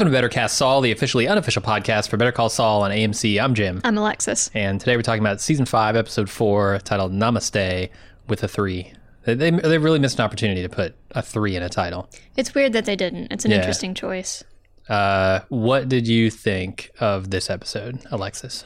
Welcome 0.00 0.12
to 0.12 0.16
Better 0.16 0.28
Cast 0.30 0.56
Saul, 0.56 0.80
the 0.80 0.92
officially 0.92 1.28
unofficial 1.28 1.60
podcast 1.60 2.08
for 2.08 2.16
Better 2.16 2.32
Call 2.32 2.48
Saul 2.48 2.80
on 2.84 2.90
AMC. 2.90 3.38
I'm 3.38 3.52
Jim. 3.52 3.82
I'm 3.84 3.98
Alexis. 3.98 4.50
And 4.54 4.80
today 4.80 4.96
we're 4.96 5.02
talking 5.02 5.20
about 5.20 5.42
season 5.42 5.66
five, 5.66 5.94
episode 5.94 6.30
four, 6.30 6.78
titled 6.84 7.12
Namaste 7.12 7.90
with 8.26 8.42
a 8.42 8.48
three. 8.48 8.94
They, 9.26 9.34
they, 9.34 9.50
they 9.50 9.76
really 9.76 9.98
missed 9.98 10.18
an 10.18 10.24
opportunity 10.24 10.62
to 10.62 10.70
put 10.70 10.94
a 11.10 11.20
three 11.20 11.54
in 11.54 11.62
a 11.62 11.68
title. 11.68 12.08
It's 12.34 12.54
weird 12.54 12.72
that 12.72 12.86
they 12.86 12.96
didn't. 12.96 13.30
It's 13.30 13.44
an 13.44 13.50
Yeah. 13.50 13.58
interesting 13.58 13.92
choice. 13.92 14.42
Uh, 14.88 15.40
what 15.50 15.90
did 15.90 16.08
you 16.08 16.30
think 16.30 16.90
of 16.98 17.28
this 17.28 17.50
episode, 17.50 18.00
Alexis? 18.10 18.64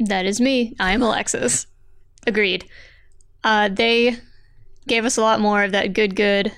That 0.00 0.26
is 0.26 0.40
me. 0.40 0.74
I 0.80 0.90
am 0.90 1.02
Alexis. 1.02 1.68
Agreed. 2.26 2.64
Uh, 3.44 3.68
they 3.68 4.16
gave 4.88 5.04
us 5.04 5.16
a 5.18 5.20
lot 5.22 5.38
more 5.38 5.62
of 5.62 5.70
that 5.70 5.92
good, 5.92 6.16
good 6.16 6.50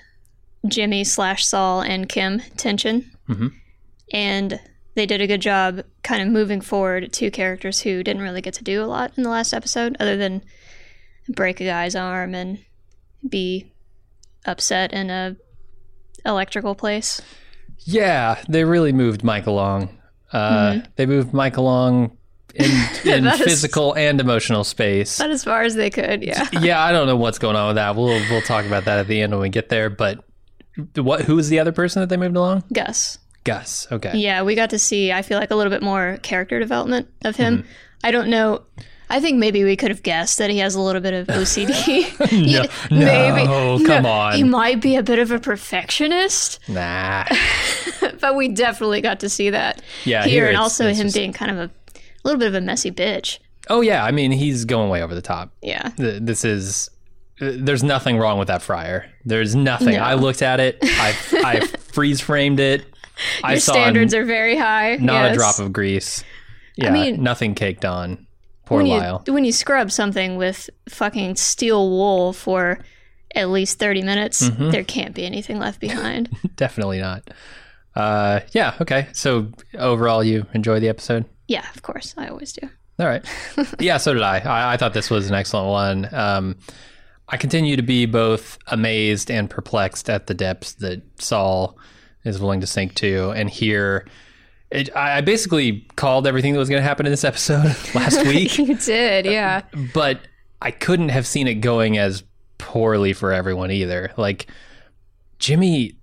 Jimmy 0.67 1.05
slash 1.05 1.45
Saul 1.45 1.83
and 1.83 2.09
Kim 2.09 2.41
tension. 2.57 3.05
Mhm. 3.29 3.53
And 4.13 4.61
they 4.97 5.07
did 5.07 5.21
a 5.21 5.27
good 5.27 5.41
job 5.41 5.83
kind 6.03 6.21
of 6.23 6.29
moving 6.29 6.61
forward 6.61 7.13
two 7.13 7.31
characters 7.31 7.81
who 7.81 8.03
didn't 8.03 8.23
really 8.23 8.41
get 8.43 8.55
to 8.55 8.65
do 8.65 8.83
a 8.83 8.87
lot 8.87 9.13
in 9.17 9.23
the 9.23 9.31
last 9.31 9.53
episode, 9.53 9.97
other 10.01 10.17
than 10.17 10.43
break 11.29 11.61
a 11.61 11.65
guy's 11.65 11.95
arm 11.95 12.35
and 12.35 12.59
be 13.29 13.73
upset 14.47 14.93
in 14.93 15.11
a 15.11 15.37
electrical 16.27 16.75
place. 16.75 17.21
Yeah, 17.81 18.43
they 18.49 18.65
really 18.65 18.93
moved 18.93 19.23
Mike 19.25 19.47
along. 19.47 19.97
Uh, 20.33 20.81
They 20.97 21.07
moved 21.07 21.33
Mike 21.33 21.57
along 21.57 22.17
in, 22.55 22.65
in 22.65 22.71
Mm-hmm. 22.71 23.25
That 23.25 23.41
is- 23.41 23.47
physical 23.47 23.95
and 23.95 24.21
emotional 24.21 24.65
space. 24.65 25.19
About 25.21 25.31
as 25.31 25.45
far 25.45 25.63
as 25.63 25.77
they 25.77 25.89
could, 25.91 26.23
yeah. 26.23 26.49
yeah, 26.61 26.83
I 26.83 26.93
don't 26.93 27.07
know 27.07 27.17
what's 27.17 27.39
going 27.39 27.57
on 27.57 27.69
with 27.69 27.77
that. 27.77 27.95
We'll 27.97 28.07
we'll 28.29 28.43
talk 28.43 28.67
about 28.67 28.85
that 28.87 28.99
at 28.99 29.07
the 29.07 29.23
end 29.23 29.33
when 29.33 29.41
we 29.41 29.49
get 29.49 29.69
there. 29.69 29.89
But 29.89 30.25
what? 30.97 31.23
Who 31.23 31.37
was 31.37 31.49
the 31.49 31.59
other 31.61 31.73
person 31.73 32.01
that 32.01 32.09
they 32.09 32.17
moved 32.17 32.37
along? 32.37 32.65
Gus. 32.73 33.19
Gus. 33.45 33.87
Okay. 33.91 34.17
Yeah, 34.17 34.43
we 34.43 34.55
got 34.55 34.71
to 34.71 34.79
see, 34.79 35.13
I 35.13 35.23
feel 35.23 35.39
like, 35.39 35.51
a 35.51 35.57
little 35.57 35.71
bit 35.71 35.83
more 35.83 36.19
character 36.23 36.59
development 36.59 37.09
of 37.25 37.37
him. 37.37 37.59
Mm-hmm. 37.59 37.69
I 38.05 38.11
don't 38.11 38.29
know. 38.29 38.63
I 39.13 39.19
think 39.19 39.39
maybe 39.39 39.65
we 39.65 39.77
could 39.77 39.91
have 39.91 40.03
guessed 40.05 40.39
that 40.39 40.51
he 40.51 40.59
has 40.59 40.77
a 40.77 40.81
little 40.81 41.01
bit 41.01 41.15
of 41.15 41.27
OCD. 41.27 42.07
No, 42.91 42.97
Yeah, 42.97 43.45
no, 43.45 43.85
come 43.85 44.07
on. 44.07 44.35
He 44.35 44.45
might 44.45 44.81
be 44.81 44.95
a 44.97 45.03
bit 45.03 45.19
of 45.19 45.31
a 45.33 45.41
perfectionist, 45.41 46.61
Nah. 46.69 47.25
but 48.21 48.37
we 48.37 48.49
definitely 48.49 49.01
got 49.01 49.21
to 49.21 49.29
see 49.29 49.51
that 49.51 49.83
Yeah, 50.05 50.23
here, 50.25 50.43
here 50.45 50.49
and 50.49 50.57
also 50.57 50.89
him 50.89 51.07
just- 51.07 51.17
being 51.17 51.33
kind 51.33 51.51
of 51.51 51.59
a, 51.59 51.65
a 51.97 52.01
little 52.25 52.39
bit 52.39 52.49
of 52.49 52.55
a 52.55 52.61
messy 52.61 52.91
bitch. 52.93 53.39
Oh 53.69 53.81
yeah. 53.81 54.05
I 54.05 54.11
mean, 54.13 54.31
he's 54.33 54.65
going 54.65 54.91
way 54.91 55.03
over 55.03 55.15
the 55.15 55.23
top. 55.23 55.53
Yeah. 55.63 55.91
This 55.97 56.45
is. 56.45 56.89
uh, 57.41 57.53
There's 57.57 57.83
nothing 57.83 58.17
wrong 58.19 58.39
with 58.39 58.49
that 58.49 58.63
fryer. 58.63 59.11
There's 59.25 59.55
nothing. 59.55 59.95
No. 59.97 60.03
I 60.03 60.15
looked 60.15 60.43
at 60.43 60.61
it. 60.61 60.79
I 60.83 61.15
I 61.45 61.61
freeze 61.93 62.21
framed 62.21 62.59
it. 62.61 62.85
I 63.45 63.53
Your 63.53 63.61
standards 63.61 64.15
are 64.15 64.25
very 64.25 64.57
high. 64.57 64.97
not 64.97 65.25
yes. 65.25 65.35
a 65.35 65.39
drop 65.39 65.59
of 65.59 65.73
grease. 65.73 66.25
Yeah, 66.77 66.91
mean- 66.93 67.23
nothing 67.23 67.55
caked 67.55 67.85
on. 67.85 68.27
Poor 68.67 68.79
when 68.79 68.87
you, 68.87 68.99
Lyle. 68.99 69.23
when 69.27 69.45
you 69.45 69.51
scrub 69.53 69.91
something 69.91 70.37
with 70.37 70.71
fucking 70.89 71.35
steel 71.37 71.91
wool 71.91 72.33
for 72.33 72.79
at 73.35 73.49
least 73.49 73.79
30 73.81 74.03
minutes, 74.03 74.49
Mm-hmm. 74.49 74.71
there 74.71 74.85
can't 74.85 75.13
be 75.15 75.25
anything 75.27 75.59
left 75.59 75.81
behind. 75.81 76.29
Definitely 76.57 77.01
not. 77.01 77.29
Uh, 77.97 78.41
yeah. 78.53 78.75
Okay. 78.81 79.09
So 79.13 79.51
overall, 79.77 80.23
you 80.23 80.47
enjoy 80.55 80.79
the 80.79 80.89
episode. 80.89 81.25
yeah, 81.49 81.67
of 81.75 81.83
course. 81.83 82.15
I 82.17 82.29
always 82.29 82.53
do. 82.53 82.69
All 83.01 83.07
right. 83.07 83.25
yeah, 83.81 83.97
so 83.97 84.15
did 84.15 84.23
I. 84.23 84.39
I. 84.39 84.75
I 84.75 84.77
thought 84.77 84.95
this 84.95 85.11
was 85.11 85.29
an 85.29 85.35
excellent 85.35 85.69
one. 85.69 86.09
Um, 86.15 86.57
I 87.29 87.37
continue 87.39 87.75
to 87.77 87.83
be 87.83 88.07
both 88.07 88.57
amazed 88.69 89.31
and 89.33 89.51
perplexed 89.51 90.09
at 90.09 90.29
the 90.29 90.35
depths 90.35 90.75
that 90.75 91.03
Saul 91.21 91.77
is 92.25 92.41
willing 92.41 92.61
to 92.61 92.67
sink 92.67 92.95
to. 92.97 93.31
And 93.31 93.49
here, 93.51 94.07
it, 94.71 94.95
I 94.95 95.21
basically 95.21 95.87
called 95.97 96.27
everything 96.27 96.53
that 96.53 96.59
was 96.59 96.69
going 96.69 96.81
to 96.81 96.87
happen 96.87 97.07
in 97.07 97.13
this 97.13 97.25
episode 97.25 97.75
last 97.95 98.25
week, 98.27 98.57
You 98.59 98.77
did, 98.77 99.27
yeah. 99.27 99.63
but 99.95 100.21
I 100.63 100.71
couldn't 100.71 101.09
have 101.11 101.27
seen 101.27 101.47
it 101.49 101.55
going 101.57 101.99
as 101.99 102.23
poorly 102.59 103.13
for 103.13 103.33
everyone 103.33 103.71
either. 103.71 104.13
Like, 104.17 104.47
Jimmy. 105.39 105.95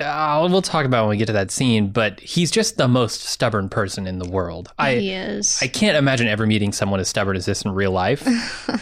Uh, 0.00 0.44
we'll 0.50 0.60
talk 0.60 0.84
about 0.86 1.04
when 1.04 1.10
we 1.10 1.16
get 1.16 1.26
to 1.26 1.32
that 1.32 1.52
scene, 1.52 1.88
but 1.90 2.18
he's 2.18 2.50
just 2.50 2.76
the 2.78 2.88
most 2.88 3.20
stubborn 3.20 3.68
person 3.68 4.08
in 4.08 4.18
the 4.18 4.28
world. 4.28 4.72
I 4.76 4.96
he 4.96 5.12
is. 5.12 5.60
I 5.62 5.68
can't 5.68 5.96
imagine 5.96 6.26
ever 6.26 6.48
meeting 6.48 6.72
someone 6.72 6.98
as 6.98 7.08
stubborn 7.08 7.36
as 7.36 7.46
this 7.46 7.62
in 7.62 7.70
real 7.70 7.92
life, 7.92 8.26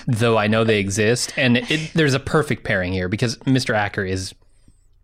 though 0.06 0.38
I 0.38 0.46
know 0.46 0.64
they 0.64 0.78
exist. 0.78 1.34
And 1.36 1.58
it, 1.58 1.92
there's 1.92 2.14
a 2.14 2.18
perfect 2.18 2.64
pairing 2.64 2.94
here 2.94 3.10
because 3.10 3.36
Mr. 3.40 3.74
Acker 3.74 4.04
is 4.06 4.34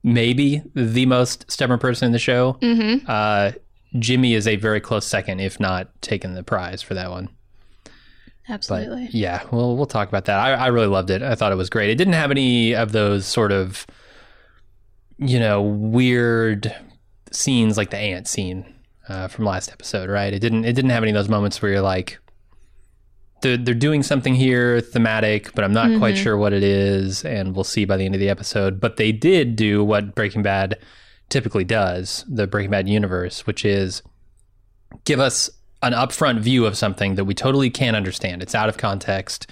maybe 0.02 0.62
the 0.74 1.06
most 1.06 1.50
stubborn 1.50 1.78
person 1.78 2.06
in 2.06 2.12
the 2.12 2.18
show. 2.18 2.54
mm-hmm. 2.60 3.04
Uh, 3.08 3.52
Jimmy 3.98 4.34
is 4.34 4.46
a 4.46 4.56
very 4.56 4.80
close 4.80 5.06
second, 5.06 5.40
if 5.40 5.58
not 5.58 5.88
taking 6.02 6.34
the 6.34 6.42
prize 6.42 6.82
for 6.82 6.94
that 6.94 7.10
one. 7.10 7.30
But 8.46 8.54
Absolutely. 8.54 9.08
yeah, 9.12 9.42
well, 9.50 9.76
we'll 9.76 9.86
talk 9.86 10.08
about 10.08 10.24
that. 10.26 10.38
I, 10.38 10.52
I 10.52 10.66
really 10.68 10.86
loved 10.86 11.10
it. 11.10 11.22
I 11.22 11.34
thought 11.34 11.52
it 11.52 11.56
was 11.56 11.68
great. 11.68 11.90
It 11.90 11.96
didn't 11.96 12.14
have 12.14 12.30
any 12.30 12.74
of 12.74 12.92
those 12.92 13.26
sort 13.26 13.52
of, 13.52 13.86
you 15.18 15.38
know, 15.38 15.60
weird 15.62 16.74
scenes 17.30 17.76
like 17.76 17.90
the 17.90 17.98
ant 17.98 18.26
scene 18.26 18.74
uh, 19.08 19.28
from 19.28 19.44
last 19.44 19.70
episode, 19.70 20.08
right? 20.08 20.32
It 20.32 20.38
didn't. 20.38 20.64
It 20.64 20.72
didn't 20.72 20.90
have 20.90 21.02
any 21.02 21.12
of 21.12 21.14
those 21.14 21.28
moments 21.28 21.60
where 21.60 21.72
you're 21.72 21.80
like, 21.82 22.18
they're, 23.40 23.56
they're 23.56 23.74
doing 23.74 24.02
something 24.02 24.34
here 24.34 24.80
thematic, 24.80 25.54
but 25.54 25.64
I'm 25.64 25.72
not 25.72 25.98
quite 25.98 26.16
sure 26.16 26.36
what 26.36 26.52
it 26.52 26.62
is, 26.62 27.24
and 27.24 27.54
we'll 27.54 27.64
see 27.64 27.84
by 27.84 27.96
the 27.96 28.04
end 28.04 28.14
of 28.14 28.20
the 28.20 28.28
episode. 28.28 28.80
But 28.80 28.96
they 28.96 29.12
did 29.12 29.56
do 29.56 29.84
what 29.84 30.14
Breaking 30.14 30.42
Bad 30.42 30.78
typically 31.28 31.64
does, 31.64 32.24
the 32.28 32.46
Breaking 32.46 32.70
Bad 32.70 32.88
universe, 32.88 33.46
which 33.46 33.64
is 33.64 34.02
give 35.04 35.20
us 35.20 35.50
an 35.82 35.92
upfront 35.92 36.40
view 36.40 36.66
of 36.66 36.76
something 36.76 37.14
that 37.14 37.24
we 37.24 37.34
totally 37.34 37.70
can't 37.70 37.96
understand. 37.96 38.42
It's 38.42 38.54
out 38.54 38.68
of 38.68 38.76
context. 38.78 39.46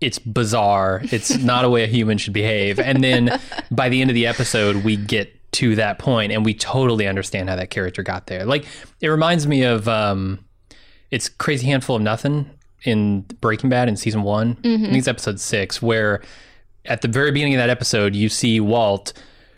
It's 0.00 0.18
bizarre. 0.18 1.02
It's 1.04 1.36
not 1.38 1.64
a 1.64 1.70
way 1.70 1.84
a 1.84 1.86
human 1.86 2.16
should 2.18 2.32
behave. 2.32 2.78
And 2.78 3.04
then 3.04 3.38
by 3.70 3.88
the 3.88 4.00
end 4.00 4.10
of 4.10 4.14
the 4.14 4.26
episode, 4.26 4.76
we 4.76 4.96
get 4.96 5.34
to 5.52 5.74
that 5.76 5.98
point 5.98 6.30
and 6.32 6.44
we 6.44 6.54
totally 6.54 7.06
understand 7.06 7.48
how 7.48 7.56
that 7.56 7.70
character 7.70 8.02
got 8.02 8.26
there. 8.28 8.44
Like 8.44 8.66
it 9.00 9.08
reminds 9.08 9.46
me 9.46 9.62
of 9.64 9.88
um 9.88 10.44
it's 11.10 11.28
Crazy 11.28 11.66
Handful 11.66 11.96
of 11.96 12.02
Nothing 12.02 12.50
in 12.84 13.22
Breaking 13.40 13.70
Bad 13.70 13.88
in 13.88 13.96
season 13.96 14.22
one. 14.22 14.50
I 14.50 14.62
think 14.62 14.82
mm-hmm. 14.82 14.94
it's 14.94 15.08
episode 15.08 15.40
six, 15.40 15.82
where 15.82 16.22
at 16.84 17.02
the 17.02 17.08
very 17.08 17.30
beginning 17.30 17.54
of 17.54 17.58
that 17.58 17.70
episode, 17.70 18.14
you 18.14 18.28
see 18.28 18.60
Walt, 18.60 19.12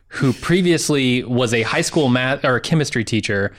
who 0.09 0.33
previously 0.33 1.23
was 1.25 1.55
a 1.55 1.63
high 1.63 1.83
school 1.83 2.09
math 2.09 2.45
or 2.45 2.59
chemistry 2.61 3.05
teacher 3.05 3.53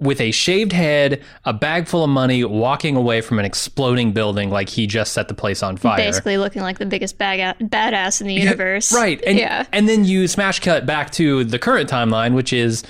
with 0.00 0.20
a 0.20 0.30
shaved 0.30 0.72
head, 0.72 1.22
a 1.44 1.52
bag 1.52 1.86
full 1.86 2.02
of 2.02 2.10
money, 2.10 2.42
walking 2.42 2.96
away 2.96 3.20
from 3.20 3.38
an 3.38 3.44
exploding 3.44 4.12
building 4.12 4.50
like 4.50 4.68
he 4.68 4.86
just 4.86 5.12
set 5.12 5.28
the 5.28 5.34
place 5.34 5.62
on 5.62 5.76
fire. 5.76 5.98
Basically 5.98 6.38
looking 6.38 6.62
like 6.62 6.78
the 6.78 6.86
biggest 6.86 7.18
bag 7.18 7.40
badass 7.58 8.20
in 8.20 8.26
the 8.26 8.34
universe. 8.34 8.92
Right. 8.92 9.22
And, 9.26 9.38
yeah. 9.38 9.66
and 9.72 9.88
then 9.88 10.04
you 10.04 10.26
smash 10.26 10.60
cut 10.60 10.86
back 10.86 11.10
to 11.12 11.44
the 11.44 11.58
current 11.58 11.90
timeline, 11.90 12.34
which 12.34 12.52
is 12.52 12.82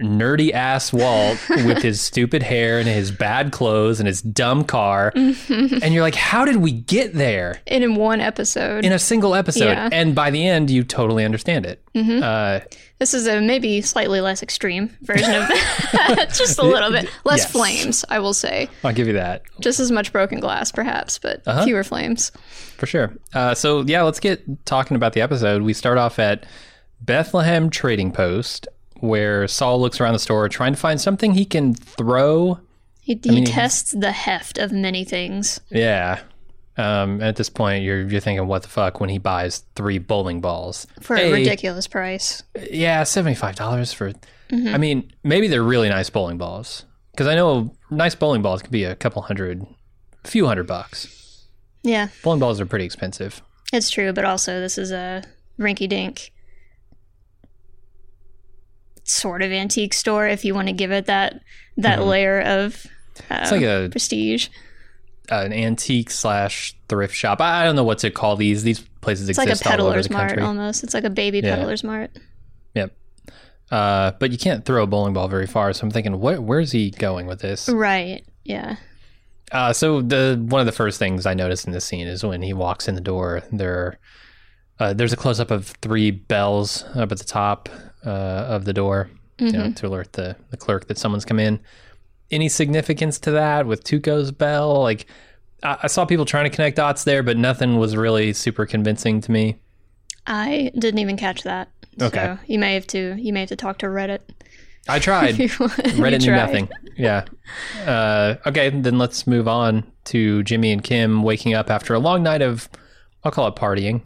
nerdy 0.00 0.52
ass 0.52 0.92
Walt 0.92 1.38
with 1.48 1.82
his 1.82 2.00
stupid 2.02 2.42
hair 2.42 2.78
and 2.80 2.88
his 2.88 3.12
bad 3.12 3.52
clothes 3.52 4.00
and 4.00 4.06
his 4.06 4.20
dumb 4.22 4.64
car. 4.64 5.12
and 5.16 5.94
you're 5.94 6.02
like, 6.02 6.14
how 6.16 6.44
did 6.44 6.56
we 6.56 6.72
get 6.72 7.14
there 7.14 7.60
And 7.68 7.84
in 7.84 7.94
one 7.94 8.20
episode. 8.20 8.84
in 8.84 8.92
a 8.92 8.98
single 8.98 9.34
episode? 9.34 9.66
Yeah. 9.66 9.88
And 9.92 10.14
by 10.14 10.30
the 10.30 10.46
end, 10.46 10.70
you 10.70 10.82
totally 10.82 11.24
understand 11.24 11.66
it. 11.66 11.80
Uh, 11.94 12.60
this 12.98 13.14
is 13.14 13.26
a 13.26 13.40
maybe 13.40 13.80
slightly 13.82 14.20
less 14.20 14.42
extreme 14.42 14.96
version 15.02 15.34
of 15.34 15.46
that. 15.48 16.30
Just 16.34 16.58
a 16.58 16.62
little 16.64 16.90
bit. 16.90 17.08
Less 17.24 17.40
Yes. 17.40 17.52
flames, 17.52 18.04
I 18.08 18.18
will 18.18 18.34
say. 18.34 18.68
I'll 18.82 18.92
give 18.94 19.06
you 19.06 19.12
that 19.14 19.42
Just 19.60 19.78
as 19.78 19.90
much 19.92 20.10
broken 20.12 20.40
glass, 20.40 20.72
perhaps, 20.72 21.18
but 21.18 21.42
Uh-huh. 21.46 21.64
fewer 21.64 21.84
flames. 21.84 22.30
for 22.76 22.86
sure. 22.86 23.12
Uh, 23.34 23.54
so, 23.54 23.82
yeah, 23.82 24.02
let's 24.02 24.20
get 24.20 24.64
talking 24.64 24.96
about 24.96 25.12
the 25.12 25.20
episode. 25.20 25.62
We 25.62 25.74
start 25.74 25.98
off 25.98 26.18
at 26.18 26.44
Bethlehem 27.00 27.68
Trading 27.70 28.10
Post, 28.12 28.68
where 29.02 29.48
Saul 29.48 29.80
looks 29.80 30.00
around 30.00 30.12
the 30.12 30.20
store 30.20 30.48
trying 30.48 30.72
to 30.72 30.78
find 30.78 31.00
something 31.00 31.34
he 31.34 31.44
can 31.44 31.74
throw 31.74 32.60
He, 33.00 33.18
he 33.22 33.30
mean, 33.30 33.44
tests 33.44 33.90
the 33.90 34.12
heft 34.12 34.58
of 34.58 34.70
many 34.70 35.04
things. 35.04 35.60
Yeah. 35.70 36.20
Um, 36.76 37.20
at 37.20 37.36
this 37.36 37.50
point, 37.50 37.82
you're 37.82 38.08
you're 38.08 38.20
thinking, 38.20 38.46
what 38.46 38.62
the 38.62 38.68
fuck? 38.68 39.00
When 39.00 39.10
he 39.10 39.18
buys 39.18 39.64
three 39.74 39.98
bowling 39.98 40.40
balls 40.40 40.86
For 41.00 41.16
Hey, 41.16 41.28
a 41.30 41.32
ridiculous 41.32 41.86
price. 41.86 42.42
Yeah, 42.70 43.02
seventy 43.02 43.34
five 43.34 43.56
dollars 43.56 43.92
for. 43.92 44.12
Mm-hmm. 44.50 44.68
I 44.74 44.78
mean, 44.78 45.12
maybe 45.24 45.48
they're 45.48 45.62
really 45.62 45.88
nice 45.88 46.08
bowling 46.08 46.38
balls 46.38 46.84
because 47.10 47.26
I 47.26 47.34
know 47.34 47.74
nice 47.90 48.14
bowling 48.14 48.40
balls 48.42 48.62
could 48.62 48.70
be 48.70 48.84
a 48.84 48.94
couple 48.94 49.22
hundred, 49.22 49.66
a 50.24 50.28
few 50.28 50.46
hundred 50.46 50.66
bucks. 50.66 51.48
Yeah, 51.82 52.08
Bowling 52.22 52.38
balls 52.38 52.60
are 52.60 52.66
pretty 52.66 52.84
expensive. 52.84 53.42
it's 53.72 53.90
true, 53.90 54.12
but 54.12 54.24
also 54.24 54.60
this 54.60 54.78
is 54.78 54.92
a 54.92 55.24
rinky 55.58 55.88
dink 55.88 56.32
sort 59.04 59.42
of 59.42 59.50
antique 59.52 59.94
store 59.94 60.26
if 60.28 60.44
you 60.44 60.54
want 60.54 60.68
to 60.68 60.72
give 60.74 60.90
it 60.92 61.06
that 61.06 61.40
that 61.76 62.02
layer 62.04 62.40
of 62.40 62.86
uh, 63.30 63.34
Mm-hmm. 63.34 63.42
It's 63.42 63.52
like 63.52 63.62
a 63.62 63.88
prestige. 63.90 64.48
an 65.28 65.52
antique 65.52 66.10
slash 66.10 66.74
thrift 66.88 67.14
shop. 67.14 67.40
I 67.40 67.62
I 67.62 67.64
don't 67.64 67.76
know 67.76 67.84
what 67.84 67.98
to 67.98 68.10
call 68.10 68.36
these. 68.36 68.62
These 68.62 68.80
places 69.00 69.28
exist. 69.28 69.30
It's 69.30 69.38
like 69.38 69.48
exist 69.48 69.66
a 69.66 69.68
all 69.82 69.86
over 69.86 69.90
peddler's 69.90 70.10
mart 70.10 70.28
country. 70.30 70.44
almost. 70.44 70.82
It's 70.84 70.94
like 70.94 71.04
a 71.04 71.10
baby 71.10 71.40
Yeah. 71.40 71.56
peddler's 71.56 71.84
mart. 71.84 72.10
Yep. 72.74 72.94
Uh, 73.70 74.12
but 74.18 74.30
you 74.32 74.38
can't 74.38 74.64
throw 74.64 74.82
a 74.82 74.86
bowling 74.86 75.12
ball 75.14 75.28
very 75.28 75.46
far. 75.46 75.72
So 75.72 75.84
I'm 75.84 75.90
thinking, 75.90 76.18
what? 76.20 76.42
Where's 76.42 76.72
he 76.72 76.90
going 76.90 77.26
with 77.26 77.40
this? 77.40 77.68
Right. 77.68 78.24
Yeah. 78.44 78.76
Uh, 79.50 79.72
so 79.72 80.00
the 80.00 80.42
one 80.48 80.60
of 80.60 80.66
the 80.66 80.72
first 80.72 80.98
things 80.98 81.26
I 81.26 81.34
noticed 81.34 81.66
in 81.66 81.72
this 81.72 81.84
scene 81.84 82.06
is 82.06 82.24
when 82.24 82.40
he 82.42 82.52
walks 82.54 82.88
in 82.88 82.94
the 82.94 83.00
door. 83.02 83.42
There, 83.52 83.98
uh, 84.80 84.92
there's 84.94 85.12
a 85.12 85.16
close 85.16 85.38
up 85.40 85.50
of 85.50 85.68
three 85.82 86.10
bells 86.10 86.84
up 86.94 87.12
at 87.12 87.18
the 87.18 87.24
top 87.24 87.68
uh, 88.04 88.08
of 88.48 88.64
the 88.64 88.72
door, 88.72 89.10
you 89.38 89.52
know, 89.52 89.72
to 89.72 89.86
alert 89.86 90.12
the 90.14 90.36
the 90.50 90.56
clerk 90.56 90.88
that 90.88 90.98
someone's 90.98 91.24
come 91.24 91.38
in. 91.38 91.60
Any 92.30 92.48
significance 92.48 93.18
to 93.20 93.30
that 93.32 93.66
with 93.66 93.84
Tuco's 93.84 94.30
bell? 94.30 94.80
Like, 94.82 95.06
I, 95.62 95.78
I 95.82 95.86
saw 95.86 96.04
people 96.04 96.24
trying 96.24 96.44
to 96.44 96.50
connect 96.50 96.76
dots 96.76 97.04
there, 97.04 97.22
but 97.22 97.36
nothing 97.36 97.76
was 97.76 97.96
really 97.96 98.32
super 98.32 98.64
convincing 98.66 99.20
to 99.22 99.32
me. 99.32 99.60
I 100.26 100.70
didn't 100.78 101.00
even 101.00 101.16
catch 101.16 101.42
that. 101.42 101.68
Okay. 102.00 102.24
So 102.24 102.38
you 102.46 102.58
may 102.58 102.74
have 102.74 102.86
to 102.88 103.16
you 103.18 103.32
may 103.32 103.40
have 103.40 103.48
to 103.50 103.56
talk 103.56 103.78
to 103.78 103.86
Reddit. 103.86 104.20
I 104.88 104.98
tried. 104.98 105.34
Reddit 105.36 106.20
knew 106.20 106.26
tried. 106.26 106.36
nothing. 106.36 106.68
Yeah. 106.96 107.24
Uh, 107.86 108.36
okay, 108.46 108.70
then 108.70 108.98
let's 108.98 109.26
move 109.26 109.46
on 109.46 109.84
to 110.04 110.42
Jimmy 110.42 110.72
and 110.72 110.82
Kim 110.82 111.22
waking 111.22 111.54
up 111.54 111.70
after 111.70 111.94
a 111.94 111.98
long 111.98 112.22
night 112.22 112.42
of, 112.42 112.68
I'll 113.22 113.30
call 113.30 113.46
it 113.46 113.54
partying, 113.54 114.04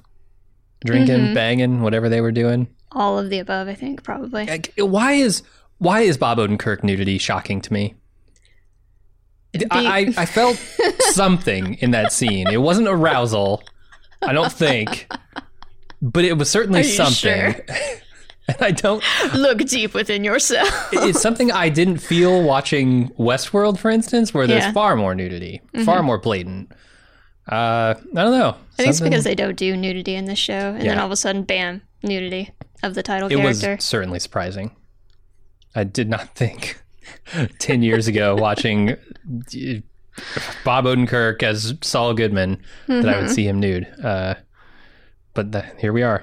drinking, 0.84 1.32
banging, 1.34 1.80
whatever 1.80 2.08
they 2.08 2.20
were 2.20 2.32
doing. 2.32 2.68
All 2.96 3.18
of 3.18 3.28
the 3.28 3.38
above, 3.38 3.68
I 3.68 3.74
think, 3.74 4.02
probably. 4.02 4.48
Why 4.78 5.12
is 5.12 5.42
why 5.78 6.00
is 6.00 6.16
Bob 6.16 6.38
Odenkirk 6.38 6.82
nudity 6.82 7.18
shocking 7.18 7.60
to 7.60 7.72
me? 7.72 7.94
I, 9.70 9.86
I, 10.16 10.22
I 10.22 10.26
felt 10.26 10.56
something 11.12 11.74
in 11.74 11.90
that 11.92 12.12
scene. 12.12 12.48
It 12.48 12.60
wasn't 12.62 12.88
arousal, 12.88 13.62
I 14.22 14.32
don't 14.32 14.52
think, 14.52 15.06
but 16.02 16.24
it 16.24 16.34
was 16.38 16.50
certainly 16.50 16.82
something. 16.82 17.52
sure? 17.54 17.64
and 18.48 18.56
I 18.60 18.70
don't. 18.70 19.02
Look 19.34 19.58
deep 19.58 19.92
within 19.94 20.24
yourself. 20.24 20.88
it's 20.92 21.20
something 21.20 21.52
I 21.52 21.68
didn't 21.68 21.98
feel 21.98 22.42
watching 22.42 23.10
Westworld, 23.10 23.78
for 23.78 23.90
instance, 23.90 24.32
where 24.32 24.46
there's 24.46 24.60
Yeah. 24.62 24.68
Mm-hmm. 24.68 24.74
far 24.74 24.96
more 24.96 25.14
nudity, 25.14 25.60
far 25.84 26.02
more 26.02 26.18
blatant. 26.18 26.72
Uh, 27.48 27.94
I 27.94 28.22
don't 28.22 28.38
know. 28.38 28.56
I 28.72 28.76
think 28.76 28.88
it's 28.90 29.00
because 29.00 29.24
they 29.24 29.34
don't 29.34 29.56
do 29.56 29.76
nudity 29.76 30.14
in 30.16 30.24
this 30.24 30.38
show, 30.38 30.52
and 30.54 30.82
then 30.82 30.98
all 30.98 31.06
of 31.06 31.12
a 31.12 31.16
sudden, 31.16 31.42
bam, 31.44 31.82
nudity 32.06 32.50
of 32.82 32.94
the 32.94 33.02
title 33.02 33.28
it 33.30 33.36
was 33.36 33.64
certainly 33.78 34.18
surprising. 34.18 34.74
I 35.74 35.84
did 35.84 36.08
not 36.08 36.34
think 36.34 36.80
ten 37.58 37.82
years 37.82 38.06
ago 38.08 38.34
watching 38.36 38.96
Bob 40.64 40.84
Odenkirk 40.86 41.42
as 41.42 41.74
Saul 41.82 42.14
Goodman 42.14 42.62
that 42.86 42.92
Mm-hmm. 43.04 43.08
I 43.08 43.20
would 43.20 43.30
see 43.30 43.46
him 43.46 43.60
nude. 43.60 43.86
Uh, 44.02 44.34
but 45.34 45.52
the, 45.52 45.62
here 45.78 45.92
we 45.92 46.02
are. 46.02 46.22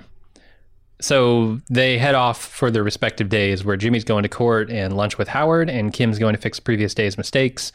So 1.00 1.60
they 1.70 1.98
head 1.98 2.16
off 2.16 2.42
for 2.44 2.72
their 2.72 2.84
respective 2.84 3.28
days, 3.30 3.64
where 3.66 3.76
Jimmy's 3.76 4.04
going 4.06 4.24
to 4.24 4.30
court 4.30 4.72
and 4.72 4.96
lunch 4.96 5.18
with 5.18 5.28
Howard, 5.28 5.70
and 5.70 5.92
Kim's 5.94 6.18
going 6.18 6.34
to 6.34 6.42
fix 6.42 6.60
previous 6.60 6.94
day's 6.94 7.18
mistakes. 7.18 7.72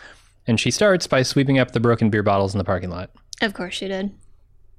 And 0.46 0.58
she 0.58 0.70
starts 0.70 1.06
by 1.06 1.22
sweeping 1.22 1.58
up 1.58 1.72
the 1.72 1.80
broken 1.80 2.08
beer 2.10 2.22
bottles 2.22 2.54
in 2.54 2.58
the 2.58 2.64
parking 2.64 2.88
lot. 2.90 3.10
Of 3.42 3.52
course 3.52 3.74
she 3.74 3.86
did. 3.86 4.12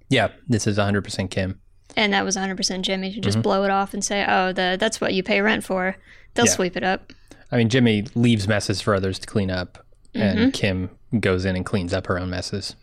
Yeah, 0.10 0.30
this 0.48 0.66
is 0.66 0.78
100% 0.80 1.30
Kim. 1.30 1.62
And 1.96 2.14
that 2.14 2.24
was 2.24 2.36
100% 2.38 2.82
Jimmy 2.82 3.12
to 3.14 3.20
just 3.20 3.38
Mm-hmm. 3.38 3.42
blow 3.42 3.64
it 3.64 3.72
off 3.72 3.94
and 3.94 4.04
say, 4.04 4.26
oh, 4.28 4.52
the, 4.54 4.78
that's 4.80 5.02
what 5.02 5.14
you 5.14 5.24
pay 5.24 5.42
rent 5.42 5.64
for. 5.64 5.96
They'll 6.36 6.46
Yeah. 6.46 6.52
sweep 6.52 6.78
it 6.78 6.84
up. 6.84 7.12
I 7.52 7.58
mean, 7.58 7.70
Jimmy 7.70 8.06
leaves 8.16 8.48
messes 8.48 8.80
for 8.80 8.94
others 8.94 9.18
to 9.20 9.28
clean 9.28 9.50
up, 9.52 9.86
Mm-hmm. 10.14 10.38
and 10.40 10.54
Kim 10.54 10.90
goes 11.20 11.46
in 11.46 11.56
and 11.56 11.66
cleans 11.66 11.94
up 11.94 12.08
her 12.08 12.20
own 12.20 12.30
messes. 12.30 12.76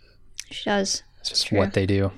She 0.51 0.65
does. 0.65 1.03
It's 1.21 1.29
just 1.31 1.53
what 1.53 1.73
they 1.73 1.87
do. 1.87 2.13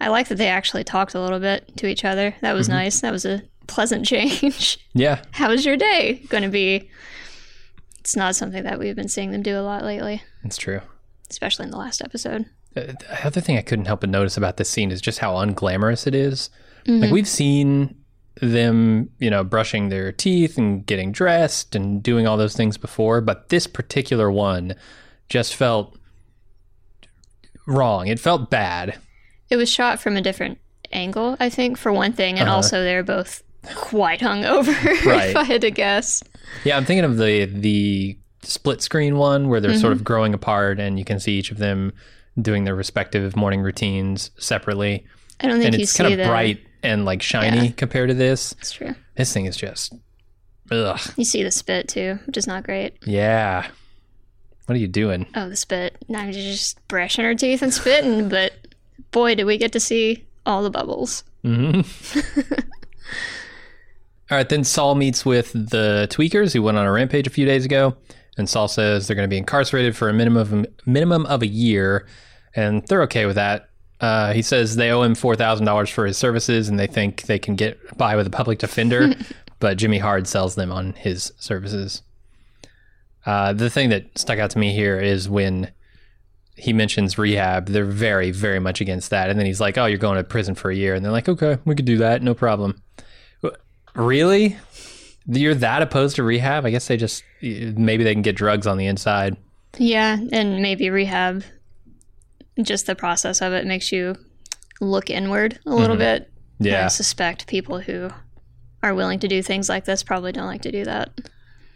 I 0.00 0.08
like 0.08 0.28
that 0.28 0.36
they 0.38 0.48
actually 0.48 0.84
talked 0.84 1.14
a 1.14 1.20
little 1.20 1.40
bit 1.40 1.76
to 1.78 1.86
each 1.86 2.04
other. 2.04 2.34
That 2.40 2.50
Mm-hmm. 2.50 2.56
was 2.56 2.68
nice. 2.68 3.00
That 3.00 3.12
was 3.12 3.24
a 3.24 3.42
pleasant 3.66 4.06
change. 4.12 4.78
Yeah, 4.94 5.22
How 5.32 5.48
was 5.50 5.64
your 5.66 5.76
day 5.76 6.22
going 6.28 6.44
to 6.44 6.48
be? 6.48 6.88
It's 8.00 8.16
not 8.16 8.34
something 8.36 8.62
that 8.64 8.78
we've 8.78 8.96
been 8.96 9.08
seeing 9.08 9.32
them 9.32 9.42
do 9.42 9.58
a 9.58 9.60
lot 9.62 9.84
lately, 9.84 10.22
it's 10.44 10.56
true. 10.56 10.80
especially 11.30 11.64
in 11.64 11.70
the 11.70 11.76
last 11.76 12.00
episode. 12.02 12.46
The 12.86 13.26
other 13.26 13.40
thing 13.40 13.56
I 13.58 13.62
couldn't 13.62 13.84
help 13.86 14.00
but 14.00 14.10
notice 14.10 14.36
about 14.36 14.56
this 14.56 14.68
scene 14.70 14.90
is 14.90 15.00
just 15.00 15.18
how 15.18 15.34
unglamorous 15.34 16.06
it 16.06 16.14
is. 16.14 16.50
Mm-hmm. 16.86 17.02
Like 17.02 17.10
we've 17.12 17.28
seen 17.28 17.94
them, 18.40 19.10
you 19.18 19.30
know, 19.30 19.42
brushing 19.44 19.88
their 19.88 20.12
teeth 20.12 20.58
and 20.58 20.86
getting 20.86 21.10
dressed 21.12 21.74
and 21.74 22.02
doing 22.02 22.26
all 22.26 22.36
those 22.36 22.54
things 22.56 22.76
before, 22.78 23.20
but 23.20 23.48
this 23.48 23.66
particular 23.66 24.30
one 24.30 24.74
just 25.28 25.54
felt 25.56 25.96
wrong. 27.66 28.06
It 28.08 28.20
felt 28.20 28.50
bad. 28.50 28.98
It 29.50 29.56
was 29.56 29.70
shot 29.70 29.98
from 30.00 30.16
a 30.16 30.20
different 30.20 30.58
angle, 30.92 31.36
I 31.40 31.48
think, 31.50 31.76
for 31.78 31.92
one 31.92 32.12
thing, 32.12 32.38
and 32.38 32.48
also 32.48 32.82
they're 32.82 33.02
both 33.02 33.42
quite 33.74 34.20
hungover, 34.20 34.68
Uh-huh. 34.68 35.10
Right. 35.10 35.30
if 35.30 35.36
I 35.36 35.44
had 35.44 35.60
to 35.62 35.70
guess. 35.70 36.22
Yeah, 36.64 36.76
I'm 36.76 36.84
thinking 36.84 37.04
of 37.04 37.16
the 37.18 37.46
the 37.46 38.18
split 38.42 38.80
screen 38.80 39.16
one 39.16 39.48
where 39.48 39.60
they're 39.60 39.74
sort 39.74 39.92
Mm-hmm. 39.92 39.98
of 40.00 40.04
growing 40.04 40.32
apart 40.34 40.78
and 40.80 40.98
you 40.98 41.04
can 41.04 41.18
see 41.18 41.32
each 41.38 41.50
of 41.50 41.58
them 41.58 41.92
doing 42.40 42.64
their 42.64 42.74
respective 42.74 43.36
morning 43.36 43.60
routines 43.60 44.30
separately. 44.38 45.06
I 45.40 45.46
don't 45.46 45.58
think 45.60 45.74
And 45.74 45.82
it's 45.82 45.96
kind 45.96 46.12
of 46.20 46.26
bright 46.26 46.60
and 46.82 47.04
like 47.04 47.22
shiny 47.22 47.66
Yeah. 47.66 47.72
compared 47.72 48.08
to 48.08 48.14
this. 48.14 48.54
It's 48.60 48.72
true. 48.72 48.94
This 49.16 49.32
thing 49.32 49.46
is 49.46 49.56
just 49.56 49.92
ugh. 50.70 51.00
You 51.16 51.24
see 51.24 51.42
the 51.42 51.50
spit 51.50 51.88
too, 51.88 52.18
which 52.26 52.36
is 52.36 52.46
not 52.46 52.64
great. 52.64 52.94
Yeah. 53.04 53.66
What 54.66 54.74
are 54.76 54.78
you 54.80 54.88
doing? 54.88 55.26
Oh, 55.34 55.48
the 55.48 55.56
spit. 55.56 55.96
Now 56.08 56.24
you're 56.24 56.32
just 56.32 56.86
brushing 56.88 57.24
her 57.24 57.34
teeth 57.34 57.62
and 57.62 57.72
spitting, 57.72 58.28
but 58.30 58.52
boy, 59.12 59.34
did 59.34 59.44
we 59.44 59.56
get 59.58 59.72
to 59.72 59.80
see 59.80 60.24
all 60.46 60.62
the 60.62 60.70
bubbles. 60.70 61.24
hmm 61.42 61.80
All 64.30 64.36
right, 64.36 64.48
then 64.48 64.62
Saul 64.62 64.94
meets 64.94 65.24
with 65.24 65.52
the 65.52 66.06
Tweakers 66.10 66.52
who 66.52 66.62
went 66.62 66.76
on 66.76 66.84
a 66.84 66.92
rampage 66.92 67.26
a 67.26 67.30
few 67.30 67.46
days 67.46 67.64
ago, 67.64 67.96
and 68.36 68.46
Saul 68.46 68.68
says 68.68 69.06
they're 69.06 69.16
going 69.16 69.28
to 69.28 69.32
be 69.32 69.38
incarcerated 69.38 69.96
for 69.96 70.10
a 70.10 70.12
minimum 70.12 70.64
of, 70.64 70.66
minimum 70.86 71.24
of 71.26 71.40
a 71.40 71.46
year, 71.46 72.06
and 72.58 72.84
they're 72.88 73.02
okay 73.02 73.24
with 73.24 73.36
that. 73.36 73.68
Uh, 74.00 74.32
he 74.32 74.42
says 74.42 74.76
they 74.76 74.90
owe 74.90 75.02
him 75.02 75.14
four 75.14 75.36
thousand 75.36 75.64
dollars 75.64 75.90
for 75.90 76.06
his 76.06 76.16
services, 76.16 76.68
and 76.68 76.78
they 76.78 76.86
think 76.86 77.22
they 77.22 77.38
can 77.38 77.54
get 77.54 77.96
by 77.96 78.16
with 78.16 78.26
a 78.26 78.30
public 78.30 78.58
defender, 78.58 79.12
but 79.60 79.78
Jimmy 79.78 79.98
Hard 79.98 80.26
sells 80.26 80.56
them 80.56 80.72
on 80.72 80.92
his 80.94 81.32
services. 81.38 82.02
Uh, 83.24 83.52
the 83.52 83.70
thing 83.70 83.90
that 83.90 84.18
stuck 84.18 84.38
out 84.38 84.50
to 84.50 84.58
me 84.58 84.72
here 84.72 84.98
is 84.98 85.28
when 85.28 85.70
he 86.56 86.72
mentions 86.72 87.18
rehab, 87.18 87.66
they're 87.66 87.84
very, 87.84 88.30
very 88.32 88.58
much 88.58 88.80
against 88.80 89.10
that. 89.10 89.30
And 89.30 89.38
then 89.38 89.46
he's 89.46 89.60
like, 89.60 89.78
"Oh, 89.78 89.86
you're 89.86 89.98
going 89.98 90.16
to 90.16 90.24
prison 90.24 90.54
for 90.54 90.70
a 90.70 90.76
year," 90.76 90.94
and 90.94 91.04
they're 91.04 91.12
like, 91.12 91.28
"Okay, 91.28 91.58
we 91.64 91.74
could 91.74 91.84
do 91.84 91.98
that, 91.98 92.22
no 92.22 92.34
problem." 92.34 92.82
Really? 93.94 94.56
You're 95.26 95.54
that 95.56 95.82
opposed 95.82 96.16
to 96.16 96.22
rehab? 96.22 96.64
I 96.64 96.70
guess 96.70 96.86
they 96.86 96.96
just 96.96 97.22
maybe 97.42 98.04
they 98.04 98.14
can 98.14 98.22
get 98.22 98.36
drugs 98.36 98.66
on 98.66 98.78
the 98.78 98.86
inside. 98.86 99.36
Yeah, 99.76 100.18
and 100.32 100.62
maybe 100.62 100.88
rehab. 100.90 101.44
Just 102.62 102.86
the 102.86 102.94
process 102.94 103.40
of 103.40 103.52
it 103.52 103.66
makes 103.66 103.92
you 103.92 104.16
look 104.80 105.10
inward 105.10 105.58
a 105.66 105.74
little 105.74 105.96
bit. 105.96 106.22
Mm-hmm. 106.24 106.66
Yeah, 106.66 106.84
I 106.86 106.88
suspect 106.88 107.46
people 107.46 107.78
who 107.80 108.10
are 108.82 108.94
willing 108.94 109.20
to 109.20 109.28
do 109.28 109.42
things 109.42 109.68
like 109.68 109.84
this 109.84 110.02
probably 110.02 110.32
don't 110.32 110.46
like 110.46 110.62
to 110.62 110.72
do 110.72 110.84
that. 110.84 111.10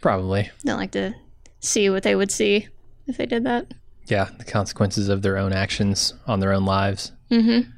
probably. 0.01 0.49
Don't 0.65 0.79
like 0.79 0.91
to 0.91 1.13
see 1.59 1.89
what 1.89 2.03
they 2.03 2.15
would 2.15 2.31
see 2.31 2.67
if 3.07 3.17
they 3.17 3.25
did 3.25 3.45
that. 3.45 3.73
Yeah, 4.07 4.29
the 4.37 4.43
consequences 4.43 5.07
of 5.07 5.21
their 5.21 5.37
own 5.37 5.53
actions 5.53 6.13
on 6.27 6.39
their 6.41 6.51
own 6.53 6.65
lives. 6.65 7.13
Mm-hmm. 7.31 7.69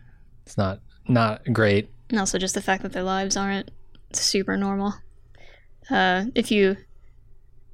It's 0.45 0.57
not 0.57 0.79
not 1.07 1.41
great. 1.53 1.89
And 2.09 2.19
also 2.19 2.37
just 2.39 2.55
the 2.55 2.61
fact 2.61 2.81
that 2.83 2.93
their 2.93 3.03
lives 3.03 3.37
aren't 3.37 3.69
super 4.13 4.57
normal. 4.57 4.95
Uh, 5.89 6.25
if 6.33 6.49
you 6.51 6.77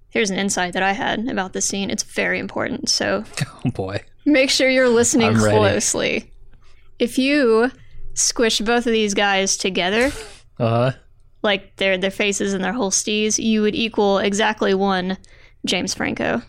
here's 0.09 0.29
an 0.29 0.37
insight 0.37 0.73
that 0.73 0.83
I 0.83 0.91
had 0.91 1.29
about 1.29 1.53
this 1.53 1.65
scene. 1.65 1.89
It's 1.89 2.03
very 2.03 2.39
important. 2.39 2.89
So 2.89 3.23
Oh 3.65 3.71
boy. 3.71 4.03
Make 4.25 4.49
sure 4.49 4.69
you're 4.69 4.89
listening 4.89 5.35
closely. 5.35 6.31
If 6.99 7.17
you 7.17 7.71
squish 8.13 8.59
both 8.59 8.85
of 8.85 8.91
these 8.93 9.13
guys 9.13 9.57
together, 9.57 10.11
Uh, 10.59 10.91
like 11.43 11.75
their 11.77 11.97
their 11.97 12.11
faces 12.11 12.53
and 12.53 12.63
their 12.63 12.73
whole 12.73 12.91
stees, 12.91 13.39
you 13.43 13.61
would 13.61 13.73
equal 13.75 14.19
exactly 14.19 14.73
one 14.73 15.17
James 15.65 15.93
Franco. 15.93 16.41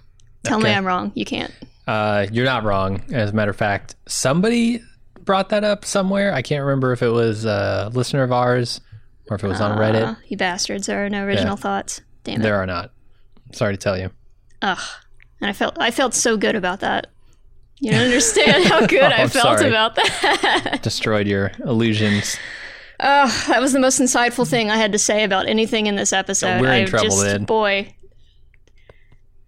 Tell 0.45 0.59
me 0.61 0.71
I'm 0.71 0.85
wrong. 0.85 1.13
You 1.15 1.25
can't. 1.25 1.53
uh, 1.87 2.27
you're 2.33 2.45
not 2.45 2.65
wrong. 2.65 3.03
As 3.13 3.31
a 3.31 3.33
matter 3.33 3.51
of 3.51 3.57
fact, 3.57 3.95
somebody 4.07 4.83
brought 5.25 5.49
that 5.51 5.65
up 5.65 5.85
somewhere. 5.85 6.33
I 6.35 6.43
can't 6.43 6.63
remember 6.65 6.93
if 6.93 7.03
it 7.03 7.09
was 7.11 7.45
a 7.45 7.91
listener 7.95 8.23
of 8.25 8.33
ours 8.33 8.81
or 9.31 9.37
if 9.37 9.45
it 9.45 9.49
was 9.49 9.61
on 9.61 9.79
Reddit. 9.79 10.03
Uh, 10.03 10.15
you 10.27 10.37
bastards. 10.37 10.87
There 10.87 11.05
are 11.07 11.09
no 11.09 11.25
original 11.25 11.57
thoughts. 11.57 12.01
Damn 12.25 12.41
it. 12.41 12.43
There 12.43 12.57
are 12.57 12.67
not. 12.67 12.93
Sorry 13.53 13.73
to 13.73 13.79
tell 13.79 13.97
you. 13.97 14.11
Ugh. 14.63 14.79
And 15.41 15.49
I 15.49 15.53
felt 15.53 15.77
I 15.79 15.91
felt 15.91 16.13
so 16.15 16.37
good 16.37 16.55
about 16.57 16.81
that. 16.81 17.07
You 17.83 17.91
don't 17.91 18.03
understand 18.03 18.65
how 18.65 18.87
good 18.87 19.03
oh, 19.03 19.07
I 19.07 19.23
I'm 19.23 19.29
felt 19.29 19.59
sorry. 19.59 19.69
about 19.69 19.97
that. 19.97 20.79
Destroyed 20.83 21.27
your 21.27 21.51
illusions. 21.65 22.37
Oh, 23.01 23.45
that 23.49 23.61
was 23.61 23.73
the 23.73 23.81
most 23.81 24.01
insightful 24.01 24.49
thing 24.49 24.71
I 24.71 24.77
had 24.77 24.93
to 24.93 24.99
say 25.01 25.25
about 25.25 25.49
anything 25.49 25.89
in 25.89 25.97
this 25.97 26.13
episode. 26.13 26.61
We're 26.61 26.73
in 26.73 26.85
I 26.85 26.85
trouble 26.85 27.09
just, 27.09 27.25
then. 27.25 27.45
Boy, 27.45 27.93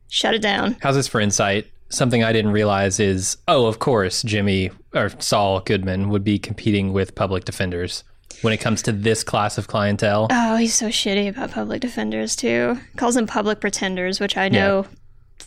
shut 0.09 0.35
it 0.35 0.43
down. 0.43 0.77
How's 0.83 0.97
this 0.97 1.07
for 1.07 1.21
insight? 1.21 1.69
Something 1.91 2.25
I 2.25 2.33
didn't 2.33 2.51
realize 2.51 2.99
is, 2.99 3.37
oh, 3.47 3.67
of 3.67 3.79
course, 3.79 4.23
Jimmy 4.25 4.73
or 4.95 5.11
Saul 5.21 5.61
Goodman 5.61 6.09
would 6.09 6.25
be 6.25 6.41
competing 6.41 6.93
with 6.93 7.15
public 7.15 7.45
defenders. 7.45 8.03
when 8.43 8.53
it 8.53 8.59
comes 8.59 8.83
to 8.83 8.91
this 8.91 9.23
class 9.23 9.59
of 9.59 9.69
clientele. 9.69 10.27
Oh, 10.33 10.57
he's 10.57 10.75
so 10.75 10.89
shitty 10.89 11.29
about 11.29 11.53
public 11.53 11.81
defenders 11.81 12.35
too. 12.35 12.81
Calls 12.97 13.15
them 13.15 13.29
public 13.29 13.61
pretenders, 13.61 14.19
which 14.19 14.37
I 14.37 14.49
know 14.49 14.87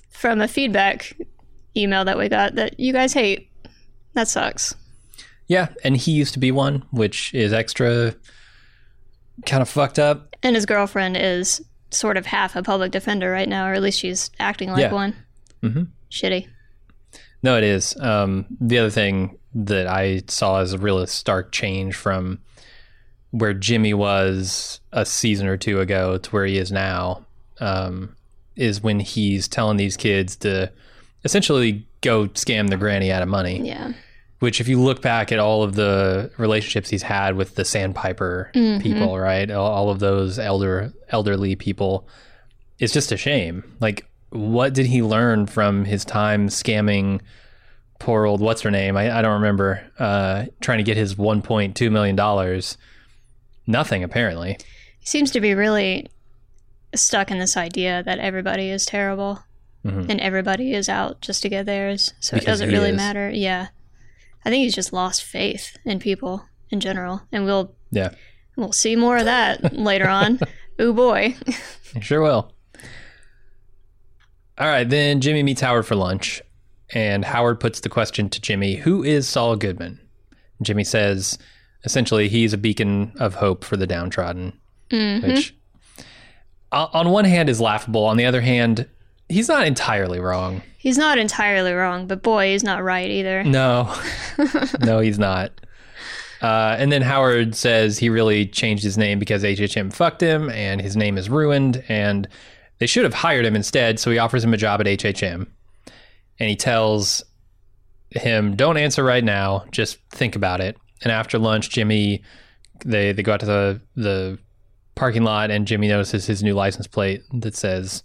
from 0.10 0.40
a 0.40 0.48
feedback 0.48 1.18
email 1.78 2.06
that 2.06 2.18
we 2.18 2.30
got 2.30 2.56
that 2.56 2.80
you 2.80 2.92
guys 2.94 3.14
hate. 3.14 3.50
That 4.14 4.28
sucks. 4.28 4.74
Yeah, 5.48 5.70
and 5.84 5.96
he 5.96 6.12
used 6.12 6.34
to 6.34 6.40
be 6.40 6.52
one, 6.52 6.84
which 6.92 7.34
is 7.34 7.54
extra 7.54 8.16
kind 9.46 9.62
of 9.62 9.70
fucked 9.70 10.00
up. 10.00 10.36
And 10.44 10.56
his 10.56 10.66
girlfriend 10.66 11.16
is 11.18 11.62
sort 11.92 12.18
of 12.18 12.26
half 12.26 12.56
a 12.56 12.64
public 12.64 12.92
defender 12.92 13.32
right 13.32 13.48
now, 13.48 13.68
or 13.68 13.74
at 13.74 13.82
least 13.82 14.00
she's 14.00 14.30
acting 14.40 14.70
like 14.70 14.82
Yeah. 14.82 14.92
one. 14.94 15.16
hmm 15.62 15.84
Shitty. 16.12 16.48
No, 17.44 17.58
it 17.58 17.64
is. 17.64 17.96
Um, 18.00 18.46
the 18.60 18.80
other 18.80 18.90
thing 18.90 19.38
that 19.54 19.88
I 19.88 20.24
saw 20.28 20.60
as 20.60 20.74
a 20.74 20.78
real 20.78 21.06
stark 21.08 21.52
change 21.52 21.96
from 21.96 22.40
where 23.32 23.54
Jimmy 23.54 23.94
was 23.94 24.80
a 24.92 25.06
season 25.06 25.48
or 25.48 25.58
two 25.58 25.80
ago 25.80 26.18
to 26.18 26.30
where 26.32 26.46
he 26.46 26.58
is 26.58 26.72
now 26.72 27.26
um, 27.60 28.16
is 28.56 28.82
when 28.82 29.00
he's 29.00 29.48
telling 29.48 29.78
these 29.78 29.98
kids 29.98 30.36
to 30.38 30.72
essentially 31.24 31.88
go 32.02 32.28
scam 32.30 32.70
the 32.70 32.78
granny 32.78 33.12
out 33.12 33.22
of 33.22 33.28
money. 33.30 33.60
Yeah. 33.66 33.94
Which, 34.40 34.62
if 34.62 34.68
you 34.68 34.80
look 34.80 35.02
back 35.02 35.32
at 35.32 35.40
all 35.40 35.64
of 35.64 35.74
the 35.74 36.30
relationships 36.38 36.90
he's 36.92 37.02
had 37.02 37.36
with 37.36 37.56
the 37.56 37.66
Sandpiper 37.66 38.52
Mhm. 38.54 38.82
people, 38.84 39.18
right, 39.18 39.50
all, 39.50 39.68
all 39.72 39.90
of 39.90 39.98
those 40.00 40.38
elder 40.38 40.94
elderly 41.10 41.56
people, 41.56 42.08
it's 42.78 42.94
just 42.94 43.12
a 43.12 43.18
shame. 43.18 43.64
Like, 43.80 44.06
what 44.30 44.74
did 44.76 44.86
he 44.86 45.02
learn 45.02 45.48
from 45.48 45.86
his 45.86 46.06
time 46.06 46.50
scamming 46.50 47.22
poor 48.00 48.26
old 48.28 48.40
what's 48.40 48.62
her 48.62 48.70
name? 48.70 48.96
I, 48.96 49.18
I 49.18 49.22
don't 49.24 49.34
remember. 49.42 49.82
Uh, 49.98 50.46
trying 50.62 50.78
to 50.78 50.84
get 50.84 50.98
his 50.98 51.18
one 51.18 51.42
point 51.42 51.76
two 51.76 51.90
million 51.90 52.16
dollars. 52.16 52.78
Nothing 53.66 54.04
apparently. 54.04 54.58
He 55.00 55.06
seems 55.08 55.32
to 55.32 55.42
be 55.42 55.56
really 55.56 56.06
stuck 56.94 57.32
in 57.32 57.40
this 57.40 57.58
idea 57.58 58.04
that 58.04 58.20
everybody 58.20 58.70
is 58.70 58.86
terrible 58.86 59.40
Mhm. 59.88 60.10
and 60.10 60.20
everybody 60.22 60.74
is 60.74 60.90
out 60.90 61.22
just 61.22 61.42
to 61.44 61.50
get 61.50 61.66
theirs. 61.66 62.14
So 62.20 62.36
Because 62.38 62.44
it 62.62 62.66
doesn't 62.66 62.70
really 62.70 62.90
is. 62.92 62.96
matter. 62.98 63.30
Yeah. 63.30 63.68
I 64.46 64.50
think 64.50 64.64
he's 64.64 64.76
just 64.76 64.94
lost 64.94 65.24
faith 65.24 65.78
in 65.86 66.00
people 66.00 66.44
in 66.70 66.80
general. 66.80 67.22
And 67.32 67.46
we'll 67.46 67.76
Yeah, 67.92 68.10
we'll 68.56 68.72
see 68.74 68.96
more 68.96 69.18
of 69.18 69.26
that 69.26 69.74
later 69.74 70.08
on. 70.08 70.40
Ooh 70.82 70.94
boy. 70.94 71.36
sure 72.02 72.22
will. 72.22 72.52
All 74.58 74.68
right, 74.68 74.90
then 74.90 75.22
Jimmy 75.22 75.44
meets 75.44 75.62
Howard 75.62 75.86
for 75.86 75.96
lunch, 75.96 76.42
and 76.94 77.24
Howard 77.26 77.60
puts 77.60 77.80
the 77.82 77.90
question 77.90 78.28
to 78.30 78.42
Jimmy, 78.42 78.76
"Who 78.76 79.04
is 79.04 79.28
Saul 79.28 79.56
Goodman?" 79.56 80.00
Jimmy 80.64 80.84
says, 80.84 81.38
essentially, 81.84 82.28
he's 82.28 82.54
a 82.54 82.58
beacon 82.58 83.12
of 83.20 83.36
hope 83.36 83.64
for 83.64 83.78
the 83.78 83.86
downtrodden. 83.88 84.54
Mhm. 84.90 85.22
which 85.36 85.54
on 86.72 87.10
one 87.10 87.26
hand 87.26 87.50
is 87.50 87.60
laughable 87.62 88.06
on 88.06 88.18
the 88.18 88.26
other 88.26 88.42
hand 88.42 88.88
he's 89.30 89.48
not 89.48 89.66
entirely 89.66 90.20
wrong. 90.20 90.62
He's 90.78 90.98
not 90.98 91.18
entirely 91.18 91.74
wrong, 91.74 92.08
but 92.08 92.24
boy, 92.24 92.52
he's 92.52 92.64
not 92.64 92.84
right 92.84 93.10
either. 93.10 93.44
no. 93.44 93.94
No 94.82 95.00
he's 95.00 95.20
not. 95.20 95.52
Uh, 96.42 96.76
and 96.78 96.92
then 96.92 97.02
howard 97.02 97.56
says 97.56 97.98
he 97.98 98.10
really 98.10 98.46
changed 98.46 98.84
his 98.84 98.98
name 98.98 99.18
because 99.18 99.42
hhm 99.44 99.92
fucked 99.92 100.22
him 100.22 100.52
and 100.52 100.80
his 100.80 100.96
name 100.96 101.18
is 101.18 101.32
ruined 101.32 101.84
and 101.90 102.28
they 102.78 102.86
should 102.86 103.04
have 103.04 103.16
hired 103.16 103.44
him 103.44 103.56
instead 103.56 104.00
so 104.00 104.12
he 104.12 104.20
offers 104.20 104.44
him 104.44 104.54
a 104.54 104.58
job 104.58 104.80
at 104.80 104.86
hhm 104.86 105.48
and 106.40 106.50
he 106.50 106.56
tells 106.56 107.24
him 108.12 108.56
don't 108.56 108.78
answer 108.78 109.04
right 109.04 109.24
now. 109.24 109.66
Just 109.72 109.98
think 110.12 110.36
about 110.36 110.62
it. 110.62 110.78
And 111.02 111.12
after 111.12 111.40
lunch 111.40 111.72
jimmy 111.72 112.22
they 112.86 113.12
they 113.14 113.24
go 113.24 113.34
out 113.34 113.40
to 113.40 113.48
the 113.48 113.82
the 113.96 114.38
parking 114.98 115.24
lot 115.24 115.52
and 115.52 115.68
Jimmy 115.68 115.88
notices 115.88 116.26
his 116.26 116.44
new 116.44 116.54
license 116.54 116.88
plate 116.88 117.24
that 117.32 117.56
says 117.56 118.04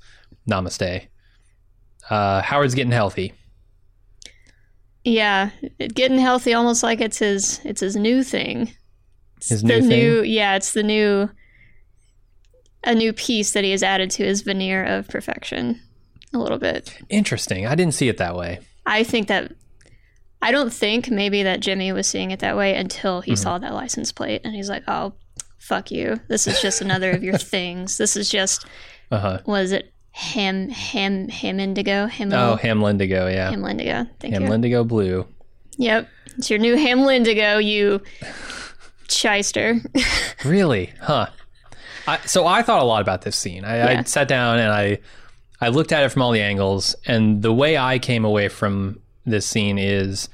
Namaste. 0.48 1.08
Uh, 2.10 2.42
Howard's 2.42 2.74
getting 2.74 2.92
healthy. 2.92 3.32
Yeah, 5.04 5.50
getting 5.94 6.18
healthy 6.18 6.54
almost 6.54 6.82
like 6.82 7.00
it's 7.00 7.18
his 7.18 7.60
it's 7.64 7.80
his 7.80 7.96
new 7.96 8.22
thing. 8.22 8.72
It's 9.38 9.48
His 9.48 9.62
the 9.62 9.80
new 9.80 10.22
thing? 10.22 10.30
yeah, 10.32 10.54
it's 10.54 10.72
the 10.72 10.84
new 10.84 11.28
a 12.84 12.94
new 12.94 13.12
piece 13.12 13.52
that 13.52 13.64
he 13.64 13.72
has 13.72 13.82
added 13.82 14.10
to 14.12 14.24
his 14.24 14.42
veneer 14.42 14.84
of 14.84 15.08
perfection 15.08 15.80
a 16.32 16.38
little 16.38 16.58
bit. 16.58 16.96
Interesting. 17.08 17.66
I 17.66 17.74
didn't 17.74 17.94
see 17.94 18.08
it 18.08 18.18
that 18.18 18.36
way. 18.36 18.60
I 18.86 19.02
think 19.02 19.26
that 19.28 19.52
I 20.40 20.52
don't 20.52 20.72
think 20.72 21.10
maybe 21.10 21.42
that 21.42 21.60
Jimmy 21.60 21.92
was 21.92 22.06
seeing 22.06 22.30
it 22.30 22.40
that 22.40 22.56
way 22.56 22.74
until 22.76 23.20
he 23.22 23.32
Mm-hmm. 23.32 23.42
saw 23.42 23.58
that 23.58 23.74
license 23.74 24.12
plate 24.12 24.42
and 24.44 24.54
he's 24.54 24.68
like, 24.68 24.84
"Oh, 24.86 25.14
fuck 25.58 25.90
you. 25.90 26.20
This 26.28 26.46
is 26.46 26.60
just 26.62 26.80
another 26.80 27.10
of 27.10 27.24
your 27.24 27.38
things. 27.38 27.98
This 27.98 28.16
is 28.16 28.28
just 28.28 28.64
Uh 29.10 29.18
huh. 29.18 29.38
was 29.46 29.72
it 29.72 29.91
ham 30.12 30.68
ham 30.68 31.28
ham 31.28 31.58
indigo 31.58 32.06
ham 32.06 32.32
Oh, 32.32 32.58
Hamlindigo. 32.60 33.32
Yeah. 33.32 33.50
ham 33.50 33.62
lindigo. 33.62 34.08
Thank 34.20 34.34
Ham 34.34 34.44
you. 34.44 34.48
Lindigo 34.48 34.86
Blue. 34.86 35.26
Yep. 35.78 36.08
It's 36.36 36.50
your 36.50 36.58
new 36.58 36.76
Hamlindigo, 36.76 37.64
you 37.64 38.00
shyster. 39.08 39.80
Really? 40.44 40.92
Huh. 41.00 41.28
I, 42.06 42.18
so 42.26 42.46
I 42.46 42.62
thought 42.62 42.82
a 42.82 42.84
lot 42.84 43.00
about 43.00 43.22
this 43.22 43.36
scene. 43.36 43.64
I, 43.64 43.98
I 43.98 44.02
sat 44.02 44.26
down 44.26 44.58
and 44.58 44.72
I 44.72 44.98
I 45.60 45.68
looked 45.68 45.92
at 45.92 46.02
it 46.02 46.08
from 46.08 46.22
all 46.22 46.32
the 46.32 46.40
angles, 46.40 46.96
and 47.06 47.42
the 47.42 47.52
way 47.52 47.78
I 47.78 48.00
came 48.00 48.24
away 48.24 48.48
from 48.48 48.98
this 49.24 49.46
scene 49.46 49.78
is 49.78 50.28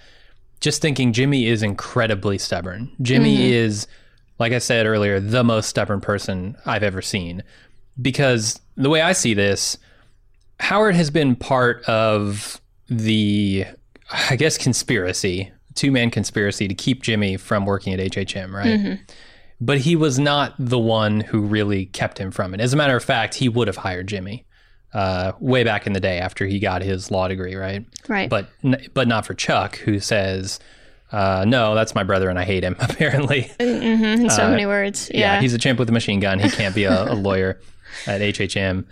just 0.61 0.81
thinking 0.81 1.13
Jimmy 1.13 1.47
is 1.47 1.63
incredibly 1.63 2.39
stubborn. 2.39 2.91
Jimmy 3.03 3.35
mm-hmm. 3.35 3.53
is, 3.53 3.87
like 4.39 4.55
I 4.55 4.59
said 4.59 4.87
earlier, 4.87 5.21
the 5.21 5.45
most 5.45 5.69
stubborn 5.69 6.01
person 6.01 6.57
I've 6.65 6.83
ever 6.83 7.03
seen. 7.03 7.43
Because 8.01 8.61
the 8.77 8.89
way 8.91 9.01
I 9.01 9.13
see 9.13 9.35
this, 9.35 9.77
Howard 10.61 10.95
has 10.95 11.11
been 11.11 11.35
part 11.37 11.83
of 11.85 12.61
the, 12.89 13.65
I 14.13 14.37
guess, 14.37 14.57
conspiracy, 14.59 15.51
two 15.75 15.91
man 15.91 16.11
conspiracy 16.11 16.69
to 16.69 16.75
keep 16.75 17.03
Jimmy 17.03 17.37
from 17.37 17.67
working 17.67 17.93
at 17.93 18.01
HHM, 18.01 18.53
right? 18.53 18.99
But 19.61 19.79
he 19.79 19.97
was 19.97 20.19
not 20.19 20.55
the 20.59 20.79
one 20.79 21.21
who 21.21 21.41
really 21.41 21.87
kept 21.87 22.19
him 22.19 22.31
from 22.31 22.55
it. 22.55 22.61
As 22.61 22.73
a 22.73 22.77
matter 22.77 22.97
of 22.97 23.03
fact, 23.03 23.35
he 23.35 23.49
would 23.49 23.67
have 23.67 23.77
hired 23.79 24.07
Jimmy 24.07 24.47
uh, 24.95 25.33
way 25.41 25.65
back 25.65 25.87
in 25.87 25.93
the 25.93 26.01
day 26.01 26.19
after 26.19 26.47
he 26.47 26.61
got 26.61 26.81
his 26.83 27.11
law 27.11 27.27
degree, 27.27 27.57
right? 27.57 27.85
Right. 28.09 28.31
But 28.31 28.49
n- 28.63 28.87
but 28.95 29.09
not 29.09 29.27
for 29.27 29.35
Chuck, 29.35 29.77
who 29.79 29.99
says, 29.99 30.61
uh, 31.11 31.45
"No, 31.47 31.75
that's 31.75 31.95
my 31.95 32.05
brother, 32.05 32.31
and 32.31 32.39
I 32.39 32.45
hate 32.45 32.63
him." 32.63 32.77
Apparently, 32.81 33.51
hmm 33.61 33.65
in 33.65 34.31
so 34.31 34.45
uh, 34.47 34.51
many 34.51 34.65
words. 34.67 35.11
yeah. 35.13 35.35
Yeah. 35.35 35.41
he's 35.41 35.55
a 35.55 35.59
chimp 35.59 35.79
with 35.81 35.89
a 35.89 35.93
machine 35.93 36.21
gun. 36.21 36.39
He 36.39 36.51
can't 36.51 36.75
be 36.75 36.85
a, 36.85 37.13
a 37.13 37.15
lawyer 37.17 37.61
at 38.07 38.21
HHM. 38.21 38.85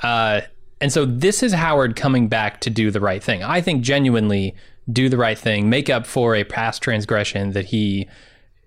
Uh, 0.00 0.40
and 0.80 0.92
so 0.92 1.04
this 1.04 1.42
is 1.42 1.52
Howard 1.52 1.96
coming 1.96 2.28
back 2.28 2.60
to 2.62 2.70
do 2.70 2.90
the 2.90 3.00
right 3.00 3.22
thing. 3.22 3.42
I 3.42 3.60
think 3.60 3.82
genuinely 3.82 4.54
do 4.92 5.08
the 5.08 5.16
right 5.16 5.38
thing, 5.38 5.70
make 5.70 5.88
up 5.88 6.06
for 6.06 6.34
a 6.34 6.44
past 6.44 6.82
transgression 6.82 7.52
that 7.52 7.66
he, 7.66 8.06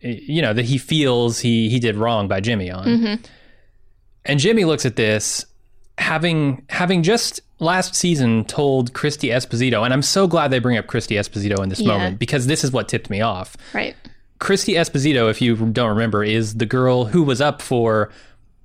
you 0.01 0.41
know, 0.41 0.53
that 0.53 0.65
he 0.65 0.77
feels 0.77 1.39
he 1.39 1.69
he 1.69 1.79
did 1.79 1.95
wrong 1.95 2.27
by 2.27 2.39
Jimmy 2.39 2.71
on. 2.71 2.85
Mm-hmm. 2.87 3.23
And 4.25 4.39
Jimmy 4.39 4.65
looks 4.65 4.85
at 4.85 4.95
this, 4.95 5.45
having 5.97 6.65
having 6.69 7.03
just 7.03 7.41
last 7.59 7.95
season 7.95 8.45
told 8.45 8.93
Christy 8.93 9.27
Esposito, 9.29 9.83
and 9.83 9.93
I'm 9.93 10.01
so 10.01 10.27
glad 10.27 10.49
they 10.51 10.59
bring 10.59 10.77
up 10.77 10.87
Christy 10.87 11.15
Esposito 11.15 11.61
in 11.61 11.69
this 11.69 11.79
Yeah. 11.79 11.87
moment 11.89 12.19
because 12.19 12.47
this 12.47 12.63
is 12.63 12.71
what 12.71 12.87
tipped 12.87 13.09
me 13.09 13.21
off. 13.21 13.55
right. 13.73 13.95
Christy 14.39 14.73
Esposito, 14.73 15.31
if 15.31 15.41
you 15.41 15.55
don't 15.55 15.89
remember, 15.89 16.23
is 16.23 16.55
the 16.57 16.67
girl 16.67 17.05
who 17.05 17.23
was 17.23 17.41
up 17.41 17.59
for 17.59 18.11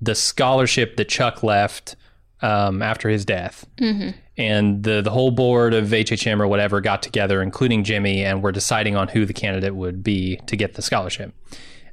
the 0.01 0.15
scholarship 0.15 0.97
that 0.97 1.09
Chuck 1.09 1.43
left 1.43 1.95
um, 2.41 2.81
after 2.81 3.09
his 3.09 3.25
death. 3.25 3.65
Mm-hmm. 3.77 4.09
And 4.37 4.83
the, 4.83 5.01
the 5.01 5.11
whole 5.11 5.31
board 5.31 5.73
of 5.73 5.87
HHM 5.87 6.39
or 6.39 6.47
whatever 6.47 6.81
got 6.81 7.01
together, 7.01 7.41
including 7.41 7.83
Jimmy, 7.83 8.23
and 8.23 8.43
were 8.43 8.51
deciding 8.51 8.95
on 8.95 9.07
who 9.07 9.25
the 9.25 9.33
candidate 9.33 9.75
would 9.75 10.03
be 10.03 10.37
to 10.47 10.55
get 10.55 10.73
the 10.73 10.81
scholarship. 10.81 11.33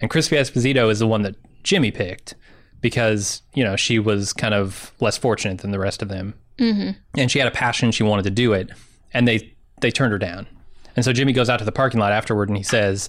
And 0.01 0.11
Christy 0.11 0.37
Esposito 0.37 0.91
is 0.91 0.99
the 0.99 1.07
one 1.07 1.23
that 1.23 1.37
Jimmy 1.63 1.91
picked 1.91 2.35
because, 2.81 3.43
you 3.55 3.63
know, 3.63 3.77
she 3.77 3.99
was 3.99 4.33
kind 4.33 4.55
of 4.55 4.93
less 5.01 5.19
fortunate 5.19 5.59
than 5.59 5.71
the 5.71 5.79
rest 5.79 6.03
of 6.03 6.09
them. 6.09 6.35
Mm-hmm. 6.59 6.99
And 7.19 7.31
she 7.31 7.39
had 7.39 7.49
a 7.49 7.53
passion, 7.53 7.93
she 7.93 8.03
wanted 8.03 8.23
to 8.23 8.31
do 8.31 8.53
it. 8.53 8.71
And 9.13 9.29
they, 9.29 9.55
they 9.81 9.91
turned 9.91 10.13
her 10.13 10.19
down. 10.19 10.47
And 10.97 11.05
so 11.05 11.13
Jimmy 11.13 11.33
goes 11.33 11.49
out 11.49 11.59
to 11.59 11.65
the 11.65 11.73
parking 11.73 12.01
lot 12.01 12.13
afterward 12.13 12.49
and 12.49 12.57
he 12.57 12.65
says, 12.65 13.09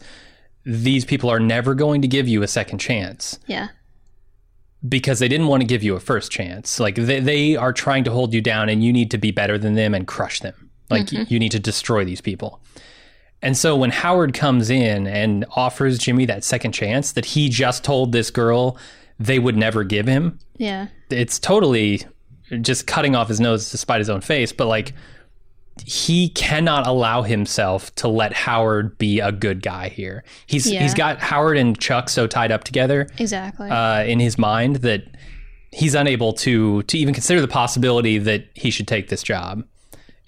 These 0.65 1.05
people 1.05 1.29
are 1.29 1.39
never 1.39 1.73
going 1.73 2.01
to 2.01 2.07
give 2.07 2.27
you 2.27 2.43
a 2.43 2.47
second 2.47 2.79
chance 2.79 3.39
Yeah. 3.47 3.69
Because 4.87 5.19
they 5.19 5.27
didn't 5.27 5.47
want 5.47 5.61
to 5.61 5.67
give 5.67 5.83
you 5.83 5.95
a 5.95 5.99
first 5.99 6.31
chance. 6.31 6.79
Like 6.79 6.95
they, 6.95 7.19
they 7.19 7.55
are 7.55 7.71
trying 7.73 8.03
to 8.05 8.11
hold 8.11 8.33
you 8.33 8.41
down 8.41 8.67
and 8.69 8.83
you 8.83 8.91
need 8.91 9.11
to 9.11 9.17
be 9.17 9.31
better 9.31 9.57
than 9.57 9.75
them 9.75 9.93
and 9.93 10.07
crush 10.07 10.39
them. 10.39 10.69
Like 10.89 11.11
you, 11.11 11.25
you 11.29 11.39
need 11.39 11.51
to 11.53 11.59
destroy 11.59 12.03
these 12.03 12.19
people. 12.21 12.61
And 13.41 13.55
so 13.57 13.75
when 13.75 13.91
Howard 13.91 14.33
comes 14.33 14.69
in 14.69 15.07
and 15.07 15.45
offers 15.55 15.97
Jimmy 15.97 16.25
that 16.25 16.43
second 16.43 16.73
chance 16.73 17.13
that 17.13 17.25
he 17.25 17.47
just 17.49 17.83
told 17.83 18.11
this 18.11 18.29
girl 18.29 18.77
they 19.19 19.39
would 19.39 19.55
never 19.57 19.83
give 19.83 20.07
him, 20.07 20.37
Yeah. 20.57 20.87
it's 21.09 21.39
totally 21.39 22.01
just 22.61 22.87
cutting 22.87 23.15
off 23.15 23.29
his 23.29 23.39
nose 23.39 23.69
to 23.69 23.77
spite 23.77 23.99
his 23.99 24.09
own 24.09 24.21
face. 24.21 24.51
But 24.51 24.65
like, 24.67 24.93
he 25.85 26.29
cannot 26.29 26.85
allow 26.85 27.21
himself 27.23 27.93
to 27.95 28.07
let 28.07 28.33
Howard 28.33 28.97
be 28.97 29.19
a 29.19 29.31
good 29.31 29.61
guy 29.61 29.89
here. 29.89 30.23
He's 30.45 30.69
Yeah. 30.69 30.81
he's 30.83 30.93
got 30.93 31.19
Howard 31.19 31.57
and 31.57 31.79
Chuck 31.79 32.09
so 32.09 32.27
tied 32.27 32.51
up 32.51 32.63
together 32.63 33.07
Exactly. 33.17 33.69
uh, 33.69 34.03
in 34.03 34.19
his 34.19 34.37
mind 34.37 34.77
that 34.77 35.03
he's 35.71 35.95
unable 35.95 36.33
to 36.33 36.83
to 36.83 36.97
even 36.97 37.13
consider 37.13 37.41
the 37.41 37.47
possibility 37.47 38.17
that 38.17 38.45
he 38.53 38.69
should 38.69 38.87
take 38.87 39.09
this 39.09 39.23
job. 39.23 39.63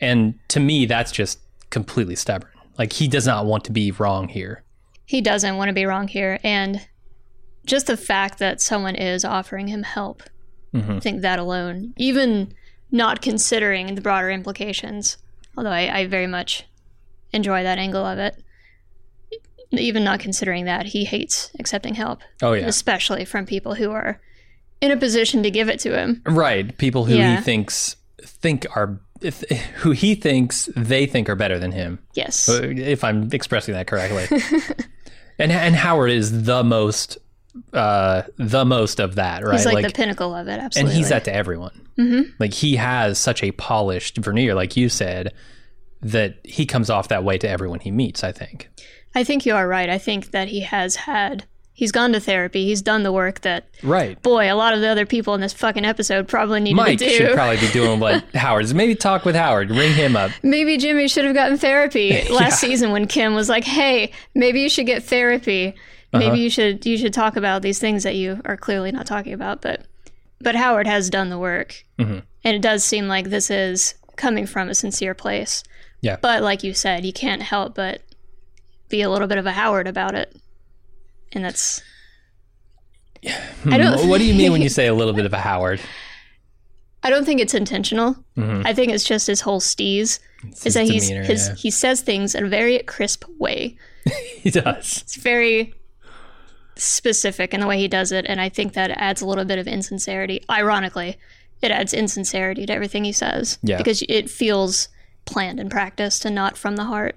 And 0.01 0.35
to 0.50 0.59
me, 0.59 0.85
that's 0.85 1.12
just 1.12 1.39
completely 1.69 2.15
stubborn. 2.15 2.50
Like 2.77 2.93
he 2.93 3.07
does 3.07 3.27
not 3.27 3.45
want 3.45 3.65
to 3.65 3.71
be 3.71 3.91
wrong 3.91 4.27
here. 4.29 4.63
he 5.05 5.19
doesn't 5.21 5.57
want 5.57 5.67
to 5.67 5.73
be 5.73 5.85
wrong 5.85 6.07
here. 6.07 6.39
And 6.43 6.79
just 7.65 7.88
the 7.88 7.97
fact 7.97 8.39
that 8.39 8.62
someone 8.62 8.95
is 8.95 9.23
offering 9.25 9.67
him 9.67 9.83
help, 9.83 10.23
Mhm. 10.73 10.95
I 10.97 11.00
think 11.01 11.21
that 11.21 11.38
alone, 11.39 11.93
even 11.97 12.53
not 12.89 13.21
considering 13.21 13.93
the 13.95 14.01
broader 14.01 14.31
implications, 14.31 15.17
although 15.57 15.69
I, 15.72 16.00
I 16.00 16.05
very 16.07 16.27
much 16.27 16.65
enjoy 17.31 17.63
that 17.63 17.77
angle 17.79 18.05
of 18.05 18.19
it, 18.19 18.41
even 19.72 20.03
not 20.03 20.19
considering 20.19 20.65
that, 20.65 20.86
he 20.88 21.03
hates 21.05 21.50
accepting 21.60 21.95
help, 21.95 22.22
Oh 22.41 22.53
yeah, 22.53 22.67
especially 22.67 23.25
from 23.25 23.45
people 23.45 23.74
who 23.75 23.91
are 23.91 24.19
in 24.81 24.91
a 24.91 24.98
position 24.98 25.41
to 25.43 25.50
give 25.51 25.69
it 25.69 25.79
to 25.81 25.98
him. 25.98 26.22
right. 26.25 26.77
People 26.77 27.05
who 27.05 27.15
Yeah. 27.15 27.38
he 27.38 27.41
thinks 27.41 27.95
think 28.22 28.65
are 28.75 29.00
if, 29.22 29.39
who 29.77 29.91
he 29.91 30.15
thinks 30.15 30.69
they 30.75 31.05
think 31.05 31.29
are 31.29 31.36
better 31.36 31.57
than 31.57 31.72
him. 31.72 32.00
Yes. 32.13 32.50
Uh, 32.50 32.62
if 32.75 33.03
I'm 33.03 33.29
expressing 33.31 33.74
that 33.74 33.88
correctly. 33.88 34.27
and 35.39 35.51
and 35.51 35.75
Howard 35.75 36.12
is 36.12 36.43
the 36.43 36.63
most 36.63 37.17
uh 37.74 38.24
the 38.38 38.65
most 38.65 39.00
of 39.00 39.15
that, 39.15 39.43
right? 39.43 39.53
He's 39.57 39.65
like, 39.65 39.86
the 39.86 39.91
pinnacle 39.93 40.33
of 40.33 40.48
it, 40.48 40.60
absolutely. 40.60 40.91
and 40.91 40.98
he's 40.98 41.10
that 41.10 41.24
to 41.25 41.33
everyone. 41.33 41.88
Mm-hmm. 41.98 42.31
Like 42.39 42.53
he 42.53 42.75
has 42.77 43.19
such 43.19 43.43
a 43.43 43.51
polished 43.51 44.17
veneer, 44.17 44.55
like 44.55 44.75
you 44.75 44.89
said, 44.89 45.33
that 46.01 46.36
he 46.43 46.65
comes 46.65 46.89
off 46.89 47.07
that 47.10 47.24
way 47.24 47.38
to 47.38 47.48
everyone 47.50 47.79
he 47.79 47.91
meets. 47.91 48.24
I 48.24 48.31
think. 48.31 48.69
I 49.15 49.24
think 49.24 49.45
you 49.45 49.53
are 49.55 49.67
right. 49.67 49.89
I 49.89 50.00
think 50.00 50.31
that 50.31 50.48
he 50.48 50.62
has 50.62 50.95
had, 50.95 51.45
he's 51.72 51.91
gone 51.91 52.13
to 52.13 52.19
therapy, 52.19 52.65
he's 52.65 52.81
done 52.81 53.03
the 53.03 53.12
work 53.12 53.41
that 53.41 53.67
Right. 53.83 54.19
boy, 54.24 54.51
a 54.51 54.55
lot 54.55 54.74
of 54.74 54.81
the 54.81 54.88
other 54.88 55.05
people 55.05 55.36
in 55.36 55.41
this 55.41 55.53
fucking 55.53 55.86
episode 55.86 56.27
probably 56.27 56.62
needed 56.62 56.77
Mike 56.77 56.98
to 56.98 57.05
do. 57.05 57.12
should 57.12 57.33
probably 57.36 57.57
be 57.57 57.72
doing 57.72 58.00
what 58.00 58.24
Howard's. 58.33 58.74
Maybe 58.74 58.95
talk 58.95 59.24
with 59.24 59.36
Howard, 59.36 59.69
ring 59.69 59.93
him 59.93 60.15
up. 60.15 60.31
maybe 60.41 60.77
Jimmy 60.77 61.07
should 61.07 61.25
have 61.25 61.36
gotten 61.36 61.60
therapy 61.60 62.27
last 62.31 62.60
season 62.60 62.89
when 62.91 63.05
Kim 63.05 63.36
was 63.36 63.50
like, 63.50 63.65
"Hey, 63.65 64.12
maybe 64.33 64.62
you 64.62 64.69
should 64.69 64.88
get 64.88 65.03
therapy. 65.03 65.75
Maybe 66.13 66.25
Uh-huh. 66.27 66.36
you 66.36 66.50
should 66.50 66.86
you 66.86 66.98
should 66.98 67.13
talk 67.13 67.36
about 67.36 67.62
these 67.63 67.79
things 67.79 68.03
that 68.03 68.15
you 68.15 68.39
are 68.46 68.55
clearly 68.58 68.91
not 68.91 69.05
talking 69.08 69.34
about." 69.34 69.62
But 69.62 69.86
but 70.39 70.55
Howard 70.55 70.88
has 70.88 71.10
done 71.10 71.29
the 71.29 71.39
work, 71.39 71.84
Mm-hmm. 72.00 72.20
and 72.43 72.55
it 72.55 72.62
does 72.62 72.84
seem 72.84 73.08
like 73.08 73.29
this 73.29 73.50
is 73.50 73.96
coming 74.15 74.46
from 74.46 74.70
a 74.70 74.75
sincere 74.75 75.13
place. 75.13 75.63
Yeah. 76.01 76.17
But 76.22 76.43
like 76.43 76.63
you 76.63 76.74
said, 76.74 77.05
you 77.05 77.13
can't 77.13 77.41
help 77.41 77.75
but 77.75 78.01
be 78.89 79.01
a 79.01 79.10
little 79.10 79.27
bit 79.27 79.38
of 79.38 79.46
a 79.46 79.51
Howard 79.53 79.88
about 79.88 80.13
it, 80.15 80.36
and 81.32 81.43
that's. 81.43 81.82
I 83.65 83.77
don't. 83.77 84.00
Hmm, 84.01 84.10
What 84.10 84.17
do 84.20 84.25
you 84.25 84.34
mean 84.34 84.51
when 84.51 84.62
you 84.62 84.70
say 84.79 84.88
a 84.88 84.93
little 84.93 85.13
bit 85.13 85.25
of 85.25 85.34
a 85.34 85.39
Howard? 85.39 85.79
I 87.05 87.10
don't 87.10 87.25
think 87.25 87.41
it's 87.41 87.53
intentional. 87.53 88.15
Mhm. 88.38 88.65
I 88.65 88.74
think 88.74 88.91
it's 88.91 89.03
just 89.03 89.27
his 89.27 89.41
whole 89.41 89.60
steez. 89.60 90.20
It's 90.48 90.65
is 90.65 90.74
that 90.75 90.86
he's 90.86 91.08
his 91.10 91.48
yeah. 91.50 91.55
he 91.55 91.72
says 91.72 92.01
things 92.01 92.36
in 92.36 92.46
a 92.46 92.50
very 92.50 92.79
crisp 92.79 93.25
way. 93.39 93.77
He 94.43 94.50
does. 94.50 95.01
It's 95.03 95.15
very 95.15 95.74
specific 96.75 97.53
in 97.53 97.60
the 97.60 97.68
way 97.68 97.77
he 97.77 97.88
does 97.88 98.12
it, 98.12 98.25
and 98.27 98.42
I 98.42 98.50
think 98.50 98.74
that 98.74 98.92
adds 98.92 99.22
a 99.22 99.25
little 99.25 99.46
bit 99.46 99.60
of 99.60 99.68
insincerity. 99.68 100.44
Ironically, 100.50 101.18
it 101.62 101.72
adds 101.72 101.94
insincerity 101.94 102.65
to 102.65 102.74
everything 102.74 103.03
he 103.03 103.12
says. 103.12 103.58
Yeah. 103.63 103.77
Because 103.77 104.03
it 104.10 104.30
feels 104.30 104.89
planned 105.25 105.60
and 105.60 105.72
practiced 105.72 106.25
and 106.25 106.36
not 106.36 106.58
from 106.58 106.75
the 106.75 106.84
heart. 106.84 107.15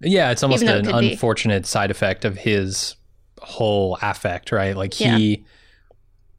Yeah, 0.00 0.30
it's 0.30 0.42
almost 0.42 0.64
though 0.64 0.76
it 0.76 0.86
an 0.86 1.00
be. 1.00 1.12
unfortunate 1.12 1.66
side 1.66 1.90
effect 1.90 2.24
of 2.24 2.36
his 2.36 2.96
whole 3.40 3.98
affect, 4.02 4.52
right? 4.52 4.76
Like 4.76 4.92
he 4.92 5.44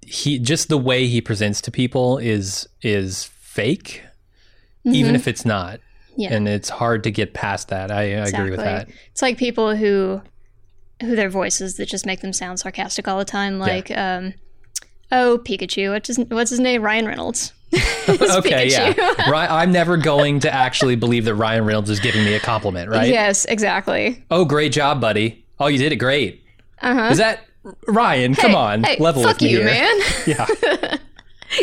he 0.01 0.39
just 0.39 0.69
the 0.69 0.77
way 0.77 1.07
he 1.07 1.21
presents 1.21 1.61
to 1.61 1.71
people 1.71 2.17
is 2.19 2.69
is 2.81 3.25
fake, 3.41 4.03
even 4.85 5.15
if 5.15 5.27
it's 5.27 5.45
not. 5.45 5.79
Mm-hmm. 5.79 6.21
Yeah. 6.21 6.33
And 6.33 6.47
it's 6.47 6.69
hard 6.69 7.03
to 7.03 7.11
get 7.11 7.33
past 7.33 7.69
that. 7.69 7.91
I, 7.91 8.15
I 8.15 8.27
agree 8.27 8.49
with 8.49 8.59
that. 8.59 8.89
It's 9.11 9.21
like 9.21 9.37
people 9.37 9.75
who 9.75 10.21
who 11.01 11.15
their 11.15 11.29
voices 11.29 11.77
that 11.77 11.87
just 11.87 12.05
make 12.05 12.21
them 12.21 12.33
sound 12.33 12.59
sarcastic 12.59 13.07
all 13.07 13.17
the 13.17 13.25
time, 13.25 13.59
like 13.59 13.91
um 13.91 14.33
Oh, 15.11 15.39
Pikachu. 15.43 15.91
What's 15.91 16.07
his, 16.07 16.17
what's 16.19 16.49
his 16.49 16.59
name? 16.59 16.81
Ryan 16.81 17.05
Reynolds. 17.05 17.53
Okay, 18.09 18.67
Pikachu. 18.67 18.97
yeah. 18.97 19.47
I'm 19.49 19.71
never 19.71 19.97
going 19.97 20.39
to 20.41 20.53
actually 20.53 20.95
believe 20.95 21.25
that 21.25 21.35
Ryan 21.35 21.65
Reynolds 21.65 21.89
is 21.89 21.99
giving 21.99 22.23
me 22.23 22.33
a 22.35 22.39
compliment, 22.39 22.89
right? 22.89 23.09
Yes, 23.09 23.43
exactly. 23.45 24.23
Oh, 24.31 24.45
great 24.45 24.71
job, 24.71 25.01
buddy. 25.01 25.45
Oh, 25.59 25.67
you 25.67 25.77
did 25.77 25.91
it 25.91 25.97
great. 25.97 26.43
Uh-huh. 26.81 27.09
Is 27.11 27.17
that 27.17 27.41
Ryan? 27.87 28.33
Come 28.35 28.55
on, 28.55 28.83
hey, 28.83 28.97
level 28.99 29.23
fuck 29.23 29.35
with 29.35 29.41
me 29.43 29.49
you, 29.51 29.57
here. 29.57 29.65
man. 29.65 29.99
Yeah. 30.25 30.97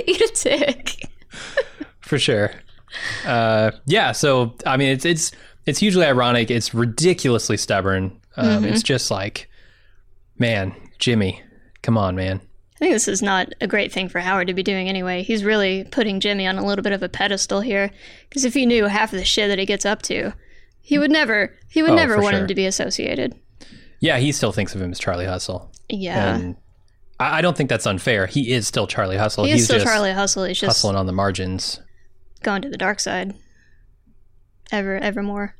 Eat 0.06 0.20
a 0.20 0.30
dick. 0.42 1.08
for 2.00 2.18
sure. 2.18 2.50
Uh, 3.24 3.70
yeah, 3.86 4.12
so 4.12 4.54
I 4.66 4.76
mean, 4.76 4.88
it's 4.88 5.04
it's 5.04 5.32
it's 5.66 5.78
hugely 5.78 6.04
ironic. 6.04 6.50
It's 6.50 6.74
ridiculously 6.74 7.56
stubborn. 7.56 8.20
Um, 8.36 8.46
Mm-hmm. 8.64 8.72
It's 8.72 8.82
just 8.82 9.10
like, 9.10 9.48
man, 10.38 10.74
Jimmy, 10.98 11.42
come 11.82 11.96
on, 11.98 12.16
man. 12.16 12.40
I 12.76 12.78
think 12.78 12.92
this 12.92 13.06
is 13.08 13.22
not 13.22 13.52
a 13.60 13.66
great 13.68 13.92
thing 13.92 14.08
for 14.08 14.18
Howard 14.18 14.48
to 14.48 14.54
be 14.54 14.62
doing 14.64 14.88
anyway. 14.88 15.22
He's 15.22 15.44
really 15.44 15.84
putting 15.84 16.18
Jimmy 16.20 16.46
on 16.46 16.58
a 16.58 16.66
little 16.66 16.82
bit 16.82 16.92
of 16.92 17.02
a 17.02 17.08
pedestal 17.08 17.60
here. 17.60 17.90
Because 18.28 18.44
if 18.44 18.52
he 18.54 18.66
knew 18.66 18.86
half 18.86 19.12
of 19.12 19.18
the 19.18 19.24
shit 19.24 19.48
that 19.48 19.58
he 19.60 19.64
gets 19.66 19.86
up 19.86 20.02
to, 20.02 20.32
he 20.80 20.98
would 20.98 21.10
never 21.12 21.56
he 21.70 21.82
would 21.82 21.92
Oh, 21.92 21.96
never 21.96 22.20
want 22.20 22.34
sure. 22.34 22.42
him 22.42 22.48
to 22.48 22.54
be 22.54 22.66
associated. 22.66 23.34
Yeah, 24.00 24.18
he 24.18 24.32
still 24.32 24.52
thinks 24.52 24.74
of 24.74 24.82
him 24.82 24.90
as 24.90 24.98
Charlie 24.98 25.24
Hustle, 25.24 25.70
Yeah. 25.88 26.34
and 26.36 26.56
I, 27.20 27.38
I 27.38 27.40
don't 27.42 27.56
think 27.56 27.70
that's 27.70 27.86
unfair. 27.86 28.26
He 28.26 28.52
is 28.52 28.66
still 28.66 28.86
Charlie 28.86 29.16
Hustle. 29.16 29.44
he 29.44 29.52
He's 29.52 29.64
still 29.64 29.76
just 29.78 29.86
Charlie 29.86 30.12
Hustle. 30.12 30.44
He's 30.44 30.58
just 30.58 30.68
hustling 30.68 30.96
on 30.96 31.06
the 31.06 31.12
margins. 31.12 31.80
going 32.42 32.60
to 32.62 32.68
the 32.68 32.76
dark 32.76 32.98
side. 33.00 33.34
Ever 34.72 34.96
ever 34.98 35.22
more. 35.22 35.54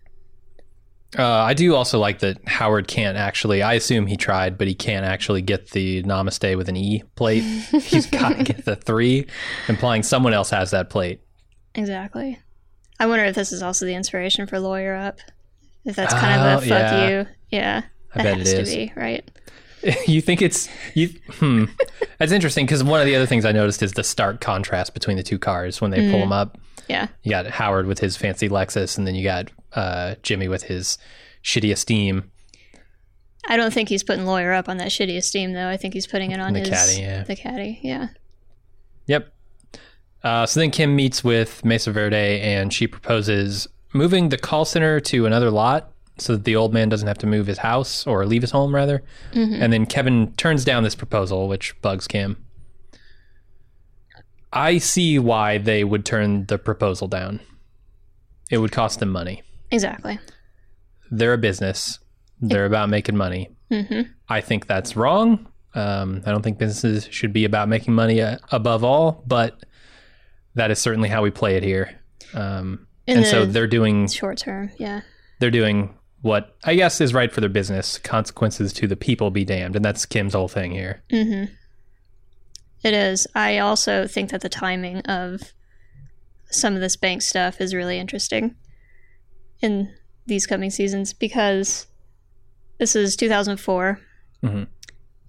Uh, 1.18 1.24
I 1.27 1.55
do 1.55 1.74
also 1.74 1.98
like 1.98 2.18
that 2.20 2.38
Howard 2.48 2.88
can't 2.88 3.16
actually. 3.16 3.62
I 3.62 3.74
assume 3.74 4.07
he 4.07 4.16
tried, 4.16 4.59
but 4.59 4.66
he 4.66 4.74
can't 4.74 5.05
actually 5.05 5.42
get 5.42 5.70
the 5.70 6.03
Namaste 6.03 6.57
with 6.57 6.68
an 6.68 6.77
E 6.77 7.03
plate. 7.14 7.40
He's 7.83 8.07
got 8.07 8.37
to 8.37 8.42
get 8.44 8.64
the 8.64 8.77
three, 8.77 9.27
implying 9.68 10.03
someone 10.03 10.35
else 10.35 10.50
has 10.50 10.70
that 10.72 10.90
plate. 10.90 11.20
Exactly. 11.74 12.38
I 12.98 13.07
wonder 13.07 13.24
if 13.24 13.35
this 13.35 13.53
is 13.53 13.62
also 13.62 13.87
the 13.87 13.94
inspiration 13.94 14.46
for 14.46 14.59
Lawyer 14.61 14.94
Up. 14.94 15.18
If 15.85 15.96
that's 15.96 16.14
kind 16.14 16.40
of 16.40 16.46
Oh, 16.46 16.59
a 16.59 16.61
fuck 16.61 16.68
yeah. 16.70 17.09
you. 17.09 17.27
Yeah. 17.50 17.83
I 18.14 18.22
That 18.22 18.24
bet 18.24 18.38
has 18.38 18.53
it 18.53 18.64
to 18.64 18.70
be, 18.70 18.92
right? 18.96 19.31
you 20.07 20.20
think 20.20 20.40
it's 20.40 20.68
you? 20.94 21.11
Hmm. 21.33 21.64
That's 22.18 22.33
interesting 22.33 22.64
because 22.64 22.83
one 22.83 23.00
of 23.00 23.07
the 23.07 23.14
other 23.16 23.27
things 23.27 23.44
I 23.44 23.53
noticed 23.53 23.83
is 23.83 23.92
the 23.92 24.05
stark 24.05 24.40
contrast 24.40 24.94
between 24.94 25.16
the 25.16 25.22
two 25.22 25.38
cars 25.38 25.81
when 25.81 25.90
they 25.90 26.11
pull 26.11 26.20
them 26.20 26.33
up. 26.33 26.57
Yeah. 26.88 27.09
You 27.23 27.31
got 27.31 27.47
Howard 27.47 27.87
with 27.87 27.99
his 27.99 28.16
fancy 28.16 28.49
Lexus, 28.49 28.99
and 28.99 29.07
then 29.07 29.14
you 29.14 29.25
got 29.25 29.51
uh, 29.75 30.14
Jimmy 30.23 30.49
with 30.49 30.64
his 30.64 30.99
shitty 31.42 31.73
Esteem. 31.73 32.31
I 33.47 33.57
don't 33.57 33.73
think 33.73 33.88
he's 33.88 34.03
putting 34.03 34.25
Lawyer 34.25 34.53
Up 34.53 34.68
on 34.68 34.79
that 34.79 34.88
shitty 34.88 35.16
esteem 35.16 35.53
though. 35.53 35.68
I 35.68 35.77
think 35.77 35.94
he's 35.94 36.07
putting 36.07 36.31
it 36.31 36.40
on 36.40 36.53
The 36.55 36.61
his 36.61 36.68
caddy, 36.70 37.01
yeah. 37.03 37.23
the 37.25 37.37
caddy. 37.37 37.79
Yeah. 37.83 38.09
Yep. 39.07 39.33
Uh, 40.23 40.47
so 40.47 40.61
then 40.61 40.70
Kim 40.70 40.97
meets 40.97 41.23
with 41.23 41.62
Mesa 41.64 41.92
Verde, 41.92 42.40
and 42.40 42.73
she 42.73 42.87
proposes 42.87 43.68
moving 43.92 44.31
the 44.31 44.38
call 44.38 44.64
center 44.64 44.99
to 45.01 45.27
another 45.27 45.51
lot 45.51 45.92
so 46.16 46.33
that 46.35 46.44
the 46.44 46.57
old 46.57 46.73
man 46.73 46.88
doesn't 46.88 47.07
have 47.09 47.18
to 47.18 47.27
move 47.27 47.47
his 47.47 47.59
house 47.59 48.07
or 48.07 48.25
leave 48.25 48.40
his 48.40 48.53
home 48.53 48.75
rather. 48.75 49.03
And 49.33 49.73
then 49.73 49.85
Kevin 49.85 50.33
turns 50.37 50.64
down 50.64 50.83
this 50.83 50.94
proposal, 50.94 51.49
which 51.49 51.81
bugs 51.83 52.07
Kim. 52.07 52.42
I 54.55 54.79
see 54.79 55.19
why 55.19 55.59
they 55.59 55.85
would 55.85 56.05
turn 56.07 56.47
the 56.47 56.59
proposal 56.59 57.09
down. 57.09 57.40
It 58.51 58.59
would 58.59 58.73
cost 58.73 59.01
them 59.01 59.11
money. 59.11 59.43
Exactly. 59.71 60.19
They're 61.11 61.33
a 61.35 61.38
business. 61.38 61.99
They're 62.40 62.67
about 62.67 62.88
making 62.88 63.17
money. 63.17 63.51
hmm 63.71 64.03
I 64.29 64.40
think 64.40 64.67
that's 64.67 64.97
wrong. 64.97 65.47
Um, 65.75 66.23
I 66.25 66.31
don't 66.31 66.43
think 66.43 66.59
businesses 66.59 67.09
should 67.11 67.33
be 67.33 67.45
about 67.45 67.69
making 67.69 67.95
money 67.95 68.23
uh, 68.23 68.38
above 68.53 68.85
all, 68.85 69.23
but 69.27 69.64
that 70.55 70.71
is 70.71 70.79
certainly 70.79 71.09
how 71.09 71.23
we 71.23 71.31
play 71.31 71.57
it 71.57 71.62
here. 71.62 71.99
Um, 72.33 72.87
and 73.09 73.27
so 73.27 73.45
they're 73.45 73.67
doing 73.67 74.07
short 74.09 74.38
term, 74.38 74.71
yeah. 74.79 75.01
they're 75.40 75.51
doing 75.51 75.95
what 76.23 76.57
I 76.64 76.75
guess 76.75 77.01
is 77.01 77.12
right 77.12 77.31
for 77.31 77.40
their 77.40 77.51
business. 77.51 77.99
Consequences 77.99 78.73
to 78.75 78.87
the 78.87 78.97
people 78.97 79.31
be 79.31 79.45
damned, 79.45 79.77
and 79.77 79.85
that's 79.85 80.07
Kim's 80.07 80.33
whole 80.33 80.49
thing 80.49 80.71
here. 80.73 81.03
hmm 81.11 81.45
It 82.85 82.94
is. 82.94 83.27
I 83.35 83.59
also 83.59 84.07
think 84.07 84.31
that 84.31 84.42
the 84.42 84.49
timing 84.49 84.99
of 85.01 85.53
some 86.51 86.75
of 86.75 86.81
this 86.81 86.97
bank 86.97 87.23
stuff 87.23 87.61
is 87.61 87.75
really 87.75 87.99
interesting 87.99 88.55
in 89.61 89.92
these 90.27 90.47
coming 90.47 90.70
seasons 90.70 91.12
because 91.12 91.87
this 92.79 92.94
is 92.94 93.16
2004. 93.16 93.99
Mhm. 94.42 94.68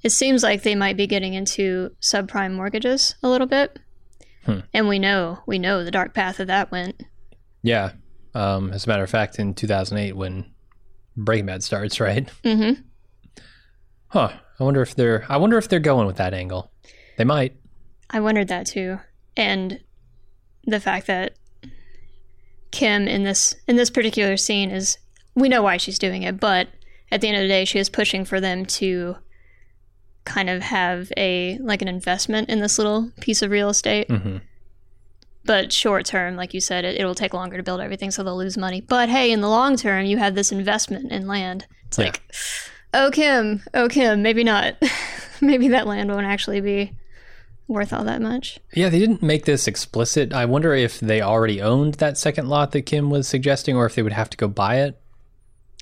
It 0.04 0.12
seems 0.12 0.44
like 0.44 0.62
they 0.64 0.76
might 0.76 0.98
be 0.98 1.08
getting 1.08 1.34
into 1.34 1.96
subprime 2.02 2.54
mortgages 2.54 3.16
a 3.24 3.30
little 3.30 3.48
bit. 3.48 3.80
Hmm. 4.46 4.60
And 4.74 4.88
we 4.88 5.00
know, 5.00 5.40
we 5.48 5.58
know 5.58 5.84
the 5.84 5.90
dark 5.92 6.14
path 6.14 6.38
that 6.38 6.48
that 6.48 6.72
went. 6.72 7.02
Yeah, 7.64 7.94
Um, 8.36 8.72
as 8.74 8.86
a 8.86 8.90
matter 8.90 9.02
of 9.04 9.10
fact, 9.10 9.40
in 9.40 9.54
2008, 9.54 10.12
when 10.18 10.52
Breaking 11.16 11.46
Bad 11.46 11.64
starts, 11.64 12.00
right? 12.02 12.28
Mm-hmm. 12.44 12.82
Huh. 14.08 14.34
I 14.60 14.64
wonder 14.64 14.82
if 14.82 14.94
they're. 14.96 15.26
I 15.30 15.38
wonder 15.38 15.58
if 15.58 15.68
they're 15.70 15.80
going 15.80 16.06
with 16.06 16.18
that 16.18 16.34
angle. 16.34 16.70
They 17.18 17.24
might. 17.24 17.56
I 18.10 18.20
wondered 18.20 18.48
that 18.50 18.68
too, 18.68 19.00
and 19.38 19.80
the 20.66 20.80
fact 20.80 21.08
that 21.08 21.36
Kim 22.72 23.08
in 23.08 23.24
this 23.24 23.56
in 23.68 23.76
this 23.78 23.90
particular 23.90 24.38
scene 24.38 24.70
is 24.70 24.98
we 25.34 25.50
know 25.50 25.62
why 25.62 25.78
she's 25.78 26.00
doing 26.00 26.24
it, 26.24 26.40
but 26.40 26.68
at 27.12 27.22
the 27.22 27.28
end 27.28 27.38
of 27.38 27.44
the 27.44 27.48
day, 27.48 27.66
she 27.66 27.80
is 27.80 27.90
pushing 27.90 28.26
for 28.26 28.40
them 28.42 28.66
to 28.66 29.16
kind 30.26 30.50
of 30.50 30.62
have 30.62 31.12
a 31.18 31.58
like 31.60 31.82
an 31.82 31.88
investment 31.88 32.50
in 32.50 32.60
this 32.60 32.78
little 32.78 33.12
piece 33.22 33.42
of 33.42 33.52
real 33.52 33.70
estate. 33.70 34.10
hmm 34.10 34.38
But 35.46 35.72
short 35.72 36.06
term, 36.06 36.36
like 36.36 36.54
you 36.54 36.62
said, 36.62 36.84
it, 36.86 37.00
it'll 37.00 37.16
take 37.16 37.34
longer 37.34 37.58
to 37.58 37.64
build 37.64 37.80
everything, 37.82 38.12
so 38.12 38.24
they'll 38.24 38.38
lose 38.38 38.58
money. 38.58 38.82
But 38.82 39.10
hey, 39.10 39.32
in 39.32 39.42
the 39.42 39.50
long 39.50 39.78
term, 39.78 40.06
you 40.06 40.18
have 40.18 40.36
this 40.36 40.52
investment 40.52 41.12
in 41.12 41.28
land. 41.28 41.66
It's 41.88 41.98
Yeah. 41.98 42.06
like, 42.06 42.22
oh 42.94 43.10
Kim, 43.14 43.62
oh 43.74 43.88
Kim, 43.88 44.22
maybe 44.22 44.44
not. 44.44 44.76
maybe 45.42 45.70
that 45.70 45.88
land 45.88 46.10
won't 46.10 46.26
actually 46.26 46.62
be 46.62 46.94
worth 47.68 47.92
all 47.94 48.04
that 48.04 48.22
much. 48.22 48.60
Yeah, 48.74 48.90
they 48.90 49.00
didn't 49.00 49.24
make 49.24 49.46
this 49.46 49.68
explicit. 49.68 50.34
I 50.34 50.46
wonder 50.46 50.74
if 50.74 51.00
they 51.00 51.22
already 51.22 51.62
owned 51.62 51.96
that 51.96 52.18
second 52.18 52.48
lot 52.48 52.72
that 52.74 52.84
Kim 52.84 53.10
was 53.10 53.28
suggesting, 53.28 53.76
or 53.76 53.86
if 53.86 53.96
they 53.96 54.04
would 54.04 54.14
have 54.14 54.30
to 54.30 54.38
go 54.38 54.48
buy 54.48 54.78
it. 54.82 55.00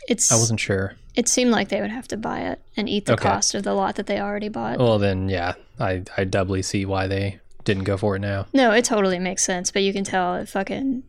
It's 0.08 0.32
I 0.32 0.36
wasn't 0.36 0.60
sure. 0.60 0.96
It 1.16 1.28
seemed 1.30 1.52
like 1.52 1.70
they 1.70 1.80
would 1.82 1.92
have 1.92 2.08
to 2.10 2.18
buy 2.18 2.42
it 2.42 2.62
and 2.76 2.90
eat 2.90 3.06
the 3.06 3.14
Okay. 3.14 3.30
cost 3.30 3.54
of 3.56 3.64
the 3.64 3.74
lot 3.74 3.96
that 3.96 4.08
they 4.08 4.20
already 4.20 4.50
bought. 4.50 4.80
Well, 4.80 4.98
then, 5.00 5.30
yeah, 5.30 5.54
I 5.80 6.04
I 6.18 6.24
doubly 6.24 6.62
see 6.62 6.86
why 6.86 7.08
they 7.08 7.40
didn't 7.64 7.84
go 7.84 7.98
for 7.98 8.16
it 8.16 8.20
now. 8.20 8.48
No, 8.54 8.72
it 8.72 8.84
totally 8.86 9.20
makes 9.20 9.44
sense, 9.44 9.72
but 9.72 9.84
you 9.84 9.94
can 9.94 10.04
tell 10.04 10.36
it 10.36 10.50
fucking 10.50 11.04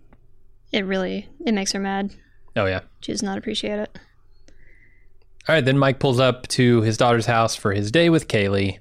it 0.72 0.84
really 0.84 1.28
it 1.44 1.54
makes 1.54 1.72
her 1.72 1.80
mad. 1.80 2.14
Oh 2.56 2.66
yeah. 2.66 2.80
She 3.00 3.12
does 3.12 3.22
not 3.22 3.38
appreciate 3.38 3.78
it. 3.80 3.98
All 5.48 5.54
right, 5.54 5.64
then 5.64 5.78
Mike 5.78 5.98
pulls 5.98 6.20
up 6.20 6.46
to 6.48 6.80
his 6.82 6.96
daughter's 6.96 7.26
house 7.26 7.54
for 7.56 7.72
his 7.72 7.90
day 7.90 8.08
with 8.10 8.28
Kaylee. 8.28 8.78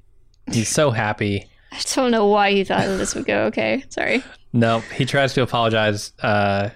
He's 0.51 0.69
so 0.69 0.91
happy. 0.91 1.47
I 1.73 1.81
don't 1.95 2.11
know 2.11 2.27
why 2.27 2.51
he 2.51 2.63
thought 2.63 2.85
this 2.85 3.15
would 3.15 3.25
go 3.25 3.45
okay. 3.45 3.83
Sorry. 3.89 4.23
No, 4.53 4.79
he 4.79 5.05
tries 5.05 5.33
to 5.33 5.41
apologize 5.41 6.11
uh, 6.21 6.69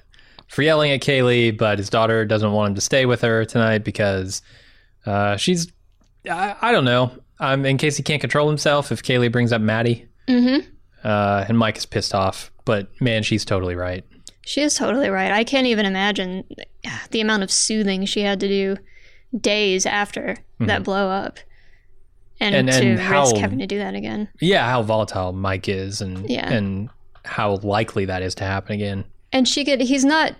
for 0.48 0.62
yelling 0.64 0.92
at 0.92 1.02
Kaylee, 1.02 1.56
but 1.56 1.78
his 1.78 1.90
daughter 1.90 2.26
doesn't 2.26 2.52
want 2.52 2.70
him 2.70 2.76
to 2.76 2.82
stay 2.82 3.06
with 3.06 3.22
her 3.22 3.46
tonight 3.46 3.84
because 3.84 4.42
uh, 5.06 5.38
she's, 5.38 5.72
I, 6.30 6.56
I 6.62 6.72
don't 6.72 6.86
know. 6.86 7.12
Um, 7.40 7.66
in 7.66 7.78
case 7.78 7.96
he 7.98 8.04
can't 8.04 8.20
control 8.22 8.48
himself, 8.48 8.92
if 8.92 9.04
Kaylee 9.04 9.32
brings 9.32 9.52
up 9.54 9.62
Maddie, 9.62 10.08
Mm-hmm. 10.28 10.68
uh, 11.08 11.46
and 11.48 11.58
Mike 11.58 11.78
is 11.78 11.86
pissed 11.86 12.14
off, 12.16 12.52
but 12.66 12.90
man, 13.00 13.24
she's 13.24 13.46
totally 13.46 13.76
right. 13.76 14.04
She 14.46 14.62
is 14.62 14.76
totally 14.76 15.10
right. 15.10 15.32
I 15.32 15.44
can't 15.44 15.68
even 15.68 15.86
imagine 15.86 16.44
the 17.12 17.22
amount 17.22 17.44
of 17.44 17.52
soothing 17.52 18.06
she 18.06 18.22
had 18.22 18.40
to 18.42 18.48
do 18.48 18.78
days 19.40 19.86
after 19.86 20.36
that 20.60 20.84
blow 20.84 21.10
up. 21.10 21.40
And, 22.40 22.54
Mm-hmm. 22.56 22.70
And- 22.70 22.82
to 22.82 22.88
and 22.88 23.00
risk 23.00 23.36
how- 23.36 23.40
having 23.42 23.60
to 23.60 23.68
do 23.68 23.78
that 23.80 23.96
again. 23.96 24.30
Yeah, 24.40 24.70
how 24.70 24.84
volatile 24.84 25.34
Mike 25.34 25.68
is, 25.68 26.02
and 26.02 26.30
Yeah. 26.30 26.48
and 26.52 26.90
how 27.26 27.56
likely 27.58 28.06
that 28.06 28.22
is 28.22 28.36
to 28.36 28.44
happen 28.44 28.74
again. 28.74 29.04
and 29.34 29.46
she 29.48 29.66
could 29.66 29.82
he's 29.82 30.06
not 30.06 30.34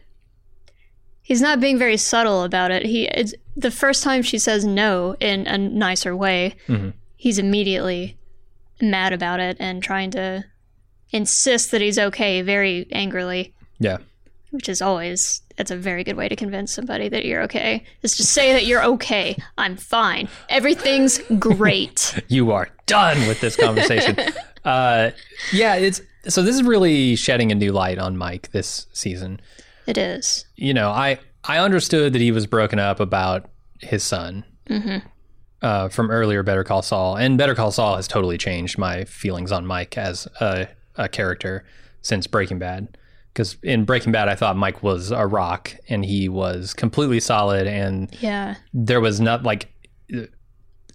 he's 1.22 1.42
not 1.42 1.60
being 1.60 1.78
very 1.78 1.98
subtle 1.98 2.44
about 2.44 2.72
it 2.72 2.86
he 2.86 3.06
it's 3.10 3.34
the 3.58 3.70
first 3.70 4.02
time 4.02 4.22
she 4.22 4.38
says 4.40 4.64
no 4.64 5.14
in 5.20 5.46
a 5.48 5.58
nicer 5.58 6.16
way 6.16 6.56
Mhm. 6.70 6.94
he's 7.18 7.38
immediately 7.38 8.16
mad 8.82 9.12
about 9.12 9.42
it 9.42 9.58
and 9.60 9.84
trying 9.84 10.10
to 10.12 10.46
insist 11.12 11.72
that 11.72 11.82
he's 11.82 12.00
okay 12.00 12.42
very 12.42 12.88
angrily 12.94 13.54
Yeah. 13.80 13.98
Which 14.52 14.70
is 14.70 14.82
always 14.82 15.42
it's 15.58 15.72
a 15.72 15.76
very 15.76 16.04
good 16.04 16.16
way 16.16 16.30
to 16.30 16.36
convince 16.36 16.72
somebody 16.72 17.10
that 17.10 17.26
you're 17.26 17.42
okay 17.44 17.84
is 18.02 18.16
to 18.16 18.24
say 18.24 18.54
that 18.54 18.66
you're 18.66 18.84
okay 18.84 19.36
i'm 19.58 19.76
fine 19.76 20.28
everything's 20.50 21.20
great 21.40 22.22
you 22.28 22.52
are 22.52 22.70
done 22.88 23.28
with 23.28 23.40
this 23.40 23.56
conversation. 23.56 24.18
uh, 24.66 25.12
yeah, 25.54 25.76
it's 25.76 26.02
so 26.28 26.42
this 26.42 26.56
is 26.56 26.64
really 26.64 27.16
shedding 27.16 27.52
a 27.52 27.56
new 27.56 27.72
light 27.72 28.00
on 28.00 28.18
Mike 28.18 28.50
this 28.52 28.88
season. 28.92 29.40
it 29.86 29.98
is 29.98 30.46
You 30.56 30.74
know, 30.74 30.90
I 30.90 31.20
I 31.44 31.60
understood 31.60 32.14
that 32.14 32.22
he 32.22 32.32
was 32.32 32.48
broken 32.48 32.80
up 32.80 33.00
about 33.00 33.48
his 33.80 34.04
son 34.04 34.44
hmm 34.68 34.98
uh, 35.62 35.90
from 35.90 36.12
earlier 36.12 36.44
Better 36.44 36.64
Call 36.64 36.84
Saul, 36.84 37.16
and 37.16 37.36
Better 37.38 37.56
Call 37.56 37.72
Saul 37.72 37.96
has 37.96 38.08
totally 38.08 38.38
changed 38.38 38.78
my 38.78 39.06
feelings 39.06 39.52
on 39.52 39.66
Mike 39.66 39.98
as 39.98 40.28
a, 40.40 40.68
a 40.98 41.10
character 41.10 41.66
since 42.04 42.28
Breaking 42.28 42.60
Bad. 42.60 42.96
Because 43.38 43.56
in 43.62 43.86
Breaking 43.86 44.12
Bad, 44.12 44.30
I 44.30 44.34
thought 44.36 44.58
Mike 44.58 44.82
was 44.82 45.12
a 45.12 45.28
rock, 45.28 45.76
and 45.88 46.04
he 46.04 46.28
was 46.28 46.74
completely 46.74 47.20
solid, 47.20 47.68
and 47.68 48.10
yeah 48.20 48.56
there 48.74 49.00
was 49.00 49.22
not 49.22 49.44
like 49.44 49.72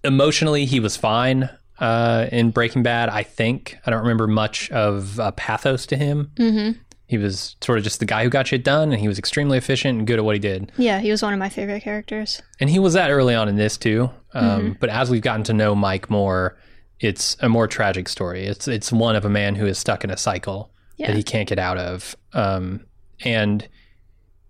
emotionally 0.05 0.65
he 0.65 0.81
was 0.81 0.97
fine 0.97 1.49
uh, 1.79 2.27
in 2.33 2.51
Breaking 2.51 2.83
Bad. 2.83 3.09
I 3.09 3.23
think 3.23 3.79
I 3.87 3.91
don't 3.91 4.01
remember 4.03 4.27
much 4.27 4.71
of 4.73 5.21
uh, 5.21 5.31
pathos 5.33 5.87
to 5.87 5.97
him. 5.97 6.33
hmm 6.37 6.71
He 7.07 7.17
was 7.19 7.55
sort 7.61 7.79
of 7.79 7.85
just 7.85 8.01
the 8.01 8.07
guy 8.07 8.25
who 8.25 8.31
got 8.31 8.49
shit 8.49 8.65
done, 8.65 8.91
and 8.91 9.01
he 9.01 9.07
was 9.09 9.19
extremely 9.21 9.59
efficient 9.59 9.99
and 9.99 10.07
good 10.07 10.19
at 10.19 10.25
what 10.25 10.35
he 10.35 10.41
did. 10.41 10.73
yeah 10.77 10.99
he 10.99 11.11
was 11.11 11.23
one 11.23 11.33
of 11.33 11.39
my 11.39 11.49
favorite 11.49 11.83
characters 11.83 12.43
And 12.61 12.71
he 12.71 12.79
was 12.81 12.95
that 12.95 13.11
early 13.11 13.35
on 13.37 13.49
in 13.49 13.55
this 13.57 13.77
too. 13.77 14.11
Um, 14.35 14.77
But 14.81 14.91
as 14.91 15.11
we've 15.11 15.23
gotten 15.23 15.45
to 15.45 15.53
know 15.53 15.75
Mike 15.77 16.11
more, 16.11 16.57
it's 16.99 17.37
a 17.41 17.49
more 17.49 17.69
tragic 17.69 18.09
story. 18.09 18.47
It's 18.47 18.67
it's 18.67 18.91
one 18.91 19.15
of 19.15 19.25
a 19.25 19.29
man 19.31 19.55
who 19.55 19.67
is 19.67 19.79
stuck 19.79 20.03
in 20.05 20.11
a 20.11 20.17
cycle 20.17 20.72
Yeah. 20.97 21.09
that 21.09 21.17
he 21.17 21.23
can't 21.23 21.49
get 21.49 21.59
out 21.59 21.79
of, 21.79 22.17
um, 22.33 22.87
and 23.21 23.67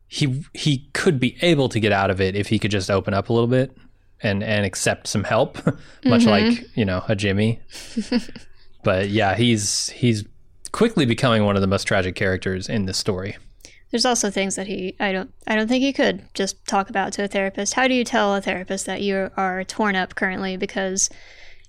he 0.09 0.45
he 0.53 0.91
could 0.93 1.19
be 1.19 1.37
able 1.41 1.69
to 1.71 1.81
get 1.81 1.93
out 1.93 2.11
of 2.11 2.21
it 2.21 2.37
if 2.37 2.49
he 2.49 2.59
could 2.59 2.71
just 2.71 2.91
open 2.91 3.15
up 3.15 3.29
a 3.29 3.33
little 3.33 3.49
bit 3.49 3.77
and 4.23 4.43
and 4.43 4.67
accept 4.67 5.07
some 5.07 5.25
help, 5.25 5.59
much 6.05 6.25
like 6.25 6.65
you 6.77 6.85
know 6.85 7.03
a 7.09 7.17
Jimmy. 7.17 7.61
but 8.85 9.09
yeah, 9.09 9.35
he's 9.35 9.91
he's 9.91 10.25
quickly 10.73 11.05
becoming 11.05 11.45
one 11.45 11.57
of 11.57 11.63
the 11.63 11.69
most 11.69 11.85
tragic 11.85 12.15
characters 12.15 12.69
in 12.69 12.87
this 12.87 12.99
story. 12.99 13.37
There's 13.91 14.07
also 14.07 14.31
things 14.31 14.57
that 14.57 14.67
he 14.67 14.97
I 14.99 15.13
don't 15.13 15.33
I 15.47 15.55
don't 15.55 15.69
think 15.69 15.83
he 15.83 15.93
could 15.93 16.27
just 16.35 16.67
talk 16.67 16.89
about 16.89 17.13
to 17.15 17.25
a 17.25 17.29
therapist. 17.29 17.75
How 17.75 17.87
do 17.89 17.95
you 17.95 18.05
tell 18.05 18.35
a 18.35 18.41
therapist 18.41 18.87
that 18.87 19.03
you 19.03 19.31
are 19.37 19.65
torn 19.65 19.97
up 19.97 20.15
currently 20.15 20.57
because 20.57 21.11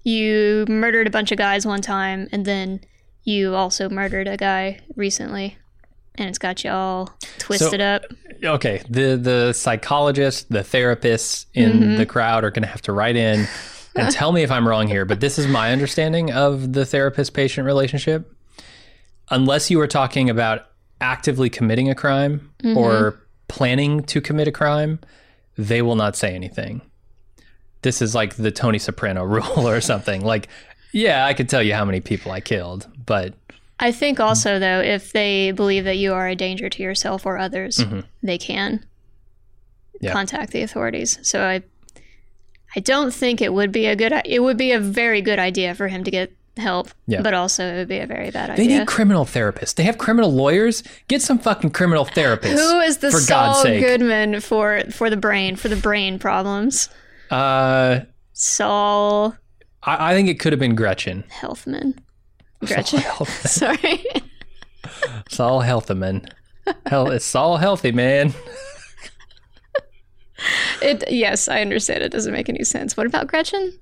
you 0.04 0.66
murdered 0.68 1.08
a 1.08 1.12
bunch 1.12 1.32
of 1.32 1.38
guys 1.38 1.66
one 1.66 1.82
time 1.82 2.28
and 2.32 2.46
then 2.46 2.82
you 3.24 3.56
also 3.56 3.90
murdered 3.90 4.28
a 4.28 4.38
guy 4.38 4.80
recently 4.96 5.58
and 6.16 6.30
it's 6.30 6.38
got 6.38 6.64
you 6.64 6.70
all 6.70 7.10
twisted 7.40 7.82
up. 7.82 8.04
okay 8.44 8.82
the 8.90 9.16
the 9.16 9.54
psychologist 9.54 10.50
the 10.50 10.60
therapists 10.60 11.46
in 11.54 11.72
mm-hmm. 11.72 11.96
the 11.96 12.06
crowd 12.06 12.44
are 12.44 12.52
going 12.52 12.64
to 12.64 12.70
have 12.70 12.82
to 12.82 12.94
write 12.94 13.16
in 13.16 13.48
and 13.96 14.12
tell 14.12 14.32
me 14.32 14.44
if 14.44 14.52
i'm 14.52 14.68
wrong 14.68 14.88
here 14.88 15.06
but 15.06 15.20
this 15.20 15.40
is 15.40 15.48
my 15.48 15.72
understanding 15.72 16.32
of 16.32 16.74
the 16.74 16.86
therapist 16.86 17.34
patient 17.34 17.66
relationship. 17.66 18.30
Unless 19.30 19.72
you 19.72 19.80
are 19.80 19.88
talking 19.88 20.30
about 20.30 20.68
actively 21.00 21.50
committing 21.50 21.90
a 21.90 21.96
crime 21.96 22.52
mm-hmm. 22.62 22.78
or 22.78 23.20
planning 23.48 24.04
to 24.04 24.20
commit 24.22 24.48
a 24.48 24.52
crime 24.52 25.00
they 25.58 25.82
will 25.82 25.96
not 25.96 26.16
say 26.16 26.34
anything. 26.34 26.82
This 27.82 28.02
is 28.02 28.16
like 28.16 28.36
the 28.36 28.52
tony 28.52 28.80
soprano 28.80 29.24
rule 29.24 29.68
or 29.68 29.82
something. 29.82 30.22
Like 30.22 30.50
yeah 30.94 31.26
i 31.26 31.34
could 31.34 31.50
tell 31.50 31.62
you 31.62 31.74
how 31.74 31.84
many 31.84 32.00
people 32.00 32.32
i 32.32 32.40
killed 32.40 32.88
but 33.06 33.34
I 33.80 33.92
think 33.92 34.20
also 34.22 34.60
though 34.60 34.80
if 34.80 35.12
they 35.12 35.52
believe 35.52 35.84
that 35.84 35.98
you 35.98 36.14
are 36.14 36.28
a 36.30 36.36
danger 36.36 36.70
to 36.70 36.84
yourself 36.84 37.26
or 37.26 37.38
others, 37.38 37.84
they 38.22 38.38
can 38.38 38.86
Yeah. 40.00 40.14
contact 40.14 40.52
the 40.54 40.62
authorities. 40.62 41.20
So 41.24 41.44
I 41.44 41.64
I 42.78 42.80
don't 42.80 43.14
think 43.14 43.42
it 43.42 43.52
would 43.52 43.74
be 43.74 43.88
a 43.88 43.96
good 43.96 44.14
it 44.24 44.40
would 44.42 44.56
be 44.58 44.72
a 44.72 44.80
very 44.80 45.22
good 45.22 45.40
idea 45.40 45.76
for 45.76 45.90
him 45.90 46.04
to 46.06 46.12
get 46.12 46.32
help, 46.56 46.90
Yeah. 47.08 47.22
but 47.24 47.34
also 47.34 47.66
it 47.66 47.76
would 47.78 47.88
be 47.90 47.98
a 48.00 48.08
very 48.08 48.30
bad 48.32 48.52
idea. 48.52 48.66
they 48.68 48.78
need 48.78 48.88
criminal 48.88 49.26
therapists 49.26 49.74
they 49.76 49.84
have 49.84 49.98
criminal 49.98 50.32
lawyers 50.32 50.84
get 51.10 51.22
some 51.22 51.40
fucking 51.40 51.72
criminal 51.72 52.06
therapists 52.06 52.54
Who 52.60 52.80
is 52.80 53.00
the 53.00 53.12
for 53.12 53.20
Saul 53.20 53.54
God's 53.54 53.62
sake. 53.64 53.84
Goodman 53.84 54.40
for 54.40 54.84
for 54.92 55.10
the 55.10 55.18
brain 55.18 55.56
for 55.58 55.68
the 55.68 55.76
brain 55.76 56.20
problems? 56.20 56.88
Uh, 57.30 58.02
Saul 58.34 59.36
I, 59.86 60.12
I 60.12 60.14
think 60.16 60.30
it 60.30 60.40
could 60.40 60.54
have 60.54 60.60
been 60.60 60.76
Gretchen. 60.76 61.24
Healthman. 61.30 61.98
Gretchen. 62.66 63.00
Health- 63.00 63.48
Sorry. 63.50 64.04
Saul 65.30 65.62
Healthyman. 65.62 66.30
Hell, 66.86 67.10
it's 67.12 67.26
Saul 67.26 67.58
Healthy, 67.58 67.92
man. 67.92 68.34
It 70.82 71.04
yes, 71.10 71.48
I 71.48 71.62
understand 71.62 72.04
it 72.04 72.12
doesn't 72.12 72.34
make 72.34 72.50
any 72.50 72.64
sense. 72.64 72.98
What 72.98 73.06
about 73.06 73.28
Gretchen? 73.28 73.78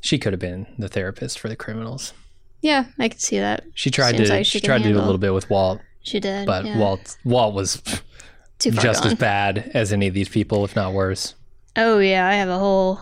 She 0.00 0.18
could 0.18 0.32
have 0.32 0.40
been 0.40 0.66
the 0.78 0.88
therapist 0.88 1.38
for 1.38 1.48
the 1.48 1.56
criminals. 1.56 2.14
Yeah, 2.62 2.86
I 2.98 3.08
could 3.08 3.20
see 3.20 3.38
that. 3.38 3.64
She 3.74 3.90
tried 3.90 4.16
Seems 4.16 4.28
to. 4.28 4.34
like 4.36 4.46
she 4.46 4.58
she 4.60 4.66
tried 4.66 4.82
to 4.84 4.88
do 4.92 4.98
a 4.98 5.02
little 5.02 5.18
bit 5.18 5.34
with 5.34 5.50
Walt, 5.50 5.80
She 6.02 6.20
did. 6.20 6.46
but 6.46 6.64
yeah. 6.64 6.78
Walt 6.78 7.16
Walt 7.24 7.54
was 7.54 7.82
just 8.58 9.02
gone. 9.02 9.06
as 9.12 9.14
bad 9.14 9.70
as 9.74 9.92
any 9.92 10.06
of 10.06 10.14
these 10.14 10.28
people, 10.28 10.64
if 10.64 10.74
not 10.74 10.92
worse. 10.94 11.34
Oh 11.76 11.98
yeah, 11.98 12.26
I 12.26 12.34
have 12.34 12.48
a 12.48 12.58
whole. 12.58 13.00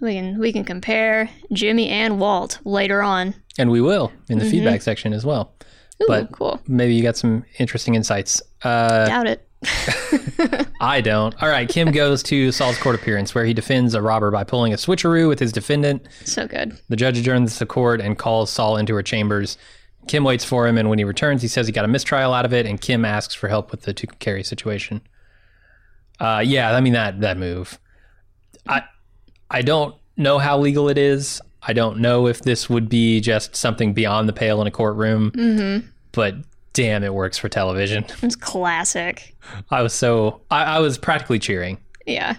We 0.00 0.14
can 0.14 0.38
we 0.38 0.52
can 0.52 0.64
compare 0.64 1.30
Jimmy 1.52 1.88
and 1.88 2.18
Walt 2.20 2.58
later 2.64 3.02
on. 3.02 3.34
And 3.58 3.70
we 3.70 3.80
will 3.80 4.12
in 4.28 4.38
the 4.38 4.44
feedback 4.44 4.82
section 4.82 5.12
as 5.12 5.24
well. 5.24 5.54
Ooh, 6.02 6.06
But- 6.08 6.32
cool. 6.32 6.60
Maybe 6.66 6.94
you 6.94 7.02
got 7.02 7.16
some 7.16 7.44
interesting 7.58 7.94
insights. 7.94 8.42
Uh, 8.62 9.06
Doubt 9.06 9.26
it. 9.28 9.48
I 10.80 11.00
don't. 11.00 11.40
All 11.42 11.48
right, 11.48 11.66
Kim 11.68 11.90
goes 11.90 12.22
to 12.24 12.52
Saul's 12.52 12.76
court 12.78 12.96
appearance 12.96 13.34
where 13.34 13.44
he 13.46 13.54
defends 13.54 13.94
a 13.94 14.02
robber 14.02 14.30
by 14.30 14.44
pulling 14.44 14.72
a 14.74 14.76
switcheroo 14.76 15.28
with 15.28 15.38
his 15.38 15.52
defendant. 15.52 16.06
So 16.24 16.46
good. 16.46 16.76
The 16.90 16.96
judge 16.96 17.16
adjourns 17.18 17.58
the 17.58 17.64
court 17.66 18.00
and 18.02 18.18
calls 18.18 18.50
Saul 18.50 18.76
into 18.76 18.94
her 18.94 19.02
chambers. 19.02 19.56
Kim 20.06 20.22
waits 20.24 20.44
for 20.44 20.66
him, 20.66 20.76
and 20.76 20.90
when 20.90 20.98
he 20.98 21.04
returns, 21.04 21.40
he 21.40 21.48
says 21.48 21.66
he 21.66 21.72
got 21.72 21.86
a 21.86 21.88
mistrial 21.88 22.34
out 22.34 22.44
of 22.44 22.52
it, 22.52 22.66
and 22.66 22.78
Kim 22.78 23.06
asks 23.06 23.34
for 23.34 23.48
help 23.48 23.70
with 23.70 23.82
the 23.82 23.94
two 23.94 24.06
carry 24.18 24.42
situation. 24.44 25.00
Uh, 26.20 26.42
yeah, 26.44 26.74
I 26.76 26.80
mean 26.82 26.92
that 26.92 27.20
that 27.22 27.38
move. 27.38 27.78
I 28.68 28.82
I 29.54 29.62
don't 29.62 29.94
know 30.16 30.38
how 30.38 30.58
legal 30.58 30.88
it 30.88 30.98
is. 30.98 31.40
I 31.62 31.72
don't 31.72 31.98
know 31.98 32.26
if 32.26 32.42
this 32.42 32.68
would 32.68 32.88
be 32.88 33.20
just 33.20 33.54
something 33.56 33.94
beyond 33.94 34.28
the 34.28 34.32
pale 34.32 34.60
in 34.60 34.66
a 34.66 34.70
courtroom. 34.70 35.30
Mm-hmm. 35.30 35.86
But 36.12 36.34
damn, 36.72 37.04
it 37.04 37.14
works 37.14 37.38
for 37.38 37.48
television. 37.48 38.04
It's 38.22 38.36
classic. 38.36 39.34
I 39.70 39.82
was 39.82 39.92
so 39.94 40.42
I, 40.50 40.64
I 40.64 40.78
was 40.80 40.98
practically 40.98 41.38
cheering 41.38 41.78
Yeah. 42.06 42.36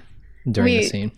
during 0.51 0.75
the 0.77 0.83
scene. 0.83 1.11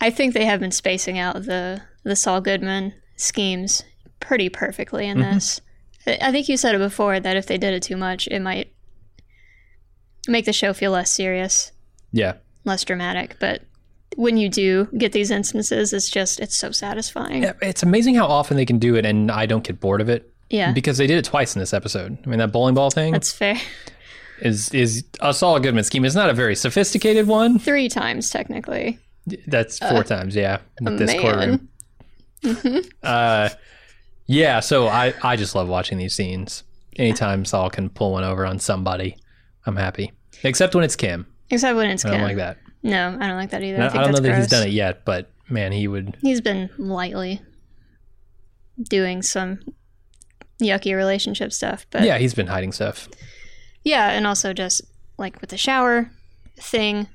I 0.00 0.10
think 0.10 0.34
they 0.34 0.44
have 0.44 0.60
been 0.60 0.72
spacing 0.72 1.18
out 1.18 1.44
the 1.44 1.80
the 2.02 2.16
Saul 2.16 2.40
Goodman 2.40 2.92
schemes 3.16 3.82
pretty 4.20 4.48
perfectly 4.48 5.06
in 5.06 5.20
this. 5.20 5.60
I 6.06 6.18
I 6.20 6.32
think 6.32 6.48
you 6.48 6.56
said 6.56 6.74
it 6.74 6.78
before 6.78 7.18
that 7.20 7.36
if 7.36 7.46
they 7.46 7.56
did 7.58 7.72
it 7.72 7.82
too 7.82 7.96
much, 7.96 8.26
it 8.28 8.40
might 8.40 8.72
make 10.28 10.44
the 10.44 10.52
show 10.52 10.72
feel 10.72 10.90
less 10.90 11.10
serious, 11.10 11.72
Yeah. 12.12 12.34
less 12.64 12.84
dramatic. 12.84 13.36
But 13.40 13.62
when 14.16 14.36
you 14.36 14.48
do 14.48 14.88
get 14.98 15.12
these 15.12 15.30
instances, 15.30 15.92
it's 15.92 16.10
just 16.10 16.40
it's 16.40 16.56
so 16.56 16.70
satisfying. 16.72 17.44
It's 17.62 17.82
amazing 17.82 18.14
how 18.16 18.26
often 18.26 18.56
they 18.56 18.66
can 18.66 18.78
do 18.78 18.96
it, 18.96 19.06
and 19.06 19.30
I 19.30 19.46
don't 19.46 19.62
get 19.64 19.78
bored 19.80 20.00
of 20.00 20.08
it 20.08 20.32
Yeah, 20.50 20.72
because 20.72 20.98
they 20.98 21.06
did 21.06 21.18
it 21.18 21.24
twice 21.24 21.54
in 21.54 21.60
this 21.60 21.72
episode. 21.72 22.18
I 22.24 22.28
mean, 22.28 22.38
that 22.38 22.50
bowling 22.52 22.74
ball 22.74 22.90
thing 22.90 23.12
that's 23.12 23.30
fair. 23.32 23.56
is 24.40 24.70
is 24.74 25.04
a 25.20 25.32
Saul 25.32 25.60
Goodman 25.60 25.84
scheme. 25.84 26.04
It's 26.04 26.14
not 26.14 26.30
a 26.30 26.34
very 26.34 26.56
sophisticated 26.56 27.26
one. 27.26 27.58
Three 27.58 27.88
times 27.88 28.30
technically. 28.30 28.98
That's 29.46 29.78
four 29.78 30.04
times, 30.04 30.34
yeah. 30.36 30.58
With 30.80 30.98
this 30.98 31.12
man. 31.12 31.68
courtroom. 32.42 32.82
uh, 33.02 33.48
yeah. 34.26 34.60
So 34.60 34.88
I 34.88 35.14
I 35.22 35.36
just 35.36 35.54
love 35.54 35.68
watching 35.68 35.98
these 35.98 36.14
scenes. 36.14 36.62
Anytime 36.96 37.44
Saul 37.44 37.68
can 37.68 37.90
pull 37.90 38.12
one 38.12 38.24
over 38.24 38.46
on 38.46 38.58
somebody, 38.58 39.16
I'm 39.66 39.76
happy. 39.76 40.12
Except 40.42 40.74
when 40.74 40.84
it's 40.84 40.96
Kim. 40.96 41.26
Except 41.50 41.76
when 41.76 41.90
it's 41.90 42.04
I 42.04 42.10
don't 42.10 42.18
Kim. 42.18 42.26
like 42.28 42.36
that. 42.36 42.58
No, 42.86 43.16
I 43.20 43.26
don't 43.26 43.36
like 43.36 43.50
that 43.50 43.62
either. 43.62 43.82
I, 43.82 43.86
I, 43.86 43.88
think 43.88 44.00
I 44.00 44.04
don't 44.04 44.12
know 44.12 44.20
that's 44.20 44.34
that 44.34 44.38
he's 44.38 44.50
done 44.50 44.66
it 44.68 44.72
yet, 44.72 45.04
but 45.04 45.30
man, 45.48 45.72
he 45.72 45.88
would. 45.88 46.16
He's 46.22 46.40
been 46.40 46.70
lightly 46.78 47.40
doing 48.88 49.22
some 49.22 49.58
yucky 50.60 50.94
relationship 50.94 51.52
stuff, 51.52 51.86
but 51.90 52.02
Yeah, 52.02 52.18
he's 52.18 52.34
been 52.34 52.46
hiding 52.46 52.72
stuff. 52.72 53.08
Yeah, 53.84 54.10
and 54.10 54.26
also 54.26 54.52
just 54.52 54.82
like 55.18 55.40
with 55.40 55.50
the 55.50 55.56
shower 55.56 56.10
thing 56.58 57.08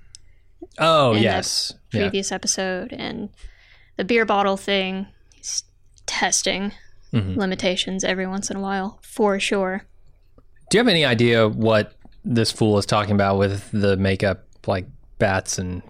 Oh 0.78 1.14
yes, 1.14 1.74
yeah. 1.92 2.02
previous 2.02 2.32
episode 2.32 2.94
and 2.94 3.30
the 3.98 4.04
beer 4.04 4.26
bottle 4.26 4.58
thing. 4.58 5.08
He's 5.36 5.64
testing 6.06 6.72
Mhm. 7.14 7.36
limitations 7.36 8.04
every 8.04 8.26
once 8.28 8.50
in 8.50 8.58
a 8.58 8.62
while, 8.62 9.00
for 9.04 9.40
sure. 9.40 9.86
Do 10.70 10.78
you 10.78 10.80
have 10.80 10.88
any 10.88 11.04
idea 11.04 11.48
what 11.48 11.94
this 12.24 12.52
fool 12.52 12.78
is 12.78 12.86
talking 12.86 13.14
about 13.16 13.38
with 13.38 13.70
the 13.72 13.98
makeup, 13.98 14.46
like 14.68 14.86
bats 15.22 15.60
and 15.60 15.84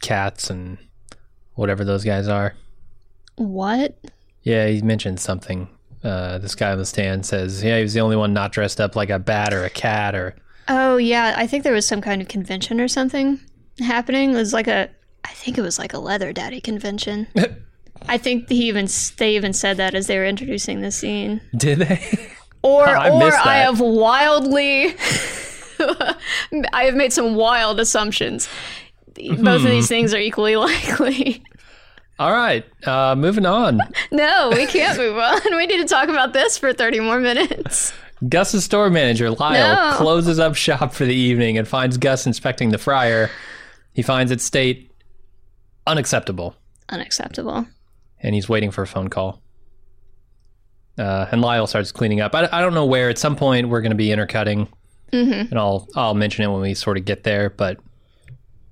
cats 0.00 0.48
and 0.50 0.78
whatever 1.56 1.84
those 1.84 2.04
guys 2.04 2.28
are? 2.28 2.54
What? 3.34 3.98
Yeah, 4.42 4.68
he 4.68 4.80
mentioned 4.82 5.18
something. 5.18 5.68
Uh, 6.04 6.38
this 6.38 6.54
guy 6.54 6.70
on 6.70 6.78
the 6.78 6.86
stand 6.86 7.26
says, 7.26 7.64
"Yeah, 7.64 7.76
he 7.78 7.82
was 7.82 7.92
the 7.92 8.00
only 8.00 8.14
one 8.14 8.32
not 8.32 8.52
dressed 8.52 8.80
up 8.80 8.94
like 8.94 9.10
a 9.10 9.18
bat 9.18 9.52
or 9.52 9.64
a 9.64 9.70
cat 9.70 10.14
or." 10.14 10.36
Oh 10.68 10.96
yeah, 10.96 11.34
I 11.36 11.48
think 11.48 11.64
there 11.64 11.72
was 11.72 11.86
some 11.86 12.00
kind 12.00 12.22
of 12.22 12.28
convention 12.28 12.80
or 12.80 12.86
something 12.86 13.40
happening. 13.80 14.30
It 14.30 14.36
was 14.36 14.52
like 14.52 14.68
a, 14.68 14.88
I 15.24 15.32
think 15.32 15.58
it 15.58 15.62
was 15.62 15.78
like 15.78 15.92
a 15.92 15.98
leather 15.98 16.32
daddy 16.32 16.60
convention. 16.60 17.26
I 18.08 18.18
think 18.18 18.48
he 18.48 18.68
even 18.68 18.86
they 19.16 19.34
even 19.34 19.52
said 19.52 19.78
that 19.78 19.96
as 19.96 20.06
they 20.06 20.18
were 20.18 20.26
introducing 20.26 20.80
the 20.80 20.92
scene. 20.92 21.40
Did 21.56 21.80
they? 21.80 22.30
Or 22.62 22.86
I 22.88 23.10
or 23.10 23.34
I 23.34 23.56
have 23.56 23.80
wildly 23.80 24.94
I 26.72 26.84
have 26.84 26.94
made 26.94 27.12
some 27.12 27.34
wild 27.34 27.78
assumptions. 27.80 28.48
Both 29.14 29.38
of 29.38 29.60
Hmm. 29.62 29.68
these 29.68 29.88
things 29.88 30.12
are 30.14 30.18
equally 30.18 30.56
likely. 30.56 31.42
All 32.18 32.32
right, 32.32 32.64
uh, 32.86 33.14
moving 33.14 33.44
on. 33.46 33.80
no, 34.10 34.50
we 34.54 34.66
can't 34.66 34.96
move 34.98 35.16
on. 35.18 35.40
We 35.56 35.66
need 35.66 35.78
to 35.78 35.84
talk 35.86 36.08
about 36.08 36.32
this 36.32 36.56
for 36.56 36.72
30 36.72 37.00
more 37.00 37.20
minutes. 37.20 37.92
Gus's 38.26 38.64
store 38.64 38.88
manager, 38.88 39.30
Lyle, 39.30 39.90
No. 39.92 39.96
closes 39.98 40.38
up 40.38 40.54
shop 40.54 40.94
for 40.94 41.04
the 41.04 41.14
evening 41.14 41.58
and 41.58 41.68
finds 41.68 41.98
Gus 41.98 42.26
inspecting 42.26 42.70
the 42.70 42.78
fryer. 42.78 43.30
He 43.92 44.00
finds 44.02 44.32
its 44.32 44.44
state 44.44 44.90
unacceptable. 45.86 46.54
Unacceptable. 46.88 47.66
and 48.22 48.34
he's 48.34 48.48
waiting 48.48 48.70
for 48.70 48.80
a 48.82 48.86
phone 48.86 49.08
call. 49.08 49.42
Uh, 50.98 51.26
and 51.30 51.42
Lyle 51.42 51.66
starts 51.66 51.92
cleaning 51.92 52.20
up. 52.22 52.34
I, 52.34 52.48
I 52.50 52.60
don't 52.62 52.72
know 52.72 52.86
where. 52.86 53.10
At 53.10 53.18
some 53.18 53.36
point, 53.36 53.68
we're 53.68 53.82
going 53.82 53.90
to 53.90 53.96
be 53.96 54.10
intercutting, 54.10 54.68
Mm-hmm. 55.12 55.50
and 55.50 55.54
I'll 55.58 55.88
I'll 55.94 56.14
mention 56.14 56.44
it 56.44 56.48
when 56.52 56.60
we 56.62 56.74
sort 56.74 56.96
of 56.98 57.04
get 57.04 57.22
there. 57.22 57.50
But 57.50 57.78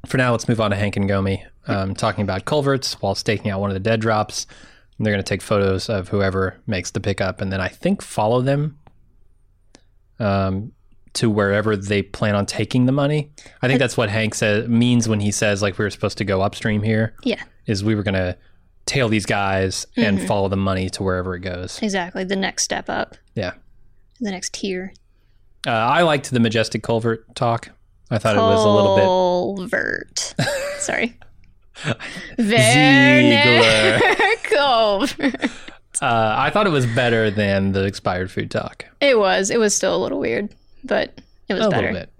for 0.07 0.17
now, 0.19 0.33
let's 0.33 0.49
move 0.49 0.61
on 0.61 0.71
to 0.71 0.77
Hank 0.77 0.97
and 0.97 1.09
Gomi 1.09 1.45
um, 1.67 1.95
talking 1.95 2.23
about 2.23 2.45
culverts 2.45 2.95
while 3.01 3.15
staking 3.15 3.51
out 3.51 3.61
one 3.61 3.71
of 3.71 3.75
the 3.75 3.81
dead 3.81 4.01
drops. 4.01 4.47
And 4.99 5.05
they're 5.07 5.13
going 5.15 5.25
to 5.25 5.29
take 5.29 5.43
photos 5.43 5.89
of 5.89 6.09
whoever 6.09 6.61
makes 6.67 6.91
the 6.93 7.01
pickup, 7.01 7.41
and 7.41 7.53
then 7.53 7.61
I 7.61 7.69
think 7.69 8.01
follow 8.03 8.41
them 8.43 8.79
um, 10.19 10.73
to 11.15 11.31
wherever 11.31 11.77
they 11.77 12.03
plan 12.03 12.35
on 12.35 12.47
taking 12.47 12.87
the 12.87 12.93
money. 12.93 13.31
I 13.63 13.67
think 13.69 13.79
that's 13.79 13.97
what 13.97 14.09
Hank 14.09 14.35
says 14.35 14.69
means 14.69 15.09
when 15.09 15.21
he 15.21 15.31
says 15.31 15.63
like 15.63 15.79
we 15.79 15.85
were 15.85 15.91
supposed 15.91 16.19
to 16.19 16.25
go 16.25 16.43
upstream 16.43 16.83
here 16.83 17.15
Yeah, 17.25 17.43
is 17.67 17.83
we 17.85 17.95
were 17.95 18.03
going 18.03 18.15
to 18.15 18.37
tail 18.87 19.09
these 19.09 19.27
guys 19.27 19.87
and 19.97 20.21
follow 20.23 20.49
the 20.49 20.57
money 20.57 20.91
to 20.91 21.03
wherever 21.03 21.35
it 21.35 21.41
goes. 21.41 21.81
exactly. 21.83 22.23
The 22.25 22.37
next 22.37 22.65
step 22.65 22.89
up, 22.89 23.17
Yeah. 23.35 23.53
the 24.21 24.31
next 24.31 24.53
tier. 24.55 24.93
Uh, 25.67 25.71
I 25.71 26.03
liked 26.03 26.31
the 26.31 26.41
majestic 26.41 26.83
culvert 26.83 27.35
talk. 27.35 27.71
I 28.11 28.19
thought 28.19 28.37
it 28.37 28.41
was 28.41 28.65
a 28.65 28.69
little 28.69 28.97
bit. 28.97 29.05
Culvert. 29.05 30.35
Sorry. 30.79 31.19
Werner 32.39 34.01
Culvert. 34.45 35.45
Uh, 36.03 36.35
I 36.37 36.51
thought 36.51 36.67
it 36.67 36.71
was 36.71 36.87
better 36.87 37.31
than 37.31 37.73
the 37.73 37.85
expired 37.85 38.31
food 38.31 38.51
talk. 38.51 38.85
It 39.01 39.19
was. 39.19 39.51
It 39.51 39.59
was 39.59 39.75
still 39.75 39.97
a 39.97 39.99
little 39.99 40.19
weird, 40.19 40.55
but 40.83 41.19
it 41.49 41.55
was 41.55 41.67
a 41.67 41.71
better. 41.71 41.87
little 41.93 42.01
bit. 42.01 42.11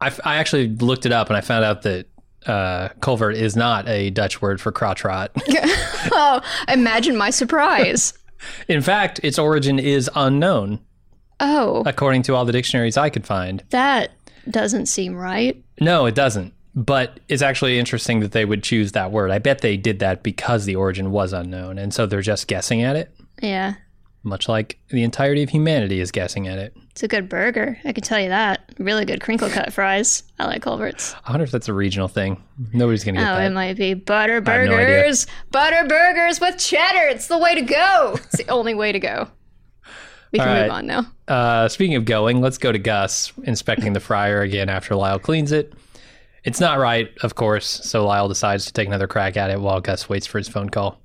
I, 0.00 0.06
f- 0.08 0.20
I 0.24 0.36
actually 0.36 0.68
looked 0.68 1.06
it 1.06 1.12
up 1.12 1.28
and 1.28 1.36
I 1.36 1.40
found 1.40 1.64
out 1.64 1.82
that 1.82 2.06
uh, 2.46 2.88
culvert 3.00 3.36
is 3.36 3.54
not 3.56 3.88
a 3.88 4.10
Dutch 4.10 4.42
word 4.42 4.60
for 4.60 4.72
crotch 4.72 5.04
rot. 5.04 5.30
Oh, 6.14 6.42
imagine 6.66 7.16
my 7.16 7.30
surprise. 7.30 8.12
In 8.66 8.82
fact, 8.82 9.20
its 9.22 9.38
origin 9.38 9.78
is 9.78 10.10
unknown, 10.16 10.80
Oh, 11.42 11.82
according 11.84 12.22
to 12.22 12.34
all 12.34 12.44
the 12.46 12.52
dictionaries 12.52 12.96
I 12.96 13.10
could 13.10 13.26
find. 13.26 13.62
that 13.70 14.12
doesn't 14.48 14.86
seem 14.86 15.14
right. 15.16 15.62
No, 15.80 16.06
it 16.06 16.14
doesn't. 16.14 16.54
But 16.74 17.20
it's 17.28 17.42
actually 17.42 17.78
interesting 17.78 18.20
that 18.20 18.32
they 18.32 18.44
would 18.46 18.62
choose 18.62 18.92
that 18.92 19.12
word. 19.12 19.30
I 19.30 19.38
bet 19.38 19.60
they 19.60 19.76
did 19.76 19.98
that 19.98 20.22
because 20.22 20.64
the 20.64 20.74
origin 20.76 21.10
was 21.10 21.32
unknown. 21.34 21.76
And 21.78 21.92
so 21.92 22.06
they're 22.06 22.22
just 22.22 22.46
guessing 22.48 22.82
at 22.82 22.96
it, 22.96 23.14
Yeah, 23.42 23.74
much 24.22 24.48
like 24.48 24.78
the 24.88 25.02
entirety 25.02 25.42
of 25.42 25.50
humanity 25.50 26.00
is 26.00 26.10
guessing 26.10 26.48
at 26.48 26.58
it. 26.58 26.74
it's 26.92 27.02
a 27.02 27.08
good 27.08 27.28
burger. 27.28 27.76
I 27.84 27.92
can 27.92 28.02
tell 28.02 28.18
you 28.20 28.30
that. 28.30 28.72
Really 28.78 29.04
good 29.04 29.20
crinkle 29.20 29.50
cut 29.50 29.72
fries. 29.72 30.22
I 30.38 30.46
like 30.46 30.62
Culver's. 30.62 31.14
I 31.26 31.30
wonder 31.32 31.44
if 31.44 31.50
that's 31.50 31.68
a 31.68 31.74
regional 31.74 32.08
thing. 32.08 32.42
Nobody's 32.72 33.04
going 33.04 33.16
to 33.16 33.20
get 33.20 33.30
Oh, 33.30 33.34
get 33.36 33.44
it 33.44 33.48
that. 33.50 33.54
might 33.54 33.76
be 33.76 33.92
butter 33.94 34.34
have 34.34 34.44
no 34.46 34.50
burgers. 34.70 35.26
butter 35.50 35.86
burgers 35.86 36.40
with 36.40 36.56
cheddar. 36.58 37.08
It's 37.08 37.26
the 37.26 37.36
way 37.38 37.54
to 37.54 37.62
go. 37.62 38.12
It's 38.14 38.38
the 38.38 38.48
only 38.48 38.74
way 38.74 38.92
to 38.92 38.98
go. 39.00 39.28
We 40.32 40.38
can 40.38 40.48
All 40.48 40.62
move 40.62 40.70
on 40.70 40.86
now. 40.86 41.06
Uh, 41.28 41.68
speaking 41.68 41.94
of 41.96 42.04
going, 42.04 42.40
let's 42.40 42.58
go 42.58 42.72
to 42.72 42.78
Gus 42.78 43.32
inspecting 43.44 43.92
the 43.92 44.00
fryer 44.00 44.40
again 44.40 44.68
after 44.68 44.94
Lyle 44.96 45.18
cleans 45.18 45.52
it. 45.52 45.72
It's 46.44 46.58
not 46.58 46.78
right, 46.78 47.10
of 47.22 47.34
course, 47.36 47.66
so 47.66 48.04
Lyle 48.06 48.28
decides 48.28 48.64
to 48.66 48.72
take 48.72 48.88
another 48.88 49.06
crack 49.06 49.36
at 49.36 49.50
it 49.50 49.60
while 49.60 49.80
Gus 49.80 50.08
waits 50.08 50.26
for 50.26 50.38
his 50.38 50.48
phone 50.48 50.70
call. 50.70 50.98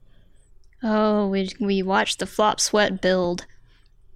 Oh, 0.84 1.28
we 1.28 1.50
we 1.60 1.82
watched 1.84 2.20
the 2.20 2.26
flop 2.26 2.60
sweat 2.60 3.02
build 3.02 3.46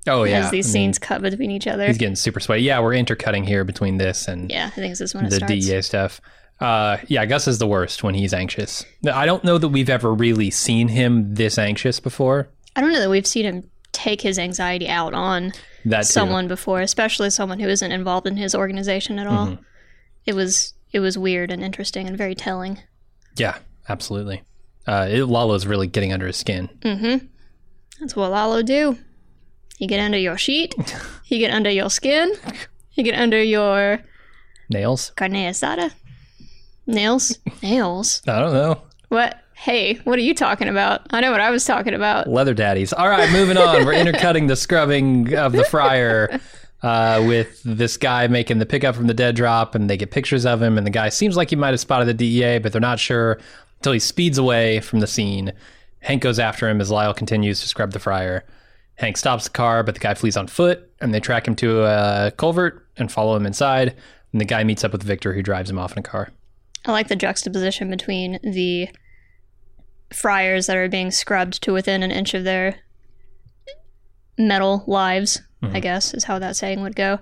Oh, 0.08 0.24
yeah. 0.24 0.40
as 0.46 0.52
these 0.52 0.66
I 0.66 0.68
mean, 0.70 0.74
scenes 0.94 1.00
cut 1.00 1.22
between 1.22 1.52
each 1.52 1.68
other. 1.68 1.86
He's 1.88 1.98
getting 1.98 2.16
super 2.16 2.40
sweaty. 2.40 2.64
Yeah, 2.64 2.80
we're 2.80 2.94
intercutting 2.96 3.44
here 3.44 3.64
between 3.64 3.98
this 3.98 4.28
and 4.28 4.50
Yeah, 4.50 4.68
I 4.68 4.70
think 4.70 4.92
this 4.92 5.02
is 5.02 5.14
when 5.14 5.26
the 5.26 5.32
starts. 5.36 5.52
DEA 5.54 5.82
stuff. 5.82 6.22
Uh, 6.60 6.98
yeah, 7.08 7.26
Gus 7.26 7.48
is 7.48 7.58
the 7.58 7.68
worst 7.68 8.04
when 8.04 8.14
he's 8.16 8.34
anxious. 8.34 8.86
I 9.12 9.26
don't 9.26 9.44
know 9.44 9.58
that 9.58 9.70
we've 9.70 9.90
ever 9.90 10.14
really 10.14 10.52
seen 10.52 10.88
him 10.88 11.34
this 11.34 11.58
anxious 11.58 12.00
before. 12.00 12.50
I 12.76 12.82
don't 12.82 12.94
know 12.94 13.00
that 13.00 13.10
we've 13.10 13.26
seen 13.28 13.46
him 13.46 13.70
take 13.92 14.22
his 14.22 14.40
anxiety 14.40 14.88
out 14.88 15.14
on 15.14 15.52
That 15.86 16.00
too. 16.02 16.06
someone 16.14 16.48
before, 16.48 16.82
especially 16.82 17.30
someone 17.30 17.60
who 17.60 17.68
isn't 17.68 17.92
involved 17.92 18.28
in 18.28 18.38
his 18.38 18.56
organization 18.56 19.20
at 19.20 19.28
all. 19.28 19.48
Mm-hmm. 19.48 19.64
It 20.26 20.34
was 20.36 20.74
it 20.92 21.00
was 21.00 21.18
weird 21.18 21.52
and 21.52 21.64
interesting 21.64 22.08
and 22.08 22.18
very 22.18 22.36
telling. 22.36 22.80
Yeah, 23.38 23.58
absolutely. 23.90 24.44
Uh, 24.88 25.08
it, 25.10 25.24
Lalo's 25.26 25.66
really 25.66 25.88
getting 25.88 26.12
under 26.12 26.28
his 26.28 26.38
skin. 26.38 26.70
Mm-hmm. 26.82 27.26
That's 28.00 28.16
what 28.16 28.32
Lalo 28.32 28.62
do. 28.62 28.98
He 29.78 29.88
get 29.88 30.00
under 30.00 30.18
your 30.18 30.38
sheet. 30.38 30.74
he 31.24 31.40
get 31.40 31.52
under 31.52 31.70
your 31.70 31.90
skin. 31.90 32.34
He 32.90 33.02
You 33.02 33.12
get 33.12 33.20
under 33.20 33.42
your 33.42 34.02
Nails? 34.70 35.12
carne 35.16 35.32
asada. 35.34 35.92
Nails. 36.88 37.38
Nails. 37.64 38.22
I 38.28 38.40
don't 38.40 38.54
know. 38.54 38.82
What? 39.10 39.41
Hey, 39.62 39.94
what 40.06 40.18
are 40.18 40.24
you 40.24 40.34
talking 40.34 40.68
about? 40.68 41.02
I 41.12 41.22
know 41.22 41.30
what 41.30 41.40
I 41.40 41.52
was 41.52 41.66
talking 41.66 41.94
about. 41.94 42.26
Leather 42.26 42.56
daddies. 42.56 42.94
All 42.94 43.08
right, 43.08 43.32
moving 43.32 43.58
on. 43.58 43.86
We're 43.86 43.94
intercutting 43.94 44.48
the 44.48 44.56
scrubbing 44.56 45.36
of 45.36 45.52
the 45.52 45.64
fryer 45.66 46.40
uh, 46.82 47.24
with 47.28 47.62
this 47.62 47.96
guy 47.96 48.26
making 48.26 48.58
the 48.58 48.66
pickup 48.66 48.96
from 48.96 49.06
the 49.06 49.14
dead 49.14 49.36
drop, 49.36 49.76
and 49.76 49.88
they 49.88 49.98
get 49.98 50.10
pictures 50.10 50.48
of 50.48 50.64
him. 50.64 50.80
And 50.80 50.88
the 50.88 50.92
guy 50.92 51.10
seems 51.10 51.38
like 51.38 51.52
he 51.52 51.56
might 51.56 51.70
have 51.70 51.80
spotted 51.80 52.08
the 52.08 52.16
DEA, 52.16 52.58
but 52.58 52.72
they're 52.72 52.82
not 52.82 53.00
sure 53.00 53.38
until 53.78 53.94
he 53.94 54.00
speeds 54.00 54.40
away 54.40 54.80
from 54.80 55.00
the 55.00 55.06
scene. 55.06 55.54
Hank 56.00 56.24
goes 56.24 56.40
after 56.40 56.68
him 56.68 56.82
as 56.82 56.90
Lyle 56.90 57.14
continues 57.14 57.62
to 57.62 57.68
scrub 57.68 57.92
the 57.92 58.00
fryer. 58.00 58.44
Hank 58.96 59.16
stops 59.16 59.44
the 59.44 59.52
car, 59.52 59.84
but 59.84 59.94
the 59.94 60.02
guy 60.02 60.16
flees 60.16 60.38
on 60.38 60.48
foot, 60.48 60.92
and 61.02 61.14
they 61.14 61.20
track 61.20 61.48
him 61.48 61.56
to 61.58 61.84
a 61.84 62.32
culvert 62.36 62.88
and 62.98 63.12
follow 63.12 63.36
him 63.36 63.46
inside. 63.46 63.96
And 64.32 64.42
the 64.42 64.46
guy 64.46 64.64
meets 64.64 64.84
up 64.84 64.92
with 64.92 65.04
Victor, 65.04 65.36
who 65.36 65.44
drives 65.44 65.70
him 65.70 65.78
off 65.78 65.92
in 65.92 66.00
a 66.00 66.02
car. 66.02 66.32
I 66.88 66.94
like 66.94 67.10
the 67.10 67.16
juxtaposition 67.16 67.92
between 67.92 68.40
the 68.42 68.90
fryers 70.14 70.68
that 70.68 70.78
are 70.78 70.90
being 70.90 71.12
scrubbed 71.12 71.62
to 71.64 71.74
within 71.74 72.04
an 72.04 72.12
inch 72.12 72.34
of 72.34 72.44
their 72.44 72.76
metal 74.38 74.84
lives, 74.88 75.42
I 75.64 75.80
guess 75.80 76.14
is 76.14 76.24
how 76.24 76.40
that 76.40 76.56
saying 76.56 76.82
would 76.82 76.96
go, 76.96 77.20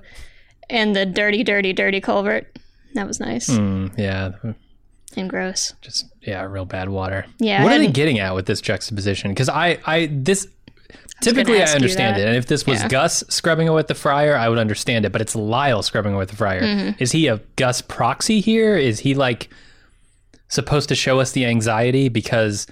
and 0.70 0.96
the 0.96 1.06
dirty, 1.06 1.44
dirty, 1.44 1.74
dirty 1.74 2.00
culvert. 2.02 2.58
That 2.96 3.06
was 3.06 3.20
nice 3.20 3.50
Mm, 3.50 3.96
yeah, 3.98 4.32
and 5.18 5.30
gross. 5.30 5.74
just 5.82 6.06
yeah, 6.22 6.42
real 6.44 6.66
bad 6.66 6.90
water. 6.90 7.26
Yeah, 7.40 7.64
what 7.64 7.74
are 7.74 7.78
they 7.80 7.88
getting 7.88 8.20
at 8.20 8.34
with 8.36 8.46
this 8.46 8.62
juxtaposition? 8.62 9.32
Because 9.32 9.50
I, 9.50 9.78
I 9.86 10.10
this 10.12 10.48
typically 11.22 11.62
I 11.62 11.66
understand 11.68 12.20
it, 12.20 12.28
and 12.28 12.36
if 12.38 12.48
this 12.48 12.66
was 12.66 12.82
Yeah. 12.82 12.88
Gus 12.88 13.24
scrubbing 13.30 13.68
away 13.68 13.76
with 13.80 13.88
the 13.88 13.96
fryer, 13.96 14.36
I 14.36 14.48
would 14.50 14.58
understand 14.58 15.06
it. 15.06 15.12
But 15.12 15.22
it's 15.22 15.36
Lyle 15.36 15.84
scrubbing 15.84 16.14
away 16.14 16.22
with 16.22 16.30
the 16.30 16.38
fryer. 16.38 16.62
Mm-hmm. 16.62 17.04
Is 17.04 17.12
he 17.12 17.28
a 17.28 17.42
Gus 17.58 17.82
proxy 17.82 18.40
here? 18.40 18.76
Is 18.78 19.00
he 19.00 19.14
like 19.14 19.50
supposed 20.48 20.90
to 20.90 20.96
show 20.96 21.20
us 21.20 21.34
the 21.34 21.46
anxiety 21.46 22.10
because 22.10 22.66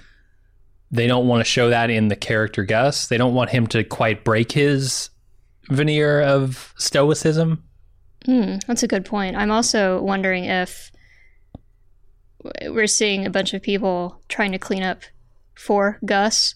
they 0.90 1.06
don't 1.06 1.26
want 1.28 1.40
to 1.40 1.44
show 1.44 1.70
that 1.70 1.90
in 1.90 2.08
the 2.08 2.16
character 2.16 2.64
Gus? 2.64 3.08
They 3.08 3.18
don't 3.18 3.34
want 3.34 3.50
him 3.50 3.66
to 3.68 3.84
quite 3.84 4.24
break 4.24 4.52
his 4.52 5.10
veneer 5.68 6.20
of 6.22 6.72
stoicism. 6.78 7.62
Hmm, 8.24 8.56
that's 8.66 8.82
a 8.82 8.88
good 8.88 9.04
point. 9.04 9.36
I'm 9.36 9.50
also 9.50 10.00
wondering 10.02 10.44
if 10.44 10.90
we're 12.66 12.86
seeing 12.86 13.26
a 13.26 13.30
bunch 13.30 13.52
of 13.54 13.62
people 13.62 14.20
trying 14.28 14.52
to 14.52 14.58
clean 14.58 14.82
up 14.82 15.02
for 15.54 15.98
Gus. 16.04 16.54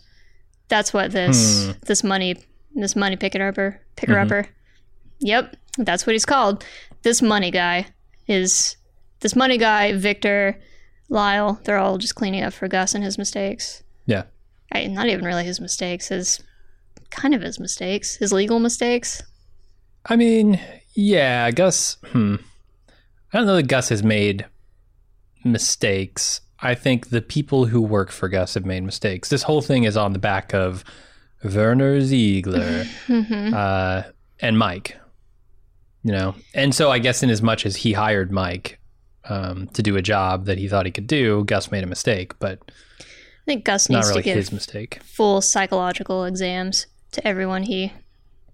That's 0.68 0.92
what 0.94 1.10
this 1.12 1.66
Hmm. 1.66 1.72
this 1.86 2.02
money 2.04 2.36
this 2.74 2.96
money 2.96 3.16
picker 3.16 3.46
upper 3.46 3.80
picker 3.96 4.18
upper. 4.18 4.46
Yep, 5.20 5.56
that's 5.78 6.06
what 6.06 6.12
he's 6.14 6.24
called. 6.24 6.64
This 7.02 7.20
money 7.20 7.50
guy 7.50 7.86
is 8.26 8.76
this 9.20 9.36
money 9.36 9.58
guy. 9.58 9.92
Victor, 9.92 10.58
Lyle, 11.08 11.60
they're 11.64 11.78
all 11.78 11.98
just 11.98 12.14
cleaning 12.14 12.42
up 12.42 12.52
for 12.54 12.68
Gus 12.68 12.94
and 12.94 13.04
his 13.04 13.18
mistakes. 13.18 13.82
Yeah. 14.06 14.24
I, 14.72 14.86
not 14.86 15.06
even 15.08 15.24
really 15.24 15.44
his 15.44 15.60
mistakes. 15.60 16.08
His 16.08 16.42
kind 17.10 17.34
of 17.34 17.42
his 17.42 17.60
mistakes. 17.60 18.16
His 18.16 18.32
legal 18.32 18.58
mistakes. 18.58 19.22
I 20.06 20.16
mean, 20.16 20.60
yeah, 20.94 21.50
Gus. 21.50 21.96
Hmm. 22.06 22.36
I 23.32 23.38
don't 23.38 23.46
know 23.46 23.56
that 23.56 23.68
Gus 23.68 23.88
has 23.88 24.02
made 24.02 24.46
mistakes. 25.44 26.40
I 26.60 26.74
think 26.74 27.10
the 27.10 27.22
people 27.22 27.66
who 27.66 27.80
work 27.80 28.10
for 28.10 28.28
Gus 28.28 28.54
have 28.54 28.66
made 28.66 28.84
mistakes. 28.84 29.28
This 29.28 29.42
whole 29.42 29.62
thing 29.62 29.84
is 29.84 29.96
on 29.96 30.12
the 30.12 30.18
back 30.18 30.54
of 30.54 30.84
Werner 31.42 32.00
Ziegler 32.00 32.84
uh, 33.08 34.02
and 34.40 34.58
Mike. 34.58 34.98
You 36.04 36.12
know, 36.12 36.34
and 36.52 36.74
so 36.74 36.90
I 36.90 36.98
guess 36.98 37.22
in 37.22 37.30
as 37.30 37.42
much 37.42 37.64
as 37.64 37.76
he 37.76 37.92
hired 37.92 38.32
Mike 38.32 38.80
um, 39.24 39.68
to 39.68 39.82
do 39.82 39.96
a 39.96 40.02
job 40.02 40.46
that 40.46 40.58
he 40.58 40.68
thought 40.68 40.84
he 40.84 40.92
could 40.92 41.06
do, 41.06 41.44
Gus 41.44 41.70
made 41.70 41.84
a 41.84 41.86
mistake, 41.86 42.36
but 42.40 42.58
I 43.42 43.44
think 43.44 43.64
Gus 43.64 43.88
needs 43.88 44.08
really 44.08 44.22
to 44.22 44.24
give 44.24 44.36
his 44.36 44.52
mistake. 44.52 45.00
full 45.02 45.40
psychological 45.40 46.24
exams 46.24 46.86
to 47.12 47.26
everyone 47.26 47.64
he 47.64 47.92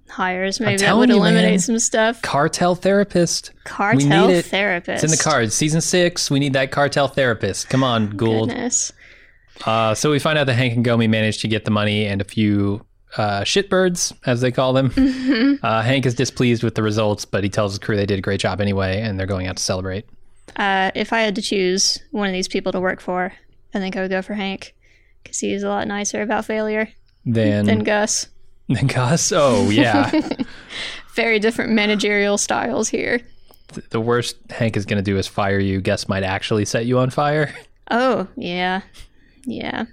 hires. 0.09 0.61
Maybe 0.61 0.79
that 0.79 0.97
would 0.97 1.11
eliminate 1.11 1.51
man. 1.51 1.59
some 1.59 1.79
stuff. 1.79 2.23
Cartel 2.23 2.75
therapist. 2.75 3.53
Cartel 3.65 4.31
it. 4.31 4.47
therapist. 4.47 5.05
It's 5.05 5.13
in 5.13 5.17
the 5.17 5.23
cards. 5.23 5.55
Season 5.55 5.83
six. 5.83 6.31
We 6.31 6.41
need 6.41 6.55
that 6.55 6.71
cartel 6.71 7.09
therapist. 7.09 7.69
Come 7.69 7.85
on, 7.85 8.17
Gould. 8.17 8.55
Uh, 9.67 9.95
so 9.95 10.11
we 10.11 10.19
find 10.19 10.39
out 10.39 10.47
that 10.47 10.55
Hank 10.55 10.75
and 10.75 10.87
Gomi 10.87 11.09
managed 11.09 11.41
to 11.41 11.49
get 11.49 11.65
the 11.65 11.71
money 11.71 12.07
and 12.07 12.21
a 12.21 12.25
few 12.25 12.85
uh, 13.17 13.41
shitbirds, 13.43 14.17
as 14.25 14.41
they 14.41 14.53
call 14.53 14.73
them. 14.73 14.91
Mm-hmm. 14.91 15.65
Uh, 15.65 15.83
Hank 15.83 16.07
is 16.07 16.15
displeased 16.15 16.63
with 16.63 16.75
the 16.77 16.83
results, 16.83 17.25
but 17.25 17.43
he 17.43 17.51
tells 17.51 17.73
his 17.73 17.79
crew 17.79 17.97
they 17.97 18.07
did 18.07 18.19
a 18.19 18.23
great 18.23 18.41
job 18.41 18.61
anyway, 18.61 19.01
and 19.01 19.19
they're 19.19 19.27
going 19.27 19.47
out 19.47 19.57
to 19.57 19.63
celebrate. 19.63 20.07
Uh, 20.57 20.91
if 20.95 21.13
I 21.13 21.21
had 21.21 21.35
to 21.35 21.43
choose 21.43 21.99
one 22.11 22.27
of 22.27 22.33
these 22.33 22.49
people 22.49 22.73
to 22.73 22.81
work 22.81 23.01
for, 23.01 23.33
I 23.75 23.79
think 23.79 23.97
I 23.97 24.03
would 24.03 24.11
go 24.11 24.23
for 24.23 24.35
Hank 24.35 24.75
because 25.23 25.39
he's 25.39 25.63
a 25.63 25.69
lot 25.69 25.87
nicer 25.89 26.23
about 26.23 26.45
failure 26.45 26.89
Then, 27.25 27.67
than 27.67 27.81
Gus. 27.85 28.29
Than 28.69 28.87
Gus, 28.87 29.33
oh 29.35 29.71
yeah, 29.71 30.11
Very 31.15 31.39
different 31.39 31.73
managerial 31.73 32.37
styles 32.37 32.89
here. 32.91 33.21
the 33.91 34.01
worst 34.01 34.37
Hank 34.51 34.77
is 34.77 34.85
going 34.85 35.03
to 35.03 35.11
do 35.11 35.17
is 35.17 35.27
fire 35.27 35.59
you. 35.59 35.81
Gus 35.81 36.07
might 36.07 36.23
actually 36.23 36.67
set 36.67 36.85
you 36.85 36.99
on 36.99 37.09
fire. 37.11 37.55
Oh, 37.91 38.29
yeah. 38.37 38.83
Yeah. 39.47 39.87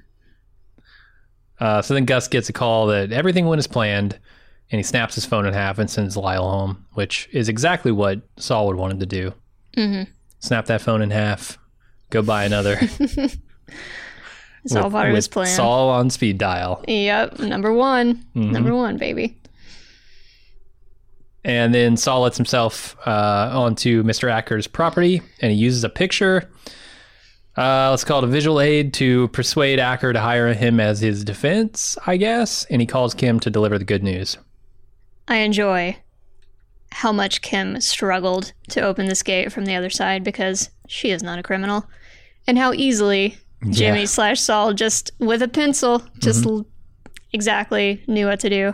Uh, 1.60 1.82
so 1.82 1.94
then 1.94 2.04
Gus 2.04 2.28
gets 2.28 2.50
a 2.50 2.54
call 2.54 2.88
that 2.88 3.14
everything 3.14 3.46
went 3.46 3.60
as 3.60 3.68
planned, 3.68 4.20
and 4.72 4.80
he 4.80 4.84
snaps 4.84 5.16
his 5.16 5.26
phone 5.26 5.46
in 5.46 5.54
half 5.54 5.80
and 5.80 5.90
sends 5.90 6.18
Lyle 6.18 6.50
home, 6.50 6.86
which 6.96 7.30
is 7.32 7.48
exactly 7.48 7.94
what 7.94 8.20
Saul 8.38 8.68
would 8.68 8.76
want 8.76 8.92
him 8.94 9.00
to 9.00 9.06
do. 9.06 9.34
Mm-hmm. 9.78 10.12
Snap 10.40 10.66
that 10.66 10.82
phone 10.82 11.02
in 11.02 11.12
half, 11.12 11.58
go 12.10 12.22
buy 12.22 12.44
another. 12.44 12.78
It's 14.66 14.76
of 14.76 14.94
his 14.94 15.28
plan. 15.28 15.48
Saul 15.48 15.90
on 15.90 16.10
speed 16.10 16.40
dial. 16.40 16.84
Yep. 16.88 17.40
Number 17.40 17.72
one. 17.72 18.16
Mm-hmm. 18.36 18.52
Number 18.52 18.76
one, 18.76 18.98
baby. 18.98 19.38
And 21.44 21.76
then 21.76 21.96
Saul 21.96 22.22
lets 22.22 22.38
himself 22.38 22.98
uh, 23.06 23.52
onto 23.54 24.02
Mr. 24.04 24.32
Acker's 24.32 24.66
property, 24.66 25.22
and 25.40 25.52
he 25.52 25.58
uses 25.58 25.84
a 25.84 25.90
picture. 25.90 26.50
Uh, 27.56 27.92
let's 27.92 28.04
call 28.04 28.18
it 28.18 28.24
a 28.24 28.28
visual 28.28 28.60
aid 28.60 28.96
to 28.96 29.28
persuade 29.28 29.80
Acker 29.80 30.12
to 30.12 30.20
hire 30.20 30.52
him 30.54 30.80
as 30.80 31.00
his 31.00 31.24
defense, 31.24 31.98
I 32.08 32.18
guess. 32.18 32.66
And 32.66 32.82
he 32.82 32.88
calls 32.88 33.14
Kim 33.14 33.40
to 33.42 33.52
deliver 33.52 33.78
the 33.78 33.86
good 33.86 34.04
news. 34.04 34.40
I 35.28 35.38
enjoy 35.38 35.98
how 36.92 37.12
much 37.12 37.42
Kim 37.42 37.80
struggled 37.80 38.54
to 38.70 38.82
open 38.82 39.06
this 39.06 39.22
gate 39.22 39.52
from 39.52 39.66
the 39.66 39.76
other 39.76 39.92
side 39.92 40.24
because 40.24 40.72
she 40.88 41.12
is 41.12 41.22
not 41.22 41.38
a 41.38 41.44
criminal, 41.44 41.86
and 42.48 42.58
how 42.58 42.74
easily 42.74 43.38
Jimmy 43.70 44.00
Yeah. 44.02 44.06
slash 44.06 44.40
Saul 44.42 44.74
just 44.74 45.12
with 45.20 45.42
a 45.42 45.48
pencil 45.48 46.04
just 46.20 46.46
l- 46.46 46.66
exactly 47.34 48.04
knew 48.08 48.28
what 48.28 48.40
to 48.42 48.50
do 48.50 48.74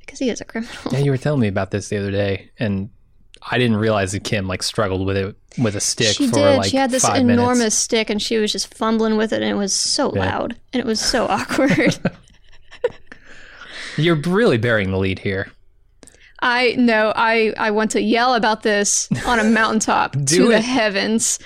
because 0.00 0.18
he 0.18 0.28
is 0.30 0.40
a 0.40 0.44
criminal. 0.44 0.74
Yeah, 0.90 0.98
you 0.98 1.10
were 1.10 1.16
telling 1.18 1.40
me 1.40 1.48
about 1.48 1.70
this 1.70 1.88
the 1.88 1.98
other 1.98 2.10
day, 2.10 2.50
and 2.58 2.90
I 3.50 3.58
didn't 3.58 3.76
realize 3.76 4.12
that 4.12 4.24
Kim 4.24 4.46
like 4.48 4.62
struggled 4.62 5.06
with 5.06 5.16
it 5.16 5.36
with 5.58 5.76
a 5.76 5.80
stick 5.80 6.16
She 6.16 6.28
for 6.28 6.34
did. 6.34 6.56
like 6.58 6.70
she 6.70 6.76
had 6.76 6.90
this 6.90 7.08
enormous 7.08 7.58
minutes. 7.58 7.76
stick, 7.76 8.10
and 8.10 8.20
she 8.22 8.36
was 8.38 8.52
just 8.52 8.74
fumbling 8.74 9.16
with 9.16 9.32
it, 9.32 9.42
and 9.42 9.50
it 9.50 9.54
was 9.56 9.72
so 9.72 10.08
loud, 10.08 10.56
and 10.72 10.80
it 10.80 10.86
was 10.86 11.00
so 11.00 11.26
awkward. 11.28 11.98
You're 13.96 14.16
really 14.16 14.56
bearing 14.58 14.90
the 14.90 14.98
lead 14.98 15.18
here. 15.18 15.50
I 16.40 16.74
know. 16.76 17.12
I 17.14 17.52
I 17.58 17.70
want 17.70 17.90
to 17.92 18.00
yell 18.00 18.34
about 18.34 18.62
this 18.62 19.08
on 19.26 19.38
a 19.38 19.44
mountaintop 19.44 20.12
to 20.26 20.48
the 20.48 20.60
heavens. 20.60 21.38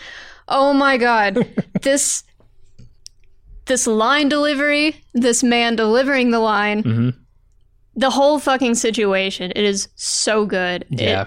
Oh 0.48 0.72
my 0.72 0.96
god. 0.96 1.38
this 1.82 2.22
this 3.66 3.86
line 3.86 4.28
delivery, 4.28 4.96
this 5.14 5.42
man 5.42 5.76
delivering 5.76 6.30
the 6.30 6.38
line, 6.40 6.82
Mhm. 6.82 7.14
the 7.94 8.10
whole 8.10 8.38
fucking 8.38 8.74
situation. 8.74 9.52
It 9.54 9.64
is 9.64 9.88
so 9.96 10.46
good. 10.46 10.84
It- 10.90 11.00
Yeah. 11.00 11.24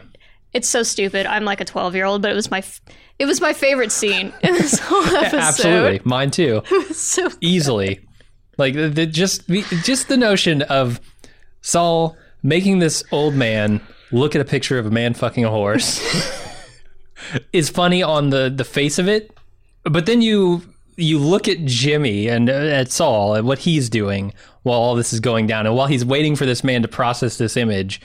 it's 0.53 0.67
so 0.69 0.83
stupid. 0.83 1.25
I'm 1.25 1.45
like 1.45 1.61
a 1.61 1.65
12 1.65 1.95
year 1.95 2.05
old, 2.05 2.21
but 2.21 2.31
it 2.31 2.35
was 2.35 2.49
my 2.51 2.59
f- 2.59 2.81
it 3.19 3.25
was 3.25 3.41
my 3.41 3.51
favorite 3.53 3.91
scene 3.91 4.31
in 4.43 4.53
this 4.53 4.79
whole 4.79 5.03
episode. 5.03 5.37
Absolutely, 5.39 6.01
mine 6.05 6.31
too. 6.31 6.61
So 6.93 7.29
easily. 7.41 7.99
Like 8.57 8.73
the, 8.73 8.89
the 8.89 9.05
just 9.05 9.47
the, 9.47 9.63
just 9.83 10.07
the 10.07 10.17
notion 10.17 10.61
of 10.63 10.99
Saul 11.61 12.15
making 12.43 12.79
this 12.79 13.03
old 13.11 13.33
man 13.35 13.81
look 14.11 14.33
at 14.35 14.41
a 14.41 14.45
picture 14.45 14.79
of 14.79 14.85
a 14.85 14.91
man 14.91 15.13
fucking 15.13 15.43
a 15.45 15.49
horse 15.49 15.99
is 17.53 17.69
funny 17.69 18.01
on 18.01 18.29
the 18.29 18.49
the 18.49 18.63
face 18.63 18.97
of 18.99 19.07
it, 19.07 19.31
but 19.83 20.05
then 20.05 20.21
you 20.21 20.61
you 20.99 21.19
look 21.19 21.47
at 21.47 21.65
Jimmy 21.65 22.27
and 22.27 22.49
uh, 22.49 22.53
at 22.53 22.91
Saul 22.91 23.35
and 23.35 23.47
what 23.47 23.59
he's 23.59 23.89
doing 23.89 24.33
while 24.63 24.79
all 24.79 24.95
this 24.95 25.13
is 25.13 25.19
going 25.19 25.47
down, 25.47 25.65
and 25.65 25.75
while 25.75 25.87
he's 25.87 26.05
waiting 26.05 26.35
for 26.35 26.45
this 26.45 26.63
man 26.63 26.81
to 26.81 26.87
process 26.87 27.37
this 27.37 27.57
image, 27.57 28.01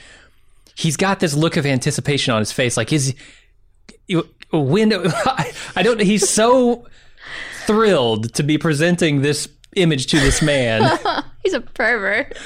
he's 0.75 0.97
got 0.97 1.21
this 1.21 1.35
look 1.35 1.57
of 1.57 1.67
anticipation 1.67 2.33
on 2.33 2.41
his 2.41 2.53
face, 2.53 2.77
like 2.77 2.91
his 2.91 3.15
when 4.53 4.93
I 5.77 5.83
don't. 5.83 6.01
He's 6.01 6.29
so 6.29 6.87
thrilled 7.67 8.35
to 8.35 8.43
be 8.43 8.59
presenting 8.59 9.23
this 9.23 9.49
image 9.75 10.07
to 10.07 10.21
this 10.21 10.41
man 10.41 10.99
He's 11.45 11.53
a 11.53 11.61
pervert. 11.61 12.37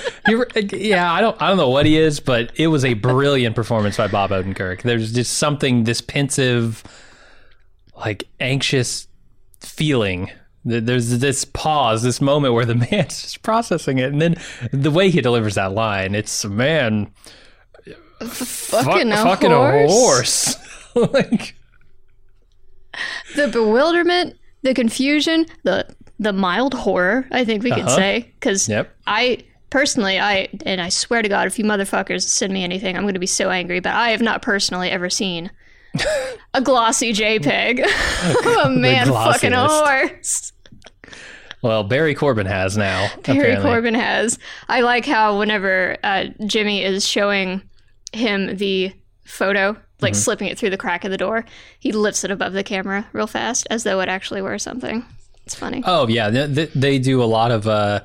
Yeah, 0.73 1.13
I 1.13 1.21
don't 1.21 1.41
I 1.41 1.49
don't 1.49 1.57
know 1.57 1.69
what 1.69 1.87
he 1.87 1.97
is, 1.97 2.19
but 2.19 2.51
it 2.57 2.67
was 2.67 2.85
a 2.85 2.95
brilliant 2.95 3.55
performance 3.55 3.97
by 3.97 4.09
Bob 4.09 4.31
Odenkirk. 4.31 4.83
There's 4.83 5.13
just 5.13 5.39
something 5.39 5.85
this 5.85 6.01
pensive, 6.01 6.83
like 7.97 8.25
anxious 8.41 9.07
feeling. 9.61 10.33
Th- 10.67 10.83
There's 10.83 11.19
this 11.19 11.45
pause, 11.45 12.03
this 12.03 12.21
moment 12.21 12.55
where 12.55 12.65
the 12.65 12.75
man's 12.91 13.23
just 13.23 13.43
processing 13.43 13.99
it, 13.99 14.13
and 14.13 14.21
then 14.23 14.37
the 14.73 14.91
way 14.91 15.11
he 15.11 15.21
delivers 15.21 15.57
that 15.57 15.73
line, 15.73 16.15
it's 16.15 16.45
man, 16.45 17.11
Fucking, 18.21 19.09
fu- 19.11 19.15
a, 19.15 19.17
fucking 19.17 19.51
horse. 19.51 20.57
a 20.97 20.99
horse. 20.99 21.13
like, 21.13 21.55
The 23.37 23.49
bewilderment, 23.49 24.37
the 24.63 24.75
confusion, 24.75 25.47
the 25.63 25.87
the 26.19 26.33
mild 26.33 26.75
horror. 26.75 27.29
I 27.31 27.45
think 27.45 27.63
we 27.63 27.71
could 27.71 27.85
Uh-huh. 27.85 27.95
say 27.97 28.33
because 28.41 28.69
yep. 28.69 28.93
I 29.07 29.45
personally, 29.71 30.19
I 30.19 30.49
and 30.67 30.81
I 30.81 30.89
swear 30.89 31.23
to 31.23 31.29
God, 31.29 31.47
if 31.47 31.59
you 31.61 31.65
motherfuckers 31.65 32.23
send 32.23 32.53
me 32.53 32.65
anything, 32.65 32.97
I'm 32.97 33.03
going 33.05 33.15
to 33.15 33.21
be 33.21 33.27
so 33.27 33.51
angry. 33.51 33.79
But 33.79 33.93
I 33.95 34.11
have 34.11 34.21
not 34.23 34.43
personally 34.43 34.91
ever 34.91 35.09
seen 35.09 35.53
a 36.55 36.61
glossy 36.61 37.13
JPEG 37.13 37.81
of 38.39 38.67
a 38.67 38.71
man 38.71 39.09
fucking 39.09 39.53
a 39.53 39.69
horse. 39.69 40.53
Well, 41.63 41.83
Barry 41.85 42.15
Corbin 42.15 42.47
has 42.47 42.77
now. 42.77 43.09
Barry 43.25 43.39
apparently. 43.41 43.71
Corbin 43.71 43.95
has. 43.95 44.39
I 44.69 44.81
like 44.83 45.05
how 45.05 45.39
whenever 45.39 45.97
uh, 46.05 46.27
Jimmy 46.47 46.83
is 46.85 47.07
showing 47.07 47.63
him 48.13 48.57
the 48.57 48.93
photo, 49.25 49.77
like 50.01 50.13
Mm-hmm. 50.13 50.19
slipping 50.21 50.49
it 50.49 50.57
through 50.59 50.71
the 50.71 50.77
crack 50.79 51.05
of 51.05 51.11
the 51.11 51.17
door, 51.19 51.45
he 51.81 51.91
lifts 51.91 52.23
it 52.23 52.31
above 52.31 52.53
the 52.53 52.63
camera 52.63 53.09
real 53.13 53.27
fast, 53.27 53.67
as 53.71 53.83
though 53.83 53.99
it 54.01 54.09
actually 54.09 54.41
were 54.41 54.59
something. 54.59 55.05
It's 55.45 55.55
funny. 55.57 55.83
Oh 55.85 56.07
yeah, 56.07 56.31
they, 56.31 56.47
they- 56.47 56.67
they 56.67 56.99
do 57.01 57.23
a 57.23 57.27
lot 57.27 57.51
of 57.51 57.67
uh, 57.67 58.01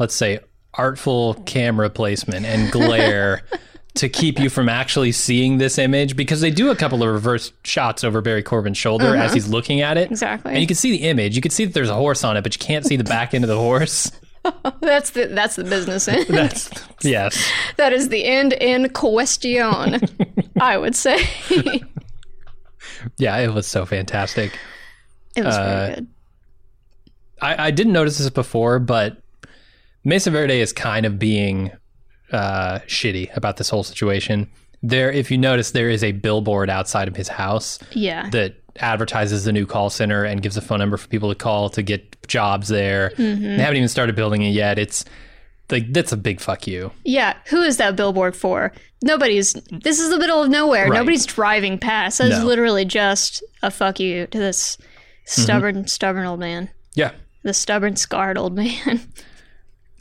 let's 0.00 0.14
say 0.14 0.40
artful 0.74 1.34
camera 1.46 1.88
placement 1.88 2.44
and 2.44 2.72
glare 2.72 3.42
to 3.96 4.08
keep 4.08 4.38
you 4.38 4.48
from 4.50 4.68
actually 4.68 5.12
seeing 5.12 5.58
this 5.58 5.78
image 5.78 6.16
because 6.16 6.40
they 6.40 6.50
do 6.50 6.70
a 6.70 6.76
couple 6.76 7.02
of 7.02 7.08
reverse 7.08 7.52
shots 7.64 8.04
over 8.04 8.20
Barry 8.20 8.42
Corbin's 8.42 8.78
shoulder 8.78 9.16
as 9.16 9.32
he's 9.32 9.48
looking 9.48 9.80
at 9.80 9.96
it. 9.98 10.10
Exactly. 10.10 10.52
And 10.52 10.60
you 10.60 10.66
can 10.66 10.76
see 10.76 10.90
the 10.92 11.08
image. 11.08 11.34
You 11.36 11.42
can 11.42 11.50
see 11.50 11.64
that 11.64 11.74
there's 11.74 11.88
a 11.90 11.94
horse 11.94 12.22
on 12.24 12.36
it, 12.36 12.42
but 12.42 12.54
you 12.54 12.58
can't 12.58 12.84
see 12.86 12.96
the 12.96 13.04
back 13.04 13.34
end 13.34 13.44
of 13.44 13.48
the 13.48 13.56
horse. 13.58 14.10
That's 14.80 15.10
the 15.10 15.26
that's 15.26 15.56
the 15.56 15.64
business 15.64 16.06
end. 16.06 16.26
That's 16.28 16.70
yes. 17.02 17.50
that 17.78 17.92
is 17.92 18.10
the 18.10 18.24
end 18.24 18.52
in 18.52 18.88
question. 18.90 20.00
I 20.60 20.78
would 20.78 20.94
say 20.94 21.18
Yeah, 23.18 23.36
it 23.38 23.52
was 23.52 23.66
so 23.66 23.84
fantastic. 23.86 24.56
It 25.34 25.44
was 25.44 25.54
Uh, 25.56 25.64
very 25.64 25.94
good. 25.96 26.06
I, 27.42 27.66
I 27.66 27.70
didn't 27.72 27.92
notice 27.92 28.18
this 28.18 28.30
before, 28.30 28.78
but 28.78 29.16
Mesa 30.04 30.30
Verde 30.30 30.60
is 30.60 30.72
kind 30.72 31.04
of 31.06 31.18
being 31.18 31.72
uh, 32.32 32.78
shitty 32.86 33.34
about 33.36 33.56
this 33.56 33.68
whole 33.70 33.82
situation. 33.84 34.48
There, 34.82 35.10
if 35.10 35.30
you 35.30 35.38
notice, 35.38 35.70
there 35.72 35.88
is 35.90 36.04
a 36.04 36.12
billboard 36.12 36.68
outside 36.70 37.08
of 37.08 37.16
his 37.16 37.28
house 37.28 37.78
Yeah. 37.92 38.28
that 38.30 38.54
advertises 38.78 39.44
the 39.44 39.52
new 39.52 39.64
call 39.66 39.88
center 39.90 40.24
and 40.24 40.42
gives 40.42 40.56
a 40.56 40.60
phone 40.60 40.78
number 40.80 40.96
for 40.96 41.08
people 41.08 41.30
to 41.30 41.34
call 41.34 41.70
to 41.70 41.82
get 41.82 42.16
jobs 42.28 42.68
there. 42.68 43.10
Mm-hmm. 43.16 43.42
They 43.42 43.58
haven't 43.58 43.76
even 43.76 43.88
started 43.88 44.14
building 44.14 44.42
it 44.42 44.50
yet. 44.50 44.78
It's 44.78 45.04
like 45.70 45.92
that's 45.92 46.12
a 46.12 46.16
big 46.16 46.40
fuck 46.40 46.66
you. 46.66 46.92
Yeah, 47.04 47.34
who 47.46 47.62
is 47.62 47.78
that 47.78 47.96
billboard 47.96 48.36
for? 48.36 48.72
Nobody's. 49.02 49.54
This 49.72 49.98
is 49.98 50.10
the 50.10 50.18
middle 50.18 50.42
of 50.42 50.50
nowhere. 50.50 50.88
Right. 50.88 50.98
Nobody's 50.98 51.26
driving 51.26 51.78
past. 51.78 52.18
That's 52.18 52.30
No. 52.30 52.36
Mm-hmm. 52.38 52.46
literally 52.46 52.84
just 52.84 53.42
a 53.62 53.70
fuck 53.70 53.98
you 53.98 54.26
to 54.28 54.38
this 54.38 54.76
stubborn, 55.24 55.86
stubborn 55.86 56.26
old 56.26 56.38
man. 56.40 56.68
Yeah. 56.94 57.12
The 57.42 57.54
stubborn, 57.54 57.96
scarred 57.96 58.36
old 58.38 58.54
man. 58.54 59.00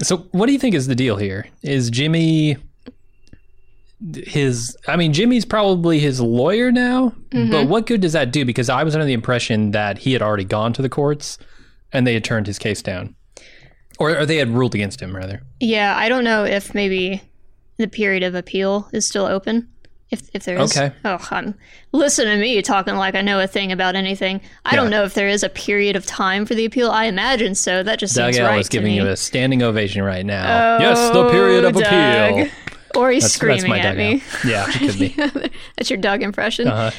So, 0.02 0.18
what 0.32 0.48
do 0.48 0.54
you 0.54 0.60
think 0.60 0.76
is 0.76 0.88
the 0.88 0.96
deal 0.96 1.16
here? 1.18 1.48
Is 1.62 1.90
Jimmy 1.90 2.58
his? 4.14 4.76
I 4.88 4.96
mean, 4.98 5.14
Jimmy's 5.14 5.46
probably 5.46 6.00
his 6.00 6.20
lawyer 6.22 6.72
now, 6.72 7.14
Mm-hmm. 7.32 7.52
but 7.52 7.68
what 7.68 7.86
good 7.86 8.02
does 8.02 8.14
that 8.14 8.32
do? 8.32 8.46
Because 8.46 8.70
I 8.70 8.84
was 8.84 8.96
under 8.96 9.06
the 9.06 9.14
impression 9.14 9.72
that 9.72 9.98
he 10.00 10.14
had 10.14 10.22
already 10.22 10.44
gone 10.46 10.74
to 10.74 10.82
the 10.82 10.90
courts 10.90 11.38
and 11.94 12.06
they 12.06 12.14
had 12.14 12.24
turned 12.24 12.48
his 12.48 12.60
case 12.60 12.82
down, 12.82 13.16
or, 14.00 14.18
or 14.18 14.26
they 14.26 14.38
had 14.38 14.50
ruled 14.50 14.76
against 14.76 15.02
him, 15.02 15.16
rather. 15.16 15.42
yeah, 15.60 15.96
I 15.98 16.10
don't 16.10 16.24
know 16.26 16.44
if 16.44 16.74
maybe 16.76 17.22
the 17.78 17.88
period 17.88 18.24
of 18.24 18.36
appeal 18.36 18.90
is 18.92 19.08
still 19.08 19.26
open. 19.26 19.70
If, 20.12 20.30
if 20.34 20.44
there 20.46 20.58
is. 20.58 20.78
Okay. 20.78 20.94
Oh, 21.04 21.18
I'm, 21.32 21.56
listen 21.92 22.28
to 22.28 22.38
me 22.38 22.62
talking 22.62 22.96
like 22.96 23.16
I 23.16 23.22
know 23.22 23.40
a 23.40 23.48
thing 23.48 23.72
about 23.72 23.96
anything. 23.96 24.40
I 24.64 24.76
don't 24.76 24.90
know 24.92 25.04
if 25.04 25.16
there 25.16 25.28
is 25.28 25.42
a 25.44 25.50
period 25.50 25.96
of 25.96 26.06
time 26.06 26.46
for 26.46 26.54
the 26.54 26.64
appeal. 26.66 26.92
I 26.92 27.06
imagine 27.06 27.56
so. 27.56 27.82
That 27.82 27.98
just 28.00 28.16
Doug 28.16 28.34
seems 28.34 28.40
L 28.40 28.50
right 28.52 28.60
is 28.60 28.70
giving 28.70 28.92
me. 28.92 28.98
you 28.98 29.08
a 29.08 29.18
standing 29.18 29.64
ovation 29.64 30.04
right 30.04 30.26
now. 30.26 30.78
yes, 30.80 31.12
the 31.12 31.30
period 31.32 31.66
of 31.66 31.76
Oh, 31.76 31.80
appeal. 31.80 32.46
Doug. 32.46 32.50
Or 32.96 33.12
he's 33.12 33.24
That's, 33.24 33.34
screaming 33.34 33.72
that's 33.72 33.86
at 33.86 33.90
Doug 33.90 33.98
me. 33.98 34.24
L. 34.44 34.50
Yeah, 34.50 34.72
could 34.72 35.00
be. 35.00 35.50
That's 35.76 35.90
your 35.90 35.98
Doug 35.98 36.22
impression. 36.24 36.68
Uh-huh. 36.70 36.92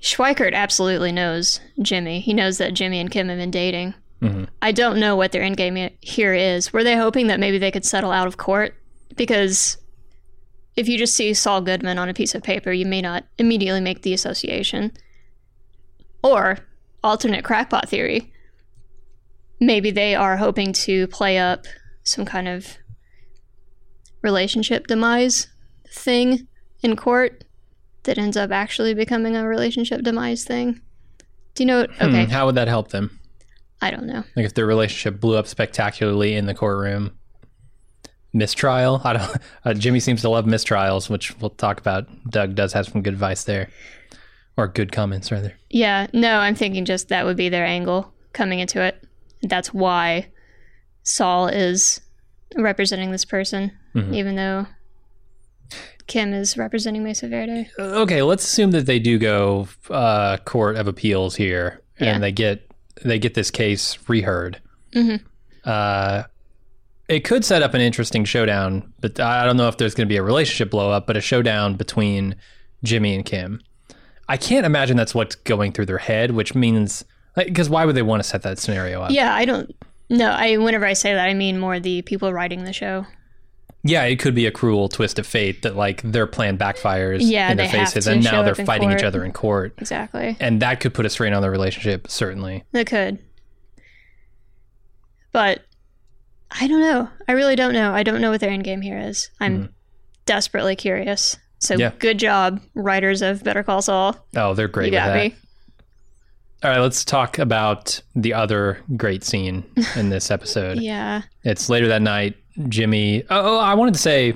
Schweikart 0.00 0.54
absolutely 0.54 1.12
knows 1.12 1.60
Jimmy. 1.82 2.20
He 2.20 2.32
knows 2.34 2.58
that 2.58 2.72
Jimmy 2.74 2.98
and 3.00 3.10
Kim 3.10 3.28
have 3.28 3.38
been 3.38 3.50
dating. 3.50 3.94
Mm-hmm. 4.22 4.44
I 4.62 4.72
don't 4.72 4.98
know 5.00 5.16
what 5.16 5.32
their 5.32 5.42
end 5.42 5.56
game 5.58 5.90
here 6.00 6.32
is. 6.34 6.72
Were 6.72 6.84
they 6.84 6.96
hoping 6.96 7.26
that 7.26 7.40
maybe 7.40 7.58
they 7.58 7.70
could 7.70 7.84
settle 7.84 8.10
out 8.10 8.26
of 8.26 8.36
court? 8.38 8.74
Because 9.16 9.76
if 10.76 10.88
you 10.88 10.98
just 10.98 11.14
see 11.14 11.34
Saul 11.34 11.60
Goodman 11.60 11.98
on 11.98 12.08
a 12.08 12.14
piece 12.14 12.34
of 12.34 12.42
paper, 12.42 12.72
you 12.72 12.86
may 12.86 13.00
not 13.00 13.24
immediately 13.38 13.80
make 13.80 14.02
the 14.02 14.14
association. 14.14 14.92
Or, 16.22 16.58
alternate 17.02 17.44
crackpot 17.44 17.88
theory, 17.88 18.32
maybe 19.60 19.90
they 19.90 20.14
are 20.14 20.36
hoping 20.36 20.72
to 20.72 21.06
play 21.08 21.38
up 21.38 21.66
some 22.02 22.24
kind 22.24 22.48
of 22.48 22.78
relationship 24.22 24.86
demise 24.86 25.48
thing 25.88 26.48
in 26.82 26.96
court 26.96 27.44
that 28.04 28.18
ends 28.18 28.36
up 28.36 28.50
actually 28.50 28.94
becoming 28.94 29.36
a 29.36 29.46
relationship 29.46 30.02
demise 30.02 30.44
thing. 30.44 30.80
Do 31.54 31.62
you 31.62 31.66
know? 31.66 31.86
Hmm, 31.86 32.04
okay, 32.06 32.24
how 32.26 32.46
would 32.46 32.56
that 32.56 32.68
help 32.68 32.88
them? 32.88 33.20
I 33.80 33.90
don't 33.90 34.06
know. 34.06 34.24
Like 34.34 34.46
if 34.46 34.54
their 34.54 34.66
relationship 34.66 35.20
blew 35.20 35.36
up 35.36 35.46
spectacularly 35.46 36.34
in 36.34 36.46
the 36.46 36.54
courtroom. 36.54 37.12
Mistrial. 38.34 39.00
I 39.04 39.12
don't. 39.14 39.36
Uh, 39.64 39.72
Jimmy 39.72 39.98
seems 40.00 40.20
to 40.20 40.28
love 40.28 40.44
mistrials, 40.44 41.08
which 41.08 41.34
we'll 41.38 41.48
talk 41.50 41.80
about. 41.80 42.06
Doug 42.30 42.54
does 42.54 42.74
have 42.74 42.86
some 42.86 43.00
good 43.02 43.14
advice 43.14 43.44
there, 43.44 43.70
or 44.58 44.68
good 44.68 44.92
comments 44.92 45.32
rather. 45.32 45.54
Yeah, 45.70 46.06
no, 46.12 46.36
I'm 46.38 46.54
thinking 46.54 46.84
just 46.84 47.08
that 47.08 47.24
would 47.24 47.36
be 47.38 47.48
their 47.48 47.64
angle 47.64 48.12
coming 48.34 48.58
into 48.60 48.82
it. 48.82 49.02
That's 49.42 49.72
why 49.72 50.26
Saul 51.02 51.46
is 51.48 52.00
representing 52.56 53.10
this 53.10 53.24
person, 53.24 53.72
Mm-hmm. 53.94 54.12
even 54.14 54.34
though 54.36 54.66
Kim 56.06 56.34
is 56.34 56.58
representing 56.58 57.02
Mesa 57.04 57.28
Verde. 57.28 57.70
Okay, 57.78 58.20
let's 58.22 58.44
assume 58.44 58.72
that 58.72 58.84
they 58.86 58.98
do 58.98 59.18
go 59.18 59.68
uh, 59.88 60.36
court 60.44 60.76
of 60.76 60.86
appeals 60.88 61.36
here, 61.36 61.80
and 61.98 62.06
Yeah. 62.08 62.18
they 62.18 62.32
get 62.32 62.70
they 63.02 63.18
get 63.18 63.32
this 63.34 63.50
case 63.50 63.98
reheard. 64.08 64.60
Mhm. 64.94 65.20
Uh, 65.64 66.24
it 67.08 67.20
could 67.20 67.44
set 67.44 67.62
up 67.62 67.74
an 67.74 67.80
interesting 67.80 68.24
showdown, 68.24 68.92
but 69.00 69.20
I 69.20 69.44
don't 69.44 69.56
know 69.56 69.68
if 69.68 69.76
there's 69.76 69.94
going 69.94 70.06
to 70.06 70.12
be 70.12 70.16
a 70.16 70.22
relationship 70.22 70.70
blow 70.70 70.90
up, 70.90 71.06
but 71.06 71.16
a 71.16 71.20
showdown 71.20 71.74
between 71.76 72.34
Jimmy 72.82 73.14
and 73.14 73.24
Kim. 73.24 73.60
I 74.28 74.36
can't 74.36 74.64
imagine 74.64 74.96
that's 74.96 75.14
what's 75.14 75.34
going 75.34 75.72
through 75.72 75.86
their 75.86 75.98
head, 75.98 76.30
which 76.30 76.54
means 76.54 77.04
because 77.36 77.68
why 77.68 77.84
would 77.84 77.94
they 77.94 78.02
want 78.02 78.22
to 78.22 78.28
set 78.28 78.42
that 78.42 78.58
scenario 78.58 79.02
up? 79.02 79.10
Yeah, 79.10 79.34
I 79.34 79.44
don't. 79.44 79.74
No, 80.08 80.30
I. 80.30 80.56
Whenever 80.56 80.86
I 80.86 80.92
say 80.94 81.12
that, 81.14 81.28
I 81.28 81.34
mean 81.34 81.58
more 81.58 81.78
the 81.80 82.02
people 82.02 82.32
writing 82.32 82.64
the 82.64 82.72
show. 82.72 83.06
Yeah, 83.86 84.04
it 84.04 84.18
could 84.18 84.34
be 84.34 84.46
a 84.46 84.50
cruel 84.50 84.88
twist 84.88 85.18
of 85.18 85.26
fate 85.26 85.60
that 85.60 85.76
like 85.76 86.00
their 86.00 86.26
plan 86.26 86.56
backfires 86.56 87.18
Yeah, 87.20 87.50
in 87.50 87.58
their 87.58 87.68
faces, 87.68 88.06
and 88.06 88.24
now 88.24 88.42
they're 88.42 88.54
fighting 88.54 88.90
each 88.92 89.02
other 89.02 89.22
in 89.22 89.32
court, 89.32 89.74
Exactly. 89.76 90.38
and 90.40 90.62
that 90.62 90.80
could 90.80 90.94
put 90.94 91.04
a 91.04 91.10
strain 91.10 91.34
on 91.34 91.42
their 91.42 91.50
relationship. 91.50 92.08
Certainly. 92.08 92.64
It 92.72 92.86
could. 92.86 93.18
But 95.32 95.64
I 96.60 96.66
don't 96.66 96.80
know. 96.80 97.08
I 97.28 97.32
really 97.32 97.56
don't 97.56 97.72
know. 97.72 97.92
I 97.92 98.02
don't 98.02 98.20
know 98.20 98.30
what 98.30 98.40
their 98.40 98.50
end 98.50 98.64
game 98.64 98.80
here 98.80 98.98
is. 98.98 99.28
I'm 99.40 99.58
mm-hmm. 99.58 99.72
desperately 100.26 100.76
curious. 100.76 101.36
So. 101.58 101.74
Yeah. 101.74 101.92
good 101.98 102.18
job, 102.18 102.60
writers 102.74 103.22
of 103.22 103.42
Better 103.42 103.62
Call 103.62 103.82
Saul. 103.82 104.16
Oh, 104.36 104.54
they're 104.54 104.68
great 104.68 104.86
You 104.86 104.92
got 104.92 105.08
that. 105.08 105.16
me. 105.16 105.34
All 106.62 106.70
right, 106.70 106.80
let's 106.80 107.04
talk 107.04 107.38
about 107.38 108.00
the 108.14 108.34
other 108.34 108.82
great 108.96 109.24
scene 109.24 109.64
in 109.96 110.10
this 110.10 110.30
episode. 110.30 110.78
Yeah. 110.82 111.22
It's 111.42 111.68
later 111.68 111.88
that 111.88 112.02
night. 112.02 112.36
Jimmy. 112.68 113.22
Oh, 113.30 113.56
oh, 113.56 113.58
I 113.58 113.74
wanted 113.74 113.94
to 113.94 114.00
say, 114.00 114.34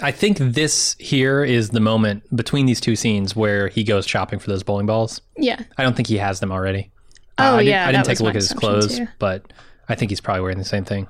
I 0.00 0.12
think 0.12 0.38
this 0.38 0.94
here 0.98 1.42
is 1.42 1.70
the 1.70 1.80
moment 1.80 2.24
between 2.36 2.66
these 2.66 2.80
two 2.80 2.96
scenes 2.96 3.34
where 3.34 3.68
he 3.68 3.82
goes 3.82 4.06
shopping 4.06 4.38
for 4.38 4.48
those 4.50 4.62
bowling 4.62 4.86
balls. 4.86 5.20
Yeah. 5.36 5.60
I 5.76 5.82
don't 5.82 5.96
think 5.96 6.08
he 6.08 6.18
has 6.18 6.40
them 6.40 6.52
already. 6.52 6.90
Oh, 7.38 7.44
uh, 7.44 7.46
I 7.46 7.56
didn't, 7.58 7.66
yeah, 7.68 7.88
I 7.88 7.92
didn't 7.92 8.06
take 8.06 8.20
a 8.20 8.22
look 8.22 8.34
at 8.34 8.42
his 8.42 8.52
clothes, 8.52 8.98
too. 8.98 9.08
But 9.18 9.52
I 9.88 9.94
think 9.94 10.10
he's 10.10 10.20
probably 10.20 10.42
wearing 10.42 10.58
the 10.58 10.64
same 10.64 10.84
thing. 10.84 11.08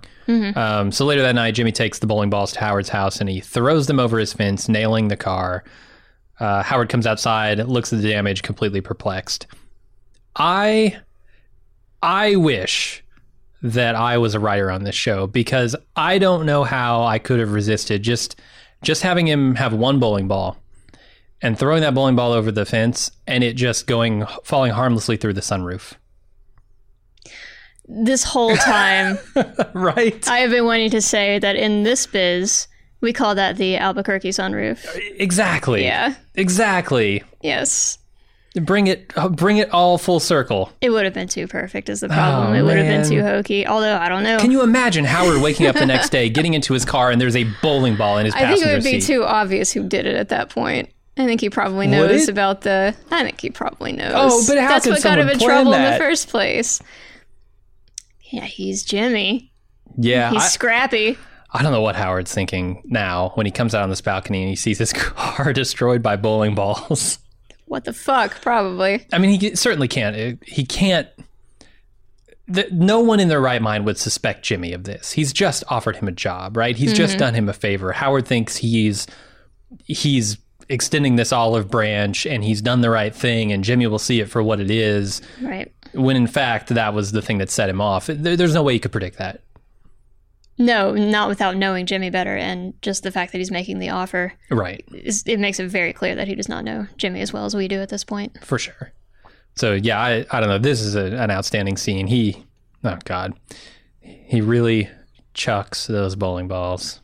Um, 0.57 0.93
so 0.93 1.05
later 1.05 1.23
that 1.23 1.35
night, 1.35 1.55
Jimmy 1.55 1.73
takes 1.73 1.99
the 1.99 2.07
bowling 2.07 2.31
balls 2.31 2.53
to 2.53 2.61
Howard's 2.61 2.89
house 2.91 3.21
and 3.21 3.29
he 3.29 3.41
throws 3.41 3.87
them 3.87 3.99
over 3.99 4.19
his 4.19 4.33
fence, 4.33 4.69
nailing 4.69 5.09
the 5.09 5.17
car. 5.17 5.65
Uh, 6.39 6.63
Howard 6.63 6.89
comes 6.89 7.07
outside, 7.07 7.59
looks 7.59 7.93
at 7.93 8.01
the 8.01 8.09
damage, 8.09 8.43
completely 8.43 8.81
perplexed. 8.81 9.47
I, 10.37 10.99
I 12.03 12.37
wish 12.37 13.03
that 13.63 13.97
I 13.97 14.19
was 14.19 14.35
a 14.35 14.41
writer 14.41 14.71
on 14.71 14.85
this 14.85 14.95
show 14.95 15.27
because 15.27 15.75
I 15.97 16.19
don't 16.19 16.47
know 16.47 16.63
how 16.63 17.03
I 17.03 17.19
could 17.19 17.41
have 17.41 17.53
resisted 17.53 18.03
just 18.03 18.41
just 18.83 19.03
having 19.03 19.27
him 19.27 19.57
have 19.57 19.73
one 19.73 19.99
bowling 19.99 20.29
ball 20.29 20.57
and 21.43 21.59
throwing 21.59 21.81
that 21.81 21.95
bowling 21.95 22.15
ball 22.15 22.33
over 22.33 22.53
the 22.53 22.65
fence 22.65 23.11
and 23.27 23.43
it 23.43 23.55
just 23.55 23.89
going 23.89 24.25
falling 24.45 24.71
harmlessly 24.71 25.17
through 25.17 25.33
the 25.33 25.41
sunroof. 25.41 25.95
This 27.89 28.23
whole 28.23 28.55
time, 28.57 29.19
right? 29.75 30.29
I 30.29 30.41
have 30.41 30.51
been 30.51 30.67
wanting 30.67 30.91
to 30.91 31.01
say 31.01 31.39
that 31.39 31.57
in 31.57 31.85
this 31.85 32.07
biz, 32.07 32.69
we 33.01 33.13
call 33.13 33.35
that 33.37 33.57
the 33.57 33.77
Albuquerque 33.77 34.31
sunroof. 34.31 34.87
Exactly. 35.19 35.85
Yeah. 35.85 36.15
Exactly. 36.35 37.23
Yes. 37.41 37.99
Bring 38.55 38.89
it 38.89 39.13
bring 39.33 39.59
it 39.59 39.71
all 39.73 39.99
full 39.99 40.21
circle. 40.21 40.73
It 40.81 40.91
would 40.91 41.05
have 41.05 41.15
been 41.15 41.29
too 41.29 41.47
perfect, 41.47 41.89
is 41.89 42.01
the 42.01 42.09
problem. 42.09 42.53
Oh, 42.53 42.59
it 42.59 42.63
would 42.63 42.77
have 42.77 42.87
been 42.87 43.09
too 43.09 43.23
hokey. 43.23 43.67
Although, 43.67 43.97
I 43.97 44.09
don't 44.09 44.23
know. 44.23 44.39
Can 44.39 44.51
you 44.51 44.63
imagine 44.63 45.05
Howard 45.05 45.41
waking 45.41 45.67
up 45.67 45.77
the 45.77 45.87
next 45.87 46.11
day, 46.11 46.29
getting 46.29 46.55
into 46.55 46.73
his 46.73 46.85
car, 46.85 47.11
and 47.11 47.21
there's 47.21 47.37
a 47.37 47.45
bowling 47.63 47.97
ball 47.97 48.19
in 48.19 48.25
his 48.25 48.35
I 48.35 48.53
think 48.53 48.67
it 48.67 48.75
would 48.75 48.83
be 48.85 49.01
seat? 49.01 49.13
too 49.13 49.23
obvious 49.25 49.71
who 49.73 49.87
did 49.87 50.07
it 50.07 50.17
at 50.17 50.31
that 50.31 50.51
point. 50.51 50.91
I 51.17 51.27
think 51.27 51.41
he 51.41 51.51
probably 51.51 51.87
knows 51.87 52.29
about 52.29 52.63
the. 52.63 52.95
I 53.11 53.23
think 53.23 53.41
he 53.41 53.51
probably 53.51 53.93
knows. 53.93 54.13
Oh, 54.15 54.45
but 54.49 54.59
how 54.59 54.69
That's 54.69 54.85
could 54.85 54.95
what 54.95 55.03
got 55.03 55.19
him 55.19 55.29
in 55.29 55.39
trouble 55.39 55.73
in 55.75 55.93
the 55.93 55.99
first 55.99 56.29
place. 56.29 56.81
Yeah, 58.31 58.45
he's 58.45 58.83
Jimmy. 58.83 59.53
yeah, 59.97 60.31
He's 60.31 60.43
I, 60.43 60.49
scrappy. 60.49 61.19
I 61.53 61.63
don't 61.63 61.73
know 61.73 61.81
what 61.81 61.97
Howard's 61.97 62.33
thinking 62.33 62.83
now 62.85 63.31
when 63.35 63.47
he 63.47 63.53
comes 63.53 63.75
out 63.75 63.83
on 63.83 63.91
this 63.91 64.03
balcony 64.03 64.43
and 64.43 64.51
he 64.51 64.57
sees 64.57 64.79
his 64.79 64.93
car 64.95 65.53
destroyed 65.53 66.03
by 66.03 66.17
bowling 66.17 66.55
balls. 66.55 67.19
What 67.67 67.85
the 67.85 67.93
fuck? 67.93 68.41
Probably. 68.41 69.07
I 69.13 69.19
mean, 69.19 69.39
he 69.39 69.55
certainly 69.55 69.89
can't. 69.89 70.17
Uh, 70.17 70.37
he 70.43 70.65
can't. 70.65 71.09
The, 72.47 72.67
no 72.73 73.01
one 73.01 73.21
in 73.21 73.29
their 73.29 73.43
right 73.43 73.61
mind 73.61 73.85
would 73.85 73.99
suspect 73.99 74.43
Jimmy 74.43 74.73
of 74.73 74.85
this. 74.85 75.13
He's 75.13 75.35
just 75.35 75.65
offered 75.69 75.97
him 75.97 76.09
a 76.09 76.13
job, 76.13 76.57
right? 76.57 76.75
He's 76.75 76.95
just 76.95 77.13
mm-hmm. 77.13 77.19
done 77.19 77.35
him 77.35 77.49
a 77.49 77.53
favor. 77.53 77.93
Howard 77.93 78.27
thinks 78.27 78.57
he's 78.57 79.07
he's 79.85 80.39
extending 80.71 81.17
this 81.17 81.31
olive 81.31 81.71
branch 81.71 82.27
and 82.27 82.43
he's 82.43 82.63
done 82.63 82.81
the 82.81 82.89
right 82.91 83.15
thing, 83.15 83.53
and 83.53 83.65
Jimmy 83.65 83.87
will 83.87 83.99
see 83.99 84.21
it 84.21 84.31
for 84.31 84.43
what 84.43 84.61
it 84.61 84.71
is. 84.71 85.21
Right. 85.43 85.71
When 85.95 86.17
in 86.17 86.27
fact, 86.27 86.69
that 86.69 86.95
was 86.95 87.13
the 87.13 87.23
thing 87.23 87.39
that 87.39 87.51
set 87.51 87.69
him 87.69 87.81
off. 87.81 88.07
There, 88.07 88.37
there's 88.37 88.55
no 88.55 88.63
way 88.63 88.75
you 88.75 88.81
could 88.81 88.93
predict 88.93 89.19
that. 89.19 89.41
No, 90.61 90.93
not 90.93 91.29
without 91.29 91.57
knowing 91.57 91.87
Jimmy 91.87 92.11
better, 92.11 92.37
and 92.37 92.75
just 92.83 93.05
the 93.05 93.13
fact 93.13 93.31
that 93.33 93.39
he's 93.39 93.51
making 93.53 93.79
the 93.79 93.91
offer. 93.91 94.33
Right. 94.51 94.85
Is, 94.93 95.23
it 95.25 95.39
makes 95.39 95.61
it 95.61 95.69
very 95.71 95.93
clear 95.93 96.17
that 96.17 96.27
he 96.27 96.35
does 96.35 96.49
not 96.49 96.65
know 96.65 96.89
Jimmy 96.97 97.21
as 97.21 97.33
well 97.33 97.45
as 97.45 97.55
we 97.55 97.69
do 97.69 97.81
at 97.81 97.89
this 97.91 98.03
point. 98.05 98.37
for 98.45 98.59
sure. 98.59 98.93
So 99.55 99.75
yeah, 99.75 100.01
I, 100.01 100.27
I 100.31 100.41
don't 100.41 100.49
know. 100.49 100.59
This 100.59 100.81
is 100.81 100.95
a, 100.97 101.05
an 101.17 101.31
outstanding 101.31 101.77
scene. 101.77 102.07
He, 102.09 102.45
oh 102.85 102.99
god, 103.05 103.35
he 104.01 104.41
really 104.41 104.89
chucks 105.35 105.87
those 105.87 106.17
bowling 106.17 106.49
balls 106.49 107.01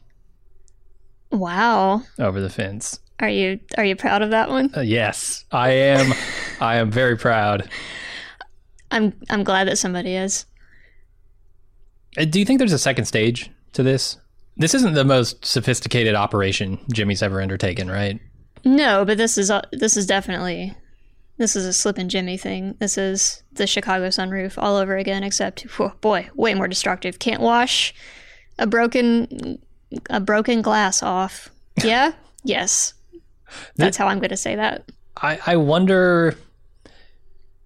Wow. 1.30 2.03
over 2.18 2.41
the 2.41 2.51
fence. 2.51 3.01
Are 3.20 3.28
you 3.28 3.61
are 3.78 3.85
you 3.85 3.95
proud 3.97 4.22
of 4.22 4.30
that 4.30 4.49
one? 4.51 4.70
Uh, 4.76 4.80
yes, 4.80 5.45
I 5.53 5.70
am. 5.70 6.12
I 6.61 6.76
am 6.76 6.91
very 6.91 7.16
proud. 7.16 7.68
I'm 8.91 9.12
I'm 9.30 9.45
glad 9.45 9.68
that 9.68 9.78
somebody 9.78 10.14
is. 10.14 10.47
Uh, 12.16 12.24
Do 12.24 12.39
you 12.39 12.45
think 12.45 12.59
there's 12.59 12.72
a 12.72 12.78
second 12.78 13.07
stage 13.07 13.51
to 13.72 13.82
this? 13.82 14.18
This 14.57 14.74
isn't 14.74 14.95
the 14.95 15.05
most 15.05 15.45
sophisticated 15.45 16.14
operation 16.14 16.78
Jimmy's 16.93 17.22
ever 17.22 17.41
undertaken, 17.43 17.91
right? 17.91 18.20
No, 18.64 19.05
but 19.05 19.18
this 19.18 19.37
is 19.37 19.51
uh, 19.51 19.62
this 19.72 19.97
is 19.97 20.07
definitely 20.07 20.74
this 21.39 21.57
is 21.57 21.66
a 21.66 21.72
Slippin' 21.72 22.09
Jimmy 22.09 22.37
thing. 22.37 22.76
This 22.78 22.97
is 22.97 23.43
the 23.53 23.66
Chicago 23.66 24.09
sunroof 24.09 24.55
all 24.57 24.76
over 24.76 24.97
again, 24.97 25.24
except 25.24 25.62
whew, 25.62 25.93
boy, 26.01 26.28
way 26.37 26.55
more 26.55 26.68
destructive. 26.68 27.18
Can't 27.18 27.43
wash 27.43 27.93
a 28.59 28.66
broken 28.66 29.59
a 30.09 30.20
broken 30.20 30.62
glass 30.62 31.03
off. 31.03 31.51
Yeah, 31.82 32.12
yes, 32.45 32.95
that's 33.74 33.97
how 33.97 34.07
I'm 34.07 34.20
going 34.20 34.30
to 34.30 34.37
say 34.37 34.55
that. 34.55 34.93
I, 35.16 35.41
I 35.45 35.57
wonder. 35.57 36.37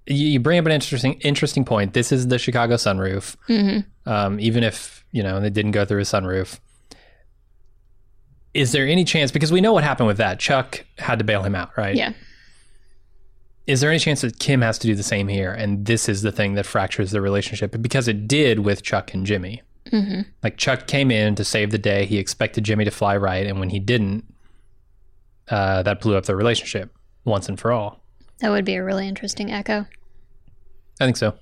You 0.09 0.27
you 0.27 0.41
bring 0.41 0.59
up 0.59 0.67
an 0.67 0.73
interesting 0.73 1.15
interesting 1.21 1.65
point. 1.65 1.93
This 1.93 2.11
is 2.13 2.29
the 2.29 2.39
Chicago 2.39 2.75
sunroof. 2.77 3.37
Mm-hmm. 3.49 4.09
um, 4.11 4.41
even 4.41 4.65
if 4.65 5.05
you 5.13 5.23
know 5.23 5.39
they 5.41 5.51
didn't 5.51 5.73
go 5.73 5.85
through 5.85 6.01
a 6.01 6.05
sunroof. 6.05 6.59
Is 8.55 8.73
there 8.73 8.87
any 8.87 9.05
chance? 9.05 9.31
Because 9.31 9.53
we 9.53 9.61
know 9.61 9.73
what 9.73 9.85
happened 9.85 10.07
with 10.07 10.17
that. 10.17 10.41
Chuck 10.41 10.85
had 10.99 11.19
to 11.19 11.25
bail 11.25 11.43
him 11.43 11.55
out, 11.55 11.71
right? 11.77 11.95
Yeah, 11.95 12.13
Is 13.67 13.81
there 13.81 13.91
any 13.91 13.99
chance 13.99 14.23
that 14.23 14.39
Kim 14.39 14.63
has 14.63 14.79
to 14.79 14.87
do 14.87 14.95
the 14.95 15.03
same 15.03 15.29
here, 15.29 15.53
and 15.53 15.85
this 15.85 16.09
is 16.09 16.23
the 16.23 16.33
thing 16.33 16.55
that 16.55 16.67
fractures 16.67 17.11
the 17.11 17.21
relationship? 17.21 17.77
Because 17.81 18.09
it 18.09 18.27
did 18.27 18.61
with 18.61 18.83
Chuck 18.83 19.13
and 19.15 19.27
Jimmy. 19.27 19.63
hmm 19.91 20.23
Like 20.43 20.57
Chuck 20.57 20.87
came 20.87 21.11
in 21.11 21.35
to 21.37 21.45
save 21.45 21.71
the 21.71 21.79
day. 21.79 22.07
He 22.07 22.19
expected 22.19 22.65
Jimmy 22.65 22.85
to 22.87 22.91
fly 22.91 23.17
right, 23.17 23.47
and 23.47 23.61
when 23.61 23.69
he 23.71 23.79
didn't, 23.79 24.25
uh, 25.51 25.83
that 25.83 26.01
blew 26.01 26.17
up 26.17 26.25
their 26.25 26.37
relationship 26.37 26.91
once 27.25 27.49
and 27.49 27.61
for 27.61 27.71
all. 27.71 28.01
that 28.41 28.51
would 28.51 28.65
be 28.65 28.75
a 28.77 28.83
really 28.85 29.07
interesting 29.07 29.53
echo. 29.53 29.87
I 31.01 31.05
think 31.05 31.17
so. 31.17 31.35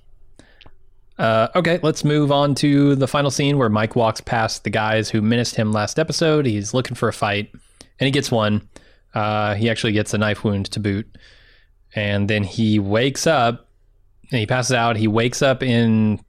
Uh, 1.17 1.47
okay, 1.55 1.79
let's 1.81 2.03
move 2.03 2.31
on 2.31 2.53
to 2.55 2.95
the 2.95 3.07
final 3.07 3.31
scene 3.31 3.57
where 3.57 3.69
Mike 3.69 3.95
walks 3.95 4.21
past 4.21 4.63
the 4.63 4.69
guys 4.69 5.09
who 5.09 5.21
menaced 5.21 5.55
him 5.55 5.71
last 5.71 5.97
episode. 5.97 6.45
He's 6.45 6.73
looking 6.73 6.95
for 6.95 7.09
a 7.09 7.13
fight, 7.13 7.51
and 7.99 8.05
he 8.05 8.11
gets 8.11 8.31
one. 8.31 8.69
Uh, 9.15 9.55
he 9.55 9.69
actually 9.69 9.93
gets 9.93 10.13
a 10.13 10.17
knife 10.17 10.43
wound 10.43 10.69
to 10.71 10.79
boot. 10.79 11.07
And 11.95 12.29
then 12.29 12.43
he 12.43 12.77
wakes 12.77 13.25
up 13.25 13.67
and 14.29 14.39
he 14.39 14.45
passes 14.45 14.73
out. 14.73 14.97
He 14.97 15.07
wakes 15.07 15.41
up 15.41 15.63
in 15.63 16.19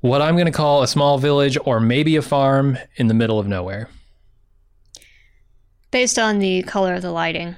what 0.00 0.22
I'm 0.22 0.34
going 0.34 0.46
to 0.46 0.52
call 0.52 0.82
a 0.82 0.88
small 0.88 1.18
village 1.18 1.56
or 1.64 1.78
maybe 1.78 2.16
a 2.16 2.22
farm 2.22 2.78
in 2.96 3.06
the 3.06 3.14
middle 3.14 3.38
of 3.38 3.46
nowhere. 3.46 3.88
Based 5.90 6.18
on 6.18 6.38
the 6.38 6.62
color 6.64 6.94
of 6.94 7.02
the 7.02 7.12
lighting 7.12 7.54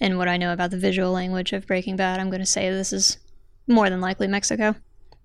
and 0.00 0.18
what 0.18 0.28
I 0.28 0.36
know 0.36 0.52
about 0.52 0.70
the 0.70 0.78
visual 0.78 1.10
language 1.10 1.52
of 1.52 1.66
Breaking 1.66 1.96
Bad, 1.96 2.20
I'm 2.20 2.30
going 2.30 2.40
to 2.40 2.46
say 2.46 2.70
this 2.70 2.92
is 2.92 3.18
more 3.66 3.88
than 3.90 4.00
likely 4.00 4.26
Mexico 4.28 4.74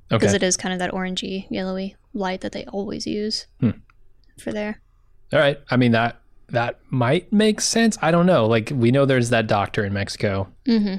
because 0.09 0.29
Okay. 0.29 0.35
it 0.37 0.43
is 0.43 0.57
kind 0.57 0.73
of 0.73 0.79
that 0.79 0.91
orangey, 0.91 1.45
yellowy 1.49 1.95
light 2.13 2.41
that 2.41 2.51
they 2.51 2.65
always 2.65 3.05
use 3.05 3.45
Hmm. 3.59 3.71
for 4.39 4.51
there. 4.51 4.81
All 5.33 5.39
right. 5.39 5.59
I 5.69 5.77
mean, 5.77 5.91
that 5.91 6.17
that 6.51 6.79
might 6.89 7.31
make 7.31 7.61
sense. 7.61 7.95
I 8.01 8.09
don't 8.09 8.25
know. 8.25 8.47
Like, 8.47 8.71
we 8.73 8.89
know 8.89 9.05
there's 9.05 9.29
that 9.29 9.45
doctor 9.45 9.85
in 9.85 9.93
Mexico 9.93 10.47
hmm 10.65 10.95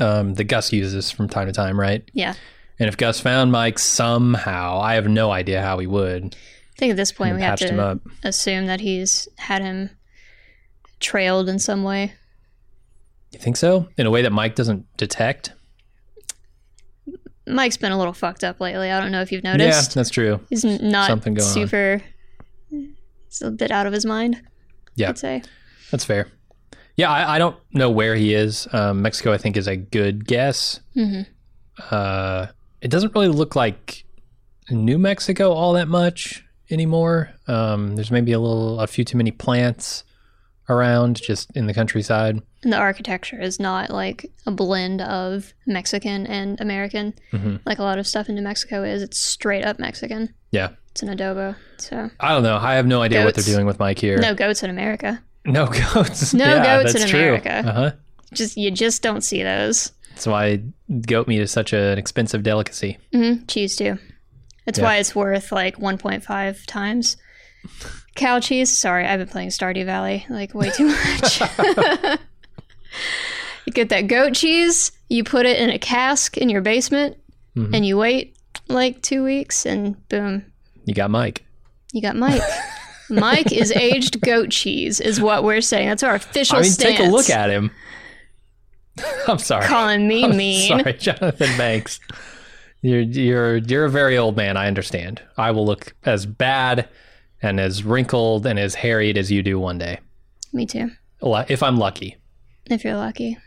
um, 0.00 0.34
that 0.34 0.44
Gus 0.44 0.72
uses 0.72 1.10
from 1.10 1.28
time 1.28 1.46
to 1.46 1.52
time, 1.52 1.78
right? 1.78 2.02
Yeah. 2.14 2.34
And 2.80 2.88
if 2.88 2.96
Gus 2.96 3.20
found 3.20 3.52
Mike 3.52 3.78
somehow, 3.78 4.80
I 4.80 4.94
have 4.94 5.06
no 5.06 5.30
idea 5.30 5.62
how 5.62 5.78
he 5.78 5.86
would. 5.86 6.34
I 6.34 6.78
think 6.78 6.90
at 6.90 6.96
this 6.96 7.12
point 7.12 7.36
we 7.36 7.42
have 7.42 7.58
to 7.60 8.00
assume 8.24 8.66
that 8.66 8.80
he's 8.80 9.28
had 9.38 9.62
him 9.62 9.90
trailed 11.00 11.48
in 11.48 11.58
some 11.58 11.82
way. 11.84 12.14
You 13.30 13.38
think 13.38 13.56
so? 13.56 13.88
In 13.96 14.06
a 14.06 14.10
way 14.10 14.22
that 14.22 14.32
Mike 14.32 14.54
doesn't 14.54 14.86
detect? 14.96 15.52
Mike's 17.46 17.76
been 17.76 17.92
a 17.92 17.98
little 17.98 18.12
fucked 18.12 18.42
up 18.44 18.60
lately. 18.60 18.90
I 18.90 19.00
don't 19.00 19.12
know 19.12 19.20
if 19.20 19.30
you've 19.30 19.44
noticed. 19.44 19.90
Yeah, 19.90 19.94
that's 19.94 20.10
true. 20.10 20.40
He's 20.48 20.64
not 20.64 21.08
Something 21.08 21.34
going 21.34 21.46
on. 21.46 21.52
super. 21.52 22.02
He's 22.70 23.42
a 23.42 23.50
bit 23.50 23.70
out 23.70 23.86
of 23.86 23.92
his 23.92 24.06
mind. 24.06 24.40
Yeah. 24.96 25.10
I'd 25.10 25.18
say. 25.18 25.42
That's 25.90 26.04
fair. 26.04 26.28
Yeah, 26.96 27.10
I, 27.10 27.34
I 27.34 27.38
don't 27.38 27.56
know 27.72 27.90
where 27.90 28.14
he 28.14 28.34
is. 28.34 28.66
Um, 28.72 29.02
Mexico, 29.02 29.32
I 29.32 29.38
think, 29.38 29.56
is 29.56 29.66
a 29.66 29.76
good 29.76 30.26
guess. 30.26 30.80
hmm 30.94 31.22
Uh, 31.90 32.46
it 32.80 32.88
doesn't 32.88 33.14
really 33.14 33.28
look 33.28 33.56
like 33.56 34.04
New 34.70 34.98
Mexico 34.98 35.52
all 35.52 35.72
that 35.74 35.88
much 35.88 36.44
anymore. 36.70 37.30
Um, 37.48 37.96
there's 37.96 38.10
maybe 38.10 38.32
a 38.32 38.38
little, 38.38 38.78
a 38.80 38.86
few 38.86 39.04
too 39.04 39.16
many 39.18 39.30
plants 39.32 40.04
around 40.68 41.20
just 41.20 41.50
in 41.56 41.66
the 41.66 41.74
countryside. 41.74 42.40
And 42.62 42.72
the 42.72 42.76
architecture 42.78 43.40
is 43.40 43.60
not 43.60 43.90
like 43.90 44.30
a 44.46 44.50
blend 44.50 45.02
of 45.02 45.52
Mexican 45.66 46.26
and 46.26 46.60
American, 46.60 47.14
Mhm. 47.32 47.60
like 47.66 47.78
a 47.78 47.82
lot 47.82 47.98
of 47.98 48.06
stuff 48.06 48.28
in 48.28 48.34
New 48.34 48.42
Mexico 48.42 48.82
is. 48.82 49.02
It's 49.02 49.18
straight 49.18 49.64
up 49.64 49.78
Mexican. 49.78 50.32
Yeah. 50.50 50.70
It's 50.92 51.02
an 51.02 51.08
adobo. 51.08 51.56
So 51.78 52.10
I 52.20 52.30
don't 52.32 52.42
know. 52.44 52.56
I 52.56 52.74
have 52.74 52.86
no 52.86 53.02
idea 53.02 53.24
what 53.24 53.34
they're 53.34 53.44
doing 53.44 53.66
with 53.66 53.78
Mike 53.78 53.98
here. 53.98 54.16
no 54.18 54.34
goats 54.34 54.62
in 54.62 54.70
America. 54.70 55.20
No 55.44 55.66
goats. 55.66 56.32
No 56.34 56.46
yeah, 56.46 56.82
goats 56.82 56.94
in 56.94 57.06
true. 57.08 57.18
America. 57.20 57.56
Uh-huh. 57.68 57.90
Just 58.32 58.56
you 58.56 58.70
just 58.70 59.02
don't 59.02 59.20
see 59.22 59.42
those. 59.42 59.92
That's 60.10 60.26
why 60.26 60.62
goat 61.06 61.26
meat 61.28 61.40
is 61.40 61.50
such 61.50 61.72
an 61.72 61.98
expensive 61.98 62.42
delicacy. 62.42 62.98
hmm 63.12 63.44
Cheese 63.48 63.76
too. 63.76 63.98
That's 64.64 64.78
Yeah. 64.78 64.84
why 64.84 64.96
it's 64.96 65.14
worth 65.14 65.52
like 65.52 65.76
1.5 65.78 66.64
times. 66.66 67.16
Cow 68.14 68.38
cheese. 68.40 68.76
Sorry, 68.76 69.04
I've 69.06 69.18
been 69.18 69.28
playing 69.28 69.48
Stardew 69.50 69.84
Valley 69.84 70.24
like 70.30 70.54
way 70.54 70.70
too 70.70 70.86
much. 70.86 71.40
you 73.66 73.72
get 73.72 73.88
that 73.88 74.02
goat 74.02 74.34
cheese. 74.34 74.92
You 75.08 75.24
put 75.24 75.46
it 75.46 75.58
in 75.58 75.70
a 75.70 75.78
cask 75.78 76.36
in 76.38 76.48
your 76.48 76.60
basement, 76.60 77.16
Mhm. 77.56 77.74
and 77.74 77.86
you 77.86 77.96
wait 77.96 78.36
like 78.68 79.02
two 79.02 79.22
weeks, 79.24 79.66
and 79.66 79.96
boom, 80.08 80.44
You 80.84 80.94
got 80.94 81.10
Mike. 81.10 81.44
you 81.92 82.00
got 82.02 82.16
Mike. 82.16 82.42
Mike 83.10 83.52
is 83.52 83.70
aged 83.72 84.20
goat 84.22 84.50
cheese, 84.50 84.98
is 85.00 85.20
what 85.20 85.44
we're 85.44 85.60
saying. 85.60 85.88
That's 85.88 86.02
our 86.02 86.14
official 86.14 86.56
I 86.58 86.62
mean, 86.62 86.70
stance. 86.70 86.96
take 86.98 87.06
a 87.06 87.10
look 87.10 87.28
at 87.28 87.50
him. 87.50 87.70
I'm 89.28 89.38
sorry. 89.38 89.66
calling 89.66 90.08
me 90.08 90.24
I'm 90.24 90.36
mean. 90.36 90.68
Sorry, 90.68 90.92
Jonathan 90.94 91.58
Banks. 91.58 92.00
You're 92.80 93.00
you're 93.00 93.56
you're 93.58 93.84
a 93.86 93.90
very 93.90 94.16
old 94.16 94.36
man. 94.36 94.56
I 94.56 94.66
understand. 94.68 95.20
I 95.36 95.50
will 95.50 95.66
look 95.66 95.94
as 96.04 96.26
bad 96.26 96.88
and 97.44 97.60
as 97.60 97.84
wrinkled 97.84 98.46
and 98.46 98.58
as 98.58 98.74
harried 98.74 99.18
as 99.18 99.30
you 99.30 99.42
do 99.42 99.58
one 99.58 99.78
day, 99.78 99.98
Me 100.52 100.66
too. 100.66 100.90
If 101.22 101.62
I'm 101.62 101.76
lucky. 101.76 102.16
If 102.66 102.84
you're 102.84 102.96
lucky. 102.96 103.38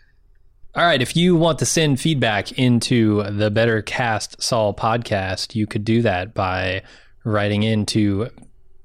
All 0.75 0.85
right. 0.85 1.01
If 1.01 1.15
you 1.15 1.35
want 1.35 1.59
to 1.59 1.65
send 1.65 1.99
feedback 1.99 2.51
into 2.53 3.23
the 3.23 3.49
Better 3.49 3.81
Cast 3.81 4.41
Saul 4.41 4.73
podcast, 4.73 5.55
you 5.55 5.65
could 5.67 5.83
do 5.83 6.01
that 6.03 6.33
by 6.33 6.83
writing 7.23 7.63
into 7.63 8.29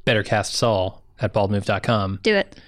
bettercastsaul 0.07 0.99
at 1.21 1.33
baldmove.com. 1.33 2.21
Do 2.23 2.35
it. 2.37 2.59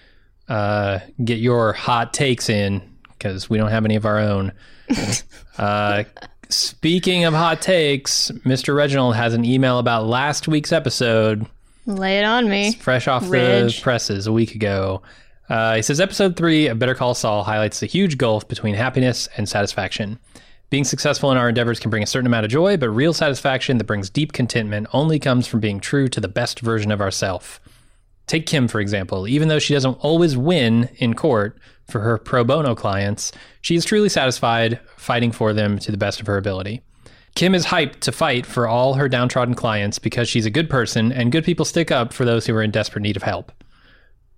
Uh, 0.49 1.01
get 1.24 1.38
your 1.38 1.72
hot 1.72 2.12
takes 2.12 2.49
in 2.49 2.82
because 3.09 3.49
we 3.49 3.57
don't 3.57 3.70
have 3.70 3.84
any 3.84 3.97
of 3.97 4.05
our 4.05 4.18
own. 4.18 4.53
uh, 5.59 6.05
speaking 6.51 7.24
of 7.24 7.32
hot 7.32 7.62
takes, 7.62 8.30
Mr. 8.45 8.76
Reginald 8.76 9.16
has 9.16 9.32
an 9.34 9.45
email 9.45 9.78
about 9.78 10.07
last 10.07 10.47
week's 10.49 10.72
episode, 10.72 11.47
Lay 11.87 12.18
it 12.18 12.24
on 12.24 12.49
me. 12.49 12.72
fresh 12.72 13.09
off 13.09 13.28
the 13.28 13.80
presses 13.82 14.26
a 14.26 14.32
week 14.32 14.55
ago. 14.55 15.03
Uh, 15.49 15.76
he 15.76 15.82
says 15.82 16.01
episode 16.01 16.37
three 16.37 16.68
of 16.68 16.78
Better 16.78 16.95
Call 16.95 17.14
Saul 17.14 17.45
highlights 17.45 17.80
the 17.80 17.87
huge 17.87 18.16
gulf 18.16 18.49
between 18.49 18.74
happiness 18.74 19.28
and 19.37 19.49
satisfaction. 19.49 20.18
Being 20.70 20.85
successful 20.85 21.30
in 21.30 21.37
our 21.37 21.51
endeavors 21.51 21.78
can 21.78 21.91
bring 21.91 22.03
a 22.03 22.07
certain 22.07 22.26
amount 22.26 22.47
of 22.47 22.51
joy, 22.51 22.76
but 22.76 22.89
real 22.89 23.12
satisfaction 23.12 23.78
that 23.78 23.85
brings 23.85 24.09
deep 24.09 24.32
contentment 24.32 24.87
only 24.93 25.18
comes 25.18 25.47
from 25.47 25.61
being 25.61 25.78
true 25.78 26.09
to 26.09 26.20
the 26.20 26.28
best 26.28 26.61
version 26.61 26.91
of 26.91 27.01
ourself. 27.01 27.61
Take 28.26 28.47
Kim, 28.47 28.68
for 28.68 28.80
example. 28.80 29.28
Even 29.28 29.49
though 29.49 29.59
she 29.59 29.74
doesn't 29.74 29.99
always 30.01 30.37
win 30.37 30.89
in 30.97 31.14
court 31.14 31.59
for 31.87 32.01
her 32.01 32.16
pro 32.16 32.43
bono 32.43 32.74
clients, 32.74 33.30
she 33.61 33.74
is 33.74 33.85
truly 33.85 34.09
satisfied 34.09 34.80
fighting 34.97 35.30
for 35.30 35.53
them 35.53 35.78
to 35.80 35.91
the 35.91 35.99
best 35.99 36.20
of 36.20 36.26
her 36.26 36.39
ability. 36.39 36.82
Kim 37.35 37.53
is 37.53 37.66
hyped 37.66 37.99
to 38.01 38.12
fight 38.12 38.47
for 38.47 38.68
all 38.68 38.95
her 38.95 39.09
downtrodden 39.09 39.55
clients 39.55 39.99
because 39.99 40.28
she's 40.28 40.47
a 40.47 40.51
good 40.51 40.70
person 40.70 41.11
and 41.11 41.32
good 41.32 41.45
people 41.45 41.64
stick 41.64 41.91
up 41.91 42.12
for 42.12 42.24
those 42.24 42.47
who 42.47 42.55
are 42.55 42.62
in 42.62 42.70
desperate 42.70 43.03
need 43.03 43.16
of 43.16 43.24
help. 43.24 43.51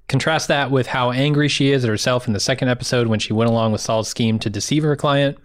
Contrast 0.08 0.48
that 0.48 0.70
with 0.70 0.86
how 0.86 1.10
angry 1.10 1.48
she 1.48 1.72
is 1.72 1.84
at 1.84 1.90
herself 1.90 2.26
in 2.26 2.32
the 2.32 2.40
second 2.40 2.68
episode 2.68 3.08
when 3.08 3.18
she 3.18 3.34
went 3.34 3.50
along 3.50 3.72
with 3.72 3.82
Saul's 3.82 4.08
scheme 4.08 4.38
to 4.38 4.48
deceive 4.48 4.82
her 4.82 4.96
client. 4.96 5.36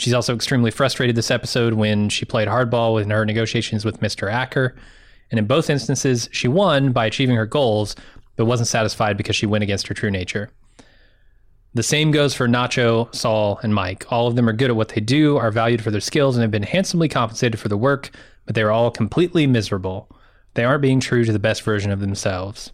She's 0.00 0.14
also 0.14 0.34
extremely 0.34 0.72
frustrated 0.72 1.14
this 1.14 1.30
episode 1.30 1.74
when 1.74 2.08
she 2.08 2.24
played 2.24 2.48
hardball 2.48 3.00
in 3.00 3.10
her 3.10 3.24
negotiations 3.24 3.84
with 3.84 4.00
Mr. 4.00 4.30
Acker. 4.32 4.74
And 5.30 5.38
in 5.38 5.46
both 5.46 5.70
instances, 5.70 6.28
she 6.32 6.48
won 6.48 6.90
by 6.90 7.06
achieving 7.06 7.36
her 7.36 7.46
goals, 7.46 7.94
but 8.34 8.46
wasn't 8.46 8.68
satisfied 8.68 9.16
because 9.16 9.36
she 9.36 9.46
went 9.46 9.62
against 9.62 9.86
her 9.86 9.94
true 9.94 10.10
nature. 10.10 10.50
The 11.76 11.82
same 11.82 12.10
goes 12.10 12.32
for 12.32 12.48
Nacho, 12.48 13.14
Saul, 13.14 13.60
and 13.62 13.74
Mike. 13.74 14.10
All 14.10 14.26
of 14.26 14.34
them 14.34 14.48
are 14.48 14.54
good 14.54 14.70
at 14.70 14.76
what 14.76 14.88
they 14.88 15.00
do, 15.02 15.36
are 15.36 15.50
valued 15.50 15.82
for 15.82 15.90
their 15.90 16.00
skills, 16.00 16.34
and 16.34 16.40
have 16.40 16.50
been 16.50 16.62
handsomely 16.62 17.06
compensated 17.06 17.60
for 17.60 17.68
the 17.68 17.76
work, 17.76 18.08
but 18.46 18.54
they 18.54 18.62
are 18.62 18.70
all 18.70 18.90
completely 18.90 19.46
miserable. 19.46 20.10
They 20.54 20.64
aren't 20.64 20.80
being 20.80 21.00
true 21.00 21.26
to 21.26 21.32
the 21.32 21.38
best 21.38 21.60
version 21.60 21.90
of 21.90 22.00
themselves. 22.00 22.72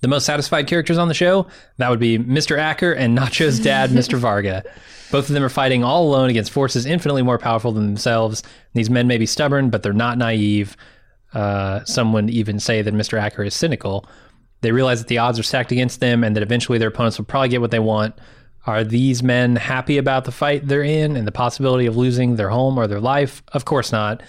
The 0.00 0.06
most 0.06 0.26
satisfied 0.26 0.68
characters 0.68 0.96
on 0.96 1.08
the 1.08 1.14
show, 1.14 1.48
that 1.78 1.90
would 1.90 1.98
be 1.98 2.20
Mr. 2.20 2.56
Acker 2.56 2.92
and 2.92 3.18
Nacho's 3.18 3.58
dad, 3.58 3.90
Mr. 3.90 4.16
Varga. 4.16 4.62
Both 5.10 5.28
of 5.28 5.34
them 5.34 5.42
are 5.42 5.48
fighting 5.48 5.82
all 5.82 6.06
alone 6.06 6.30
against 6.30 6.52
forces 6.52 6.86
infinitely 6.86 7.22
more 7.22 7.36
powerful 7.36 7.72
than 7.72 7.86
themselves. 7.86 8.44
These 8.74 8.90
men 8.90 9.08
may 9.08 9.18
be 9.18 9.26
stubborn, 9.26 9.70
but 9.70 9.82
they're 9.82 9.92
not 9.92 10.18
naive. 10.18 10.76
Uh, 11.34 11.82
some 11.84 12.12
would 12.12 12.30
even 12.30 12.60
say 12.60 12.80
that 12.80 12.94
Mr. 12.94 13.20
Acker 13.20 13.42
is 13.42 13.54
cynical. 13.54 14.06
They 14.62 14.72
realize 14.72 15.00
that 15.00 15.08
the 15.08 15.18
odds 15.18 15.38
are 15.38 15.42
stacked 15.42 15.72
against 15.72 16.00
them 16.00 16.22
and 16.22 16.36
that 16.36 16.42
eventually 16.42 16.78
their 16.78 16.88
opponents 16.88 17.18
will 17.18 17.24
probably 17.24 17.48
get 17.48 17.60
what 17.60 17.70
they 17.70 17.78
want. 17.78 18.14
Are 18.66 18.84
these 18.84 19.22
men 19.22 19.56
happy 19.56 19.96
about 19.96 20.24
the 20.24 20.32
fight 20.32 20.68
they're 20.68 20.82
in 20.82 21.16
and 21.16 21.26
the 21.26 21.32
possibility 21.32 21.86
of 21.86 21.96
losing 21.96 22.36
their 22.36 22.50
home 22.50 22.78
or 22.78 22.86
their 22.86 23.00
life? 23.00 23.42
Of 23.52 23.64
course 23.64 23.90
not. 23.90 24.22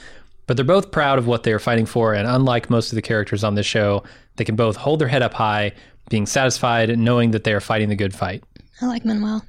But 0.48 0.56
they're 0.56 0.66
both 0.66 0.92
proud 0.92 1.20
of 1.20 1.28
what 1.28 1.44
they 1.44 1.54
are 1.54 1.60
fighting 1.60 1.86
for, 1.86 2.14
and 2.14 2.28
unlike 2.28 2.70
most 2.70 2.92
of 2.92 2.96
the 2.96 3.02
characters 3.02 3.44
on 3.44 3.56
this 3.56 3.66
show, 3.66 4.04
they 4.36 4.44
can 4.44 4.56
both 4.56 4.76
hold 4.76 5.00
their 5.00 5.08
head 5.08 5.22
up 5.22 5.34
high, 5.34 5.74
being 6.10 6.26
satisfied 6.26 6.90
and 6.90 7.04
knowing 7.04 7.32
that 7.32 7.44
they 7.44 7.54
are 7.54 7.62
fighting 7.62 7.90
the 7.90 7.96
good 7.96 8.14
fight. 8.14 8.44
I 8.82 8.88
like 8.88 9.06
Manuel. 9.06 9.46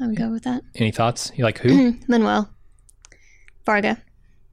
I 0.00 0.06
would 0.06 0.16
go 0.16 0.30
with 0.30 0.44
that. 0.44 0.62
Any 0.74 0.90
thoughts? 0.90 1.30
You 1.36 1.44
like 1.44 1.58
who? 1.58 1.96
Manuel. 2.08 2.50
Varga. 3.64 4.02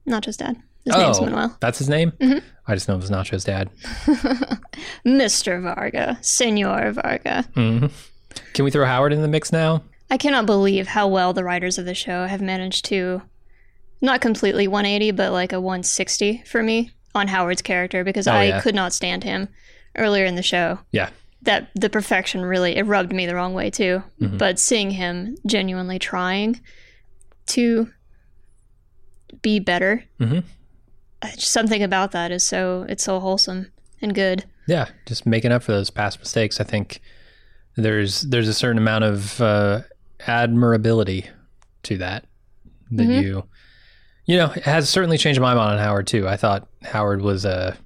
Not 0.06 0.22
just 0.22 0.38
dad. 0.38 0.56
His 0.84 0.96
name's 0.96 1.18
oh, 1.18 1.24
Manuel. 1.24 1.56
that's 1.60 1.78
his 1.78 1.88
name? 1.88 2.12
Mm-hmm. 2.12 2.38
I 2.70 2.74
just 2.74 2.88
know 2.88 2.94
it 2.94 3.00
was 3.00 3.10
Nacho's 3.10 3.44
dad. 3.44 3.68
Mr. 5.04 5.60
Varga. 5.62 6.18
Senor 6.22 6.92
Varga. 6.92 7.44
Can 7.54 8.64
we 8.64 8.70
throw 8.70 8.84
Howard 8.86 9.12
in 9.12 9.22
the 9.22 9.28
mix 9.28 9.52
now? 9.52 9.82
I 10.10 10.16
cannot 10.16 10.46
believe 10.46 10.86
how 10.88 11.08
well 11.08 11.32
the 11.32 11.44
writers 11.44 11.78
of 11.78 11.84
the 11.84 11.94
show 11.94 12.26
have 12.26 12.40
managed 12.40 12.84
to 12.86 13.22
not 14.00 14.20
completely 14.20 14.66
180, 14.68 15.10
but 15.12 15.32
like 15.32 15.52
a 15.52 15.60
160 15.60 16.42
for 16.46 16.62
me 16.62 16.90
on 17.14 17.28
Howard's 17.28 17.62
character 17.62 18.04
because 18.04 18.26
I 18.26 18.38
Oh, 18.46 18.48
yeah. 18.48 18.60
could 18.60 18.74
not 18.74 18.92
stand 18.92 19.24
him 19.24 19.48
earlier 19.96 20.24
in 20.24 20.36
the 20.36 20.42
show. 20.42 20.78
Yeah. 20.92 21.10
That 21.42 21.70
the 21.74 21.90
perfection 21.90 22.42
really 22.44 22.76
it 22.76 22.84
rubbed 22.84 23.12
me 23.12 23.26
the 23.26 23.34
wrong 23.34 23.52
way 23.54 23.70
too. 23.70 24.02
Mm-hmm. 24.20 24.36
But 24.36 24.58
seeing 24.58 24.90
him 24.92 25.36
genuinely 25.46 25.98
trying 25.98 26.60
to 27.48 27.88
be 29.42 29.58
better, 29.58 30.04
Mhm. 30.20 30.44
Just 31.24 31.52
something 31.52 31.82
about 31.82 32.12
that 32.12 32.30
is 32.32 32.46
so 32.46 32.86
it's 32.88 33.04
so 33.04 33.20
wholesome 33.20 33.70
and 34.02 34.14
good. 34.14 34.44
Yeah, 34.66 34.88
just 35.06 35.26
making 35.26 35.52
up 35.52 35.62
for 35.62 35.72
those 35.72 35.90
past 35.90 36.18
mistakes. 36.20 36.60
I 36.60 36.64
think 36.64 37.00
there's 37.76 38.22
there's 38.22 38.48
a 38.48 38.54
certain 38.54 38.78
amount 38.78 39.04
of 39.04 39.40
uh, 39.40 39.80
admirability 40.26 41.26
to 41.84 41.96
that 41.98 42.26
that 42.92 43.02
Mm-hmm. 43.04 43.22
you 43.22 43.44
you 44.26 44.36
know 44.36 44.50
it 44.52 44.62
has 44.64 44.88
certainly 44.88 45.16
changed 45.18 45.40
my 45.40 45.54
mind 45.54 45.72
on 45.72 45.78
Howard 45.78 46.06
too. 46.06 46.26
I 46.28 46.36
thought 46.36 46.68
Howard 46.82 47.20
was 47.22 47.44
a, 47.44 47.76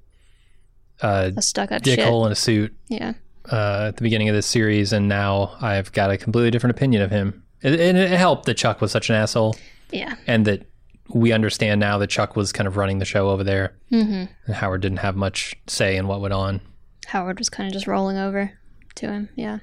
a 1.01 1.33
A 1.35 1.41
stuck 1.41 1.71
up 1.71 1.83
shit. 1.85 1.99
dickhole 1.99 2.25
in 2.25 2.31
a 2.31 2.35
suit 2.35 2.73
Yeah. 2.89 3.13
uh, 3.51 3.85
at 3.89 3.97
the 3.97 4.03
beginning 4.03 4.29
of 4.29 4.35
this 4.35 4.45
series, 4.47 4.93
and 4.93 5.07
now 5.07 5.55
I've 5.61 5.91
got 5.91 6.11
a 6.11 6.17
completely 6.17 6.51
different 6.51 6.75
opinion 6.75 7.01
of 7.01 7.11
him. 7.11 7.43
It, 7.61 7.79
and 7.79 7.97
it 7.97 8.09
helped 8.11 8.45
that 8.45 8.55
Chuck 8.55 8.81
was 8.81 8.91
such 8.91 9.09
an 9.09 9.15
asshole, 9.15 9.55
Yeah. 9.91 10.15
and 10.27 10.45
that 10.45 10.67
we 11.09 11.31
understand 11.31 11.79
now 11.79 11.97
that 11.97 12.09
Chuck 12.09 12.35
was 12.35 12.51
kind 12.51 12.67
of 12.67 12.77
running 12.77 12.99
the 12.99 13.05
show 13.05 13.29
over 13.29 13.43
there, 13.43 13.75
mm-hmm. 13.91 14.25
and 14.45 14.55
Howard 14.55 14.81
didn't 14.81 14.99
have 14.99 15.15
much 15.15 15.55
say 15.67 15.95
in 15.95 16.07
what 16.07 16.21
went 16.21 16.33
on. 16.33 16.61
Howard 17.07 17.39
was 17.39 17.49
kind 17.49 17.67
of 17.67 17.73
just 17.73 17.87
rolling 17.87 18.17
over 18.17 18.51
to 18.95 19.07
him. 19.07 19.29
Yeah. 19.35 19.59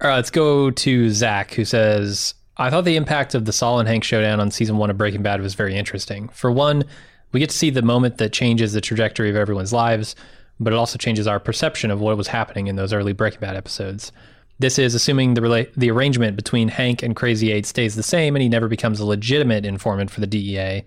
All 0.00 0.08
right, 0.08 0.16
let's 0.16 0.30
go 0.30 0.70
to 0.70 1.10
Zach, 1.10 1.54
who 1.54 1.64
says, 1.64 2.34
I 2.56 2.70
thought 2.70 2.84
the 2.84 2.96
impact 2.96 3.34
of 3.34 3.44
the 3.44 3.52
Saul 3.52 3.78
and 3.78 3.88
Hank 3.88 4.04
showdown 4.04 4.40
on 4.40 4.50
season 4.50 4.76
one 4.76 4.90
of 4.90 4.98
Breaking 4.98 5.22
Bad 5.22 5.40
was 5.40 5.54
very 5.54 5.76
interesting. 5.76 6.28
For 6.30 6.50
one, 6.50 6.84
we 7.30 7.40
get 7.40 7.50
to 7.50 7.56
see 7.56 7.70
the 7.70 7.82
moment 7.82 8.18
that 8.18 8.32
changes 8.32 8.72
the 8.72 8.80
trajectory 8.80 9.30
of 9.30 9.36
everyone's 9.36 9.72
lives, 9.72 10.14
but 10.60 10.72
it 10.72 10.76
also 10.76 10.98
changes 10.98 11.26
our 11.26 11.40
perception 11.40 11.90
of 11.90 12.00
what 12.00 12.16
was 12.16 12.28
happening 12.28 12.66
in 12.66 12.76
those 12.76 12.92
early 12.92 13.12
Breaking 13.12 13.40
Bad 13.40 13.56
episodes. 13.56 14.12
This 14.58 14.78
is 14.78 14.94
assuming 14.94 15.34
the 15.34 15.40
rela- 15.40 15.74
the 15.74 15.90
arrangement 15.90 16.36
between 16.36 16.68
Hank 16.68 17.02
and 17.02 17.16
Crazy 17.16 17.50
Eight 17.50 17.66
stays 17.66 17.96
the 17.96 18.02
same 18.02 18.36
and 18.36 18.42
he 18.42 18.48
never 18.48 18.68
becomes 18.68 19.00
a 19.00 19.06
legitimate 19.06 19.64
informant 19.64 20.10
for 20.10 20.20
the 20.20 20.26
DEA. 20.26 20.84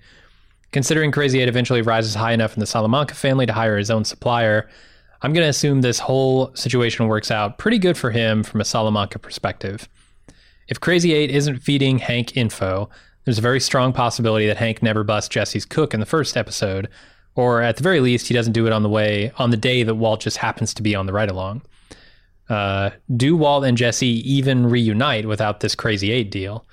Considering 0.71 1.11
Crazy 1.11 1.41
Eight 1.41 1.49
eventually 1.49 1.81
rises 1.81 2.15
high 2.15 2.33
enough 2.33 2.53
in 2.53 2.59
the 2.59 2.65
Salamanca 2.65 3.15
family 3.15 3.45
to 3.45 3.53
hire 3.53 3.77
his 3.77 3.91
own 3.91 4.05
supplier, 4.05 4.69
I'm 5.21 5.33
going 5.33 5.43
to 5.43 5.49
assume 5.49 5.81
this 5.81 5.99
whole 5.99 6.53
situation 6.55 7.07
works 7.07 7.31
out 7.31 7.57
pretty 7.57 7.79
good 7.79 7.97
for 7.97 8.11
him 8.11 8.43
from 8.43 8.61
a 8.61 8.65
Salamanca 8.65 9.19
perspective. 9.19 9.89
If 10.67 10.79
Crazy 10.79 11.13
Eight 11.13 11.31
isn't 11.31 11.59
feeding 11.59 11.99
Hank 11.99 12.35
info, 12.35 12.89
there's 13.23 13.37
a 13.37 13.41
very 13.41 13.59
strong 13.59 13.91
possibility 13.91 14.47
that 14.47 14.57
Hank 14.57 14.83
never 14.83 15.03
busts 15.03 15.29
Jesse's 15.29 15.65
cook 15.65 15.93
in 15.93 15.99
the 15.99 16.05
first 16.05 16.37
episode, 16.37 16.89
or 17.35 17.61
at 17.61 17.77
the 17.77 17.83
very 17.83 17.99
least, 17.99 18.27
he 18.27 18.33
doesn't 18.33 18.53
do 18.53 18.67
it 18.67 18.73
on 18.73 18.83
the 18.83 18.89
way 18.89 19.31
on 19.37 19.49
the 19.49 19.57
day 19.57 19.83
that 19.83 19.95
Walt 19.95 20.21
just 20.21 20.37
happens 20.37 20.73
to 20.75 20.83
be 20.83 20.95
on 20.95 21.05
the 21.05 21.13
ride 21.13 21.29
along. 21.29 21.61
Uh, 22.49 22.91
do 23.15 23.35
Walt 23.35 23.63
and 23.65 23.77
Jesse 23.77 24.21
even 24.31 24.67
reunite 24.67 25.27
without 25.27 25.59
this 25.59 25.75
Crazy 25.75 26.11
Eight 26.11 26.31
deal? 26.31 26.65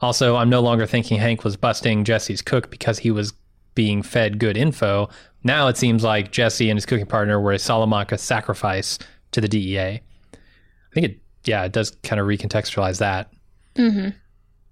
Also, 0.00 0.36
I'm 0.36 0.48
no 0.48 0.60
longer 0.60 0.86
thinking 0.86 1.18
Hank 1.18 1.44
was 1.44 1.56
busting 1.56 2.04
Jesse's 2.04 2.42
cook 2.42 2.70
because 2.70 2.98
he 2.98 3.10
was 3.10 3.32
being 3.74 4.02
fed 4.02 4.38
good 4.38 4.56
info. 4.56 5.08
Now 5.44 5.68
it 5.68 5.76
seems 5.76 6.02
like 6.02 6.32
Jesse 6.32 6.70
and 6.70 6.76
his 6.76 6.86
cooking 6.86 7.06
partner 7.06 7.40
were 7.40 7.52
a 7.52 7.58
Salamanca 7.58 8.18
sacrifice 8.18 8.98
to 9.32 9.40
the 9.40 9.48
DEA. 9.48 9.78
I 9.78 10.00
think 10.92 11.06
it, 11.06 11.18
yeah, 11.44 11.64
it 11.64 11.72
does 11.72 11.92
kind 12.02 12.20
of 12.20 12.26
recontextualize 12.26 12.98
that. 12.98 13.30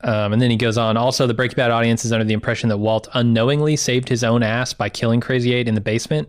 Um, 0.00 0.32
and 0.32 0.40
then 0.40 0.50
he 0.50 0.56
goes 0.56 0.78
on. 0.78 0.96
Also, 0.96 1.26
the 1.26 1.34
Breaking 1.34 1.56
Bad 1.56 1.70
audience 1.70 2.04
is 2.04 2.12
under 2.12 2.24
the 2.24 2.34
impression 2.34 2.68
that 2.68 2.78
Walt 2.78 3.09
unknowingly 3.14 3.76
saved 3.76 4.09
his 4.09 4.22
own 4.22 4.42
ass 4.42 4.72
by 4.72 4.88
killing 4.88 5.20
Crazy 5.20 5.52
Eight 5.52 5.68
in 5.68 5.74
the 5.74 5.80
basement. 5.80 6.28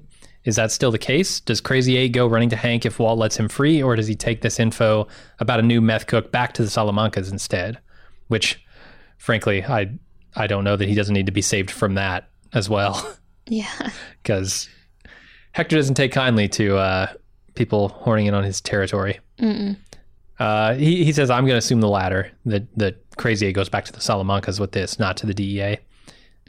Is 0.49 0.55
that 0.57 0.71
still 0.71 0.91
the 0.91 0.97
case? 0.97 1.39
Does 1.39 1.61
Crazy 1.61 1.95
Eight 1.95 2.09
go 2.09 2.27
running 2.27 2.49
to 2.49 2.55
Hank 2.57 2.85
if 2.85 2.99
Walt 2.99 3.17
lets 3.19 3.37
him 3.37 3.47
free, 3.47 3.81
or 3.81 3.95
does 3.95 4.07
he 4.07 4.15
take 4.15 4.41
this 4.41 4.59
info 4.59 5.07
about 5.39 5.59
a 5.59 5.63
new 5.63 5.79
meth 5.79 6.07
cook 6.07 6.31
back 6.31 6.53
to 6.55 6.63
the 6.63 6.67
Salamancas 6.67 7.31
instead? 7.31 7.77
Which, 8.27 8.61
frankly, 9.17 9.63
I 9.63 9.91
I 10.35 10.47
don't 10.47 10.63
know 10.63 10.75
that 10.75 10.87
he 10.89 10.95
doesn't 10.95 11.13
need 11.13 11.27
to 11.27 11.31
be 11.31 11.41
saved 11.41 11.71
from 11.71 11.93
that 11.95 12.29
as 12.53 12.67
well, 12.69 13.15
Yeah. 13.47 13.89
because 14.23 14.67
Hector 15.53 15.75
doesn't 15.75 15.95
take 15.95 16.11
kindly 16.11 16.47
to 16.49 16.77
uh, 16.77 17.07
people 17.55 17.89
horning 17.89 18.25
in 18.25 18.33
on 18.33 18.43
his 18.43 18.59
territory. 18.61 19.19
Uh, 20.39 20.73
he, 20.75 21.03
he 21.03 21.11
says, 21.11 21.29
I'm 21.29 21.43
going 21.43 21.55
to 21.55 21.57
assume 21.57 21.81
the 21.81 21.89
latter, 21.89 22.31
that, 22.45 22.63
that 22.77 22.95
Crazy 23.17 23.47
Eight 23.47 23.53
goes 23.53 23.67
back 23.69 23.85
to 23.85 23.91
the 23.91 23.99
Salamancas 23.99 24.59
with 24.59 24.71
this, 24.71 24.97
not 24.99 25.17
to 25.17 25.25
the 25.25 25.33
DEA. 25.33 25.77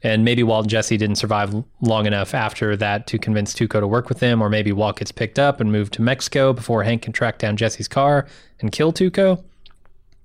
And 0.02 0.24
maybe 0.24 0.42
Walt 0.42 0.64
and 0.64 0.70
Jesse 0.70 0.96
didn't 0.96 1.16
survive 1.16 1.54
long 1.82 2.06
enough 2.06 2.32
after 2.34 2.76
that 2.76 3.06
to 3.08 3.18
convince 3.18 3.52
Tuco 3.52 3.80
to 3.80 3.86
work 3.86 4.08
with 4.08 4.20
them, 4.20 4.40
or 4.40 4.48
maybe 4.48 4.72
Walt 4.72 4.98
gets 4.98 5.12
picked 5.12 5.38
up 5.38 5.60
and 5.60 5.70
moved 5.70 5.92
to 5.94 6.02
Mexico 6.02 6.52
before 6.52 6.82
Hank 6.82 7.02
can 7.02 7.12
track 7.12 7.38
down 7.38 7.56
Jesse's 7.56 7.88
car 7.88 8.26
and 8.60 8.72
kill 8.72 8.92
Tuco. 8.92 9.42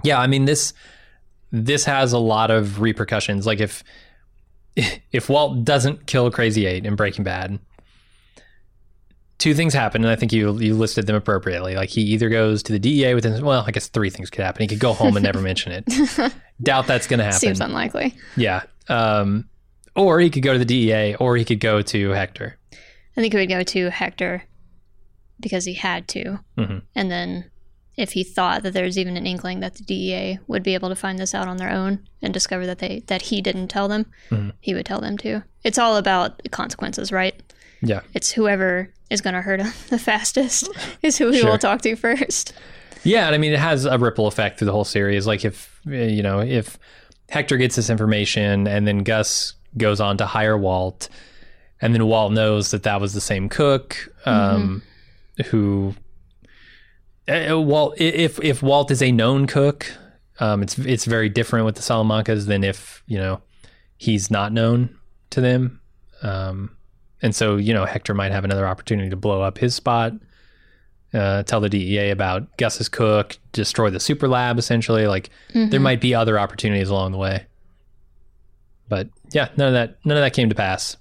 Yeah, 0.03 0.19
I 0.19 0.27
mean 0.27 0.45
this 0.45 0.73
this 1.51 1.85
has 1.85 2.13
a 2.13 2.19
lot 2.19 2.51
of 2.51 2.79
repercussions. 2.81 3.45
Like 3.45 3.59
if 3.59 3.83
if 5.11 5.29
Walt 5.29 5.63
doesn't 5.63 6.05
kill 6.05 6.31
Crazy 6.31 6.65
Eight 6.65 6.85
in 6.85 6.95
Breaking 6.95 7.23
Bad, 7.23 7.59
two 9.37 9.53
things 9.53 9.73
happen, 9.73 10.03
and 10.03 10.11
I 10.11 10.15
think 10.15 10.33
you 10.33 10.57
you 10.59 10.73
listed 10.75 11.07
them 11.07 11.15
appropriately. 11.15 11.75
Like 11.75 11.89
he 11.89 12.01
either 12.01 12.29
goes 12.29 12.63
to 12.63 12.71
the 12.71 12.79
DEA 12.79 13.13
within 13.13 13.43
well, 13.43 13.63
I 13.67 13.71
guess 13.71 13.87
three 13.87 14.09
things 14.09 14.29
could 14.29 14.43
happen. 14.43 14.61
He 14.61 14.67
could 14.67 14.79
go 14.79 14.93
home 14.93 15.15
and 15.17 15.23
never 15.23 15.41
mention 15.51 15.71
it. 15.71 16.33
Doubt 16.61 16.87
that's 16.87 17.07
going 17.07 17.19
to 17.19 17.25
happen. 17.25 17.39
Seems 17.39 17.59
unlikely. 17.59 18.15
Yeah. 18.37 18.63
Um, 18.87 19.49
or 19.95 20.19
he 20.19 20.29
could 20.29 20.43
go 20.43 20.53
to 20.53 20.59
the 20.59 20.65
DEA, 20.65 21.15
or 21.15 21.35
he 21.37 21.45
could 21.45 21.59
go 21.59 21.81
to 21.81 22.09
Hector. 22.11 22.57
I 22.73 23.21
think 23.21 23.33
he 23.33 23.39
would 23.39 23.49
go 23.49 23.63
to 23.63 23.89
Hector 23.89 24.43
because 25.39 25.65
he 25.65 25.73
had 25.73 26.07
to. 26.09 26.39
Mhm. 26.57 26.81
And 26.95 27.09
then 27.11 27.45
if 27.97 28.11
he 28.11 28.23
thought 28.23 28.63
that 28.63 28.73
there's 28.73 28.97
even 28.97 29.15
an 29.15 29.25
inkling 29.25 29.61
that 29.61 29.75
the 29.75 29.83
DEA 29.83 30.39
would 30.47 30.63
be 30.63 30.73
able 30.73 30.89
to 30.89 30.95
find 30.95 31.17
this 31.17 31.33
out 31.33 31.47
on 31.47 31.57
their 31.57 31.69
own 31.71 31.99
and 32.21 32.33
discover 32.33 32.65
that 32.65 32.79
they 32.79 33.03
that 33.07 33.21
he 33.23 33.41
didn't 33.41 33.69
tell 33.69 33.87
them, 33.87 34.05
Mhm. 34.29 34.51
he 34.59 34.73
would 34.73 34.85
tell 34.85 34.99
them 34.99 35.17
too. 35.17 35.43
It's 35.63 35.77
all 35.77 35.95
about 35.97 36.41
consequences, 36.51 37.11
right? 37.11 37.35
Yeah. 37.81 38.01
It's 38.13 38.31
whoever 38.31 38.89
is 39.09 39.21
going 39.21 39.33
to 39.35 39.41
hurt 39.41 39.61
him 39.61 39.71
the 39.89 39.99
fastest 39.99 40.67
is 41.01 41.17
who 41.17 41.31
he 41.31 41.39
Sure. 41.39 41.51
will 41.51 41.57
talk 41.57 41.81
to 41.83 41.95
first. 41.95 42.53
Yeah, 43.03 43.27
and 43.27 43.35
I 43.35 43.37
mean 43.37 43.53
it 43.53 43.59
has 43.59 43.85
a 43.85 43.97
ripple 43.97 44.27
effect 44.27 44.57
through 44.59 44.65
the 44.65 44.71
whole 44.71 44.83
series. 44.83 45.25
Like 45.27 45.45
if 45.45 45.79
you 45.85 46.23
know 46.23 46.41
if 46.41 46.77
Hector 47.29 47.55
gets 47.57 47.75
this 47.77 47.89
information 47.89 48.67
and 48.67 48.85
then 48.87 48.99
Gus 48.99 49.53
goes 49.77 49.99
on 49.99 50.17
to 50.17 50.25
hire 50.25 50.57
Walt, 50.57 51.09
and 51.81 51.93
then 51.93 52.05
Walt 52.07 52.31
knows 52.31 52.71
that 52.71 52.83
that 52.83 53.01
was 53.01 53.13
the 53.13 53.21
same 53.21 53.49
cook 53.49 54.09
um, 54.25 54.81
who. 55.47 55.95
Uh, 57.27 57.59
Walt, 57.59 57.95
if 57.97 58.41
if 58.43 58.61
Walt 58.61 58.91
is 58.91 59.01
a 59.01 59.11
known 59.11 59.47
cook, 59.47 59.87
um, 60.39 60.61
it's 60.61 60.77
it's 60.79 61.05
very 61.05 61.29
different 61.29 61.65
with 61.65 61.75
the 61.75 61.81
Salamancas 61.81 62.45
than 62.45 62.63
if 62.63 63.03
you 63.07 63.17
know 63.17 63.41
he's 63.97 64.29
not 64.29 64.53
known 64.53 64.95
to 65.31 65.41
them, 65.41 65.81
um, 66.21 66.75
and 67.21 67.35
so 67.35 67.55
you 67.55 67.73
know 67.73 67.85
Hector 67.85 68.13
might 68.13 68.31
have 68.31 68.43
another 68.43 68.67
opportunity 68.67 69.09
to 69.09 69.15
blow 69.15 69.41
up 69.41 69.57
his 69.57 69.73
spot 69.73 70.13
uh, 71.15 71.43
tell 71.43 71.61
the 71.61 71.69
DEA 71.69 72.09
about 72.09 72.57
Gus's 72.57 72.89
cook, 72.89 73.37
destroy 73.53 73.89
the 73.89 73.99
super 73.99 74.27
lab 74.27 74.57
essentially. 74.57 75.07
Like 75.07 75.29
there 75.69 75.79
might 75.79 76.01
be 76.01 76.13
other 76.13 76.37
opportunities 76.37 76.89
along 76.89 77.13
the 77.13 77.17
way. 77.17 77.45
But 78.89 79.09
yeah, 79.31 79.49
none 79.57 79.67
of 79.69 79.73
that 79.73 79.97
none 80.05 80.17
of 80.17 80.21
that 80.23 80.33
came 80.33 80.49
to 80.49 80.55
pass. 80.55 80.97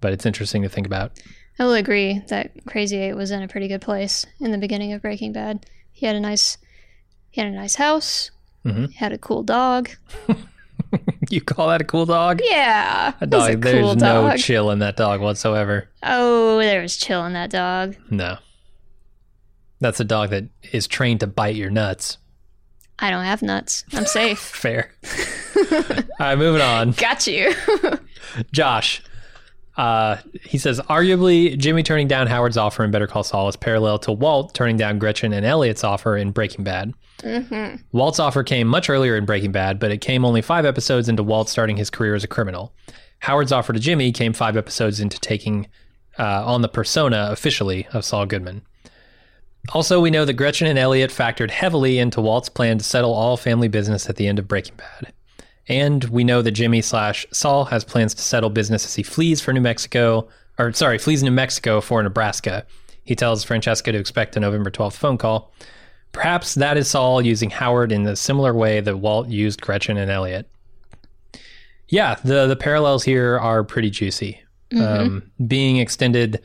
But 0.00 0.12
it's 0.12 0.26
interesting 0.26 0.62
to 0.62 0.68
think 0.68 0.86
about. 0.86 1.12
I 1.58 1.64
will 1.64 1.74
agree 1.74 2.20
that 2.28 2.50
Crazy 2.66 2.96
Eight 2.96 3.14
was 3.14 3.30
in 3.30 3.42
a 3.42 3.48
pretty 3.48 3.68
good 3.68 3.80
place 3.80 4.26
in 4.40 4.50
the 4.50 4.58
beginning 4.58 4.92
of 4.92 5.00
Breaking 5.02 5.32
Bad. 5.32 5.66
He 5.92 6.04
had 6.06 6.16
a 6.16 6.20
nice, 6.20 6.58
he 7.30 7.40
had 7.40 7.50
a 7.52 7.54
nice 7.54 7.76
house. 7.76 8.30
Mhm. 8.64 8.88
He 8.90 8.94
had 8.96 9.12
a 9.12 9.18
cool 9.18 9.42
dog. 9.44 9.90
you 11.30 11.40
call 11.40 11.68
that 11.68 11.80
a 11.80 11.84
cool 11.84 12.06
dog? 12.06 12.40
Yeah, 12.42 13.12
A 13.20 13.26
dog. 13.26 13.50
a 13.52 13.56
There's 13.56 13.80
cool 13.80 13.94
no 13.94 14.28
dog. 14.30 14.38
chill 14.38 14.70
in 14.72 14.80
that 14.80 14.96
dog 14.96 15.20
whatsoever. 15.20 15.88
oh, 16.02 16.58
there 16.58 16.82
was 16.82 16.96
chill 16.96 17.24
in 17.24 17.32
that 17.34 17.50
dog. 17.50 17.94
No. 18.10 18.38
That's 19.80 20.00
a 20.00 20.04
dog 20.04 20.30
that 20.30 20.44
is 20.72 20.86
trained 20.88 21.20
to 21.20 21.26
bite 21.26 21.54
your 21.56 21.70
nuts. 21.70 22.18
I 22.98 23.10
don't 23.10 23.24
have 23.24 23.42
nuts. 23.42 23.84
I'm 23.92 24.06
safe. 24.06 24.38
Fair. 24.40 24.92
All 25.72 26.04
right, 26.20 26.38
moving 26.38 26.62
on. 26.62 26.92
Got 26.92 27.26
you. 27.26 27.54
Josh. 28.52 29.02
Uh, 29.76 30.18
he 30.42 30.56
says, 30.56 30.80
arguably, 30.82 31.58
Jimmy 31.58 31.82
turning 31.82 32.06
down 32.06 32.28
Howard's 32.28 32.56
offer 32.56 32.84
in 32.84 32.90
Better 32.92 33.08
Call 33.08 33.24
Saul 33.24 33.48
is 33.48 33.56
parallel 33.56 33.98
to 34.00 34.12
Walt 34.12 34.54
turning 34.54 34.76
down 34.76 34.98
Gretchen 35.00 35.32
and 35.32 35.44
Elliot's 35.44 35.82
offer 35.82 36.16
in 36.16 36.30
Breaking 36.30 36.64
Bad. 36.64 36.94
Walt's 37.92 38.20
offer 38.20 38.42
came 38.44 38.68
much 38.68 38.88
earlier 38.88 39.16
in 39.16 39.24
Breaking 39.24 39.50
Bad, 39.50 39.80
but 39.80 39.90
it 39.90 40.00
came 40.00 40.24
only 40.24 40.42
five 40.42 40.64
episodes 40.64 41.08
into 41.08 41.22
Walt 41.22 41.48
starting 41.48 41.76
his 41.76 41.90
career 41.90 42.14
as 42.14 42.22
a 42.22 42.28
criminal. 42.28 42.72
Howard's 43.20 43.52
offer 43.52 43.72
to 43.72 43.80
Jimmy 43.80 44.12
came 44.12 44.32
five 44.32 44.56
episodes 44.56 45.00
into 45.00 45.18
taking 45.18 45.66
uh, 46.18 46.44
on 46.44 46.62
the 46.62 46.68
persona 46.68 47.28
officially 47.30 47.86
of 47.92 48.04
Saul 48.04 48.26
Goodman. 48.26 48.62
Also, 49.72 50.00
we 50.00 50.10
know 50.10 50.24
that 50.24 50.34
Gretchen 50.34 50.66
and 50.66 50.78
Elliot 50.78 51.10
factored 51.10 51.50
heavily 51.50 51.98
into 51.98 52.20
Walt's 52.20 52.50
plan 52.50 52.78
to 52.78 52.84
settle 52.84 53.14
all 53.14 53.36
family 53.36 53.68
business 53.68 54.08
at 54.10 54.16
the 54.16 54.26
end 54.26 54.38
of 54.38 54.46
Breaking 54.46 54.76
Bad. 54.76 55.12
And 55.68 56.04
we 56.04 56.24
know 56.24 56.42
that 56.42 56.50
Jimmy 56.52 56.82
slash 56.82 57.26
Saul 57.32 57.66
has 57.66 57.84
plans 57.84 58.14
to 58.14 58.22
settle 58.22 58.50
business 58.50 58.84
as 58.84 58.94
he 58.94 59.02
flees 59.02 59.40
for 59.40 59.52
New 59.52 59.60
Mexico, 59.60 60.28
or 60.58 60.72
sorry, 60.72 60.98
flees 60.98 61.22
New 61.22 61.30
Mexico 61.30 61.80
for 61.80 62.02
Nebraska. 62.02 62.66
He 63.04 63.14
tells 63.14 63.44
Francesca 63.44 63.92
to 63.92 63.98
expect 63.98 64.36
a 64.36 64.40
November 64.40 64.70
12th 64.70 64.94
phone 64.94 65.18
call. 65.18 65.52
Perhaps 66.12 66.54
that 66.54 66.76
is 66.76 66.88
Saul 66.88 67.22
using 67.22 67.50
Howard 67.50 67.92
in 67.92 68.04
the 68.04 68.14
similar 68.14 68.54
way 68.54 68.80
that 68.80 68.98
Walt 68.98 69.28
used 69.28 69.60
Gretchen 69.60 69.96
and 69.96 70.10
Elliot. 70.10 70.48
Yeah, 71.88 72.16
the 72.24 72.46
the 72.46 72.56
parallels 72.56 73.04
here 73.04 73.38
are 73.38 73.62
pretty 73.64 73.90
juicy. 73.90 74.40
Um, 74.74 75.30
being 75.46 75.76
extended 75.76 76.40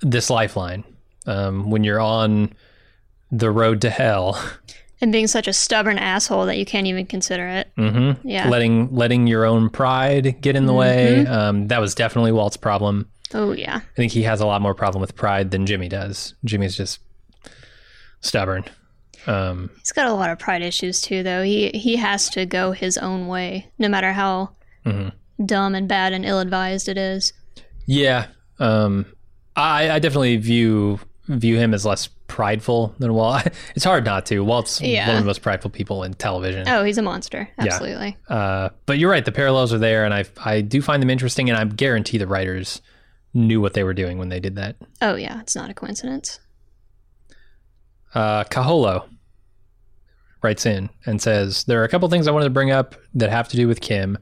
this 0.00 0.28
lifeline 0.28 0.82
um, 1.26 1.70
when 1.70 1.84
you're 1.84 2.00
on 2.00 2.52
the 3.30 3.50
road 3.50 3.80
to 3.82 3.90
hell. 3.90 4.42
and 5.00 5.12
being 5.12 5.26
such 5.26 5.46
a 5.48 5.52
stubborn 5.52 5.98
asshole 5.98 6.46
that 6.46 6.56
you 6.58 6.64
can't 6.64 6.86
even 6.86 7.06
consider 7.06 7.46
it. 7.48 7.70
hmm 7.76 8.12
Yeah. 8.24 8.48
letting 8.48 8.94
letting 8.94 9.26
your 9.26 9.44
own 9.44 9.70
pride 9.70 10.40
get 10.40 10.56
in 10.56 10.66
the 10.66 10.74
way. 10.74 11.26
Um, 11.26 11.68
that 11.68 11.80
was 11.80 11.94
definitely 11.94 12.32
Walt's 12.32 12.56
problem. 12.56 13.08
Oh 13.34 13.52
yeah. 13.52 13.76
I 13.76 13.94
think 13.96 14.12
he 14.12 14.22
has 14.22 14.40
a 14.40 14.46
lot 14.46 14.62
more 14.62 14.74
problem 14.74 15.00
with 15.00 15.14
pride 15.14 15.50
than 15.50 15.66
Jimmy 15.66 15.88
does. 15.88 16.34
Jimmy's 16.44 16.76
just 16.76 17.00
stubborn. 18.20 18.64
Um, 19.26 19.70
He's 19.78 19.92
got 19.92 20.06
a 20.06 20.12
lot 20.14 20.30
of 20.30 20.38
pride 20.38 20.62
issues 20.62 21.00
too, 21.00 21.22
though. 21.22 21.42
He 21.42 21.70
he 21.70 21.96
has 21.96 22.28
to 22.30 22.46
go 22.46 22.72
his 22.72 22.96
own 22.98 23.26
way, 23.28 23.70
no 23.78 23.88
matter 23.88 24.12
how 24.12 24.50
Mhm. 24.86 25.12
dumb 25.44 25.74
and 25.74 25.86
bad 25.88 26.12
and 26.12 26.24
ill-advised 26.24 26.88
it 26.88 26.96
is. 26.96 27.32
yeah, 27.86 28.26
um, 28.58 29.06
I, 29.56 29.90
I 29.90 29.98
definitely 29.98 30.36
view 30.36 31.00
view 31.26 31.56
him 31.58 31.74
as 31.74 31.84
less 31.84 32.08
prideful 32.28 32.94
than 32.98 33.12
Walt. 33.14 33.42
It's 33.74 33.84
hard 33.84 34.04
not 34.04 34.24
to. 34.26 34.44
Walt's 34.44 34.80
Yeah. 34.80 35.08
one 35.08 35.16
of 35.16 35.22
the 35.22 35.26
most 35.26 35.42
prideful 35.42 35.70
people 35.70 36.04
in 36.04 36.14
television. 36.14 36.68
Oh, 36.68 36.84
he's 36.84 36.98
a 36.98 37.02
monster. 37.02 37.48
Absolutely. 37.58 38.16
Uh, 38.28 38.68
but 38.86 38.98
you're 38.98 39.10
right. 39.10 39.24
The 39.24 39.32
parallels 39.32 39.72
are 39.72 39.78
there, 39.78 40.04
and 40.04 40.14
I 40.14 40.24
I 40.44 40.60
do 40.60 40.80
find 40.80 41.02
them 41.02 41.10
interesting, 41.10 41.50
and 41.50 41.58
I 41.58 41.64
guarantee 41.64 42.18
the 42.18 42.26
writers 42.28 42.80
knew 43.34 43.60
what 43.60 43.74
they 43.74 43.82
were 43.84 43.94
doing 43.94 44.18
when 44.18 44.28
they 44.28 44.40
did 44.40 44.54
that. 44.56 44.76
Oh 45.02 45.16
yeah, 45.16 45.40
it's 45.40 45.56
not 45.56 45.68
a 45.70 45.74
coincidence. 45.74 46.38
uh, 48.14 48.44
Kaholo 48.44 49.08
writes 50.42 50.64
in 50.66 50.88
and 51.06 51.20
says, 51.20 51.64
There 51.64 51.80
are 51.80 51.84
a 51.84 51.88
couple 51.88 52.08
things 52.08 52.26
I 52.28 52.30
wanted 52.30 52.44
to 52.46 52.50
bring 52.50 52.70
up 52.70 52.94
that 53.14 53.30
have 53.30 53.48
to 53.48 53.56
do 53.56 53.66
with 53.68 53.80
Kim. 53.80 54.16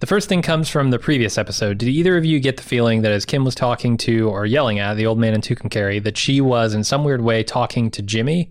The 0.00 0.06
first 0.06 0.28
thing 0.28 0.42
comes 0.42 0.68
from 0.68 0.90
the 0.90 0.98
previous 0.98 1.38
episode. 1.38 1.78
Did 1.78 1.88
either 1.88 2.16
of 2.16 2.24
you 2.24 2.40
get 2.40 2.56
the 2.56 2.62
feeling 2.62 3.02
that 3.02 3.12
as 3.12 3.24
Kim 3.24 3.44
was 3.44 3.54
talking 3.54 3.96
to 3.98 4.28
or 4.28 4.44
yelling 4.44 4.78
at 4.78 4.96
the 4.96 5.06
old 5.06 5.18
man 5.18 5.34
in 5.34 5.40
Tucumcari, 5.40 6.02
that 6.02 6.18
she 6.18 6.40
was 6.40 6.74
in 6.74 6.84
some 6.84 7.04
weird 7.04 7.22
way 7.22 7.42
talking 7.42 7.90
to 7.92 8.02
Jimmy? 8.02 8.50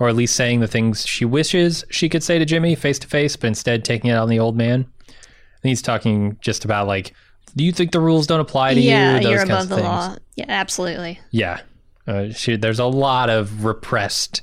Or 0.00 0.08
at 0.08 0.16
least 0.16 0.34
saying 0.34 0.58
the 0.60 0.66
things 0.66 1.06
she 1.06 1.24
wishes 1.24 1.84
she 1.88 2.08
could 2.08 2.22
say 2.22 2.38
to 2.38 2.44
Jimmy 2.44 2.74
face 2.74 2.98
to 2.98 3.06
face, 3.06 3.36
but 3.36 3.46
instead 3.46 3.84
taking 3.84 4.10
it 4.10 4.14
on 4.14 4.28
the 4.28 4.40
old 4.40 4.56
man? 4.56 4.74
And 4.74 5.70
he's 5.70 5.80
talking 5.80 6.36
just 6.40 6.64
about 6.64 6.88
like, 6.88 7.14
do 7.56 7.64
you 7.64 7.72
think 7.72 7.92
the 7.92 8.00
rules 8.00 8.26
don't 8.26 8.40
apply 8.40 8.74
to 8.74 8.80
yeah, 8.80 9.18
you? 9.18 9.28
Yeah, 9.28 9.30
you're 9.30 9.44
above 9.44 9.68
the 9.68 9.76
things. 9.76 9.86
law. 9.86 10.16
Yeah, 10.34 10.46
absolutely. 10.48 11.20
Yeah. 11.30 11.60
Uh, 12.06 12.30
she, 12.30 12.56
there's 12.56 12.80
a 12.80 12.84
lot 12.84 13.30
of 13.30 13.64
repressed 13.64 14.42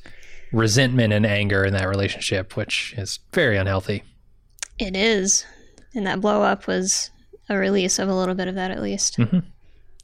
resentment 0.53 1.13
and 1.13 1.25
anger 1.25 1.65
in 1.65 1.73
that 1.73 1.87
relationship, 1.87 2.55
which 2.55 2.95
is 2.97 3.19
very 3.33 3.57
unhealthy. 3.57 4.03
It 4.79 4.95
is, 4.95 5.45
and 5.95 6.05
that 6.07 6.21
blow 6.21 6.41
up 6.41 6.67
was 6.67 7.09
a 7.49 7.57
release 7.57 7.99
of 7.99 8.07
a 8.09 8.13
little 8.15 8.35
bit 8.35 8.47
of 8.47 8.55
that, 8.55 8.71
at 8.71 8.81
least. 8.81 9.17
Mhm. 9.17 9.43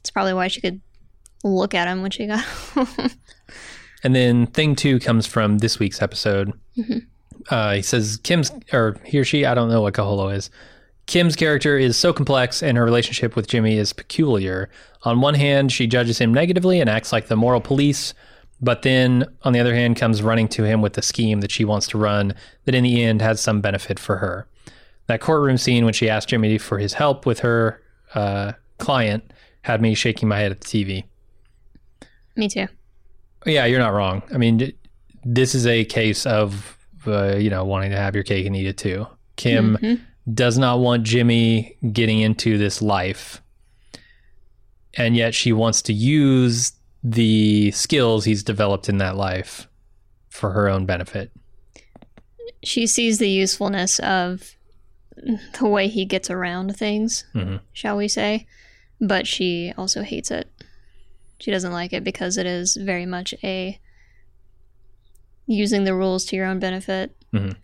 It's 0.00 0.10
probably 0.10 0.34
why 0.34 0.48
she 0.48 0.60
could 0.60 0.80
look 1.44 1.74
at 1.74 1.88
him 1.88 2.02
when 2.02 2.10
she 2.10 2.26
got. 2.26 2.44
And 4.04 4.14
then 4.14 4.46
thing 4.46 4.76
two 4.76 5.00
comes 5.00 5.26
from 5.26 5.58
this 5.58 5.78
week's 5.80 6.00
episode. 6.00 6.52
Uh, 7.50 7.74
he 7.74 7.82
says 7.82 8.20
Kim's, 8.22 8.52
or 8.72 8.96
he 9.04 9.18
or 9.18 9.24
she, 9.24 9.44
I 9.44 9.54
don't 9.54 9.68
know 9.68 9.82
what 9.82 9.94
Kaholo 9.94 10.32
is. 10.32 10.50
Kim's 11.06 11.34
character 11.34 11.76
is 11.76 11.96
so 11.96 12.12
complex 12.12 12.62
and 12.62 12.76
her 12.78 12.84
relationship 12.84 13.34
with 13.34 13.48
Jimmy 13.48 13.76
is 13.76 13.92
peculiar. 13.92 14.70
On 15.02 15.20
one 15.20 15.34
hand, 15.34 15.72
she 15.72 15.86
judges 15.86 16.18
him 16.18 16.32
negatively 16.32 16.80
and 16.80 16.88
acts 16.88 17.12
like 17.12 17.26
the 17.28 17.36
moral 17.36 17.60
police, 17.60 18.14
but 18.60 18.82
then 18.82 19.24
on 19.42 19.52
the 19.52 19.58
other 19.60 19.74
hand, 19.74 19.96
comes 19.96 20.22
running 20.22 20.46
to 20.48 20.62
him 20.64 20.80
with 20.80 20.96
a 20.98 21.02
scheme 21.02 21.40
that 21.40 21.50
she 21.50 21.64
wants 21.64 21.88
to 21.88 21.98
run 21.98 22.34
that 22.66 22.74
in 22.76 22.84
the 22.84 23.02
end 23.02 23.20
has 23.20 23.40
some 23.40 23.60
benefit 23.60 23.98
for 23.98 24.18
her. 24.18 24.46
That 25.08 25.20
courtroom 25.20 25.58
scene 25.58 25.84
when 25.84 25.94
she 25.94 26.08
asked 26.08 26.28
Jimmy 26.28 26.58
for 26.58 26.78
his 26.78 26.94
help 26.94 27.26
with 27.26 27.40
her 27.40 27.82
uh, 28.14 28.52
client 28.78 29.32
had 29.62 29.82
me 29.82 29.94
shaking 29.94 30.28
my 30.28 30.38
head 30.38 30.52
at 30.52 30.60
the 30.60 30.66
TV. 30.66 31.04
Me 32.36 32.48
too. 32.48 32.68
Yeah, 33.44 33.64
you're 33.64 33.78
not 33.78 33.92
wrong. 33.92 34.22
I 34.32 34.38
mean, 34.38 34.72
this 35.24 35.54
is 35.54 35.66
a 35.66 35.84
case 35.84 36.26
of 36.26 36.78
uh, 37.06 37.36
you 37.36 37.50
know 37.50 37.64
wanting 37.64 37.90
to 37.90 37.96
have 37.96 38.14
your 38.14 38.24
cake 38.24 38.46
and 38.46 38.54
eat 38.54 38.66
it 38.66 38.78
too. 38.78 39.06
Kim 39.36 39.78
does 40.32 40.58
not 40.58 40.80
want 40.80 41.04
Jimmy 41.04 41.76
getting 41.92 42.20
into 42.20 42.58
this 42.58 42.82
life. 42.82 43.42
And 44.94 45.16
yet 45.16 45.34
she 45.34 45.52
wants 45.52 45.82
to 45.82 45.92
use 45.92 46.72
the 47.04 47.70
skills 47.70 48.24
he's 48.24 48.42
developed 48.42 48.88
in 48.88 48.98
that 48.98 49.16
life 49.16 49.68
for 50.28 50.50
her 50.50 50.68
own 50.68 50.86
benefit. 50.86 51.30
She 52.64 52.86
sees 52.86 53.18
the 53.18 53.28
usefulness 53.28 54.00
of 54.00 54.56
the 55.58 55.66
way 55.66 55.88
he 55.88 56.04
gets 56.04 56.30
around 56.30 56.76
things, 56.76 57.24
Mhm. 57.34 57.60
shall 57.72 57.96
we 57.96 58.08
say, 58.08 58.46
but 59.00 59.26
she 59.26 59.72
also 59.76 60.02
hates 60.02 60.30
it. 60.30 60.48
She 61.40 61.50
doesn't 61.50 61.72
like 61.72 61.92
it 61.92 62.02
because 62.04 62.36
it 62.36 62.46
is 62.46 62.76
very 62.76 63.06
much 63.06 63.32
a 63.44 63.78
using 65.46 65.84
the 65.84 65.94
rules 65.94 66.24
to 66.26 66.36
your 66.36 66.46
own 66.46 66.58
benefit, 66.58 67.14
Mhm. 67.32 67.54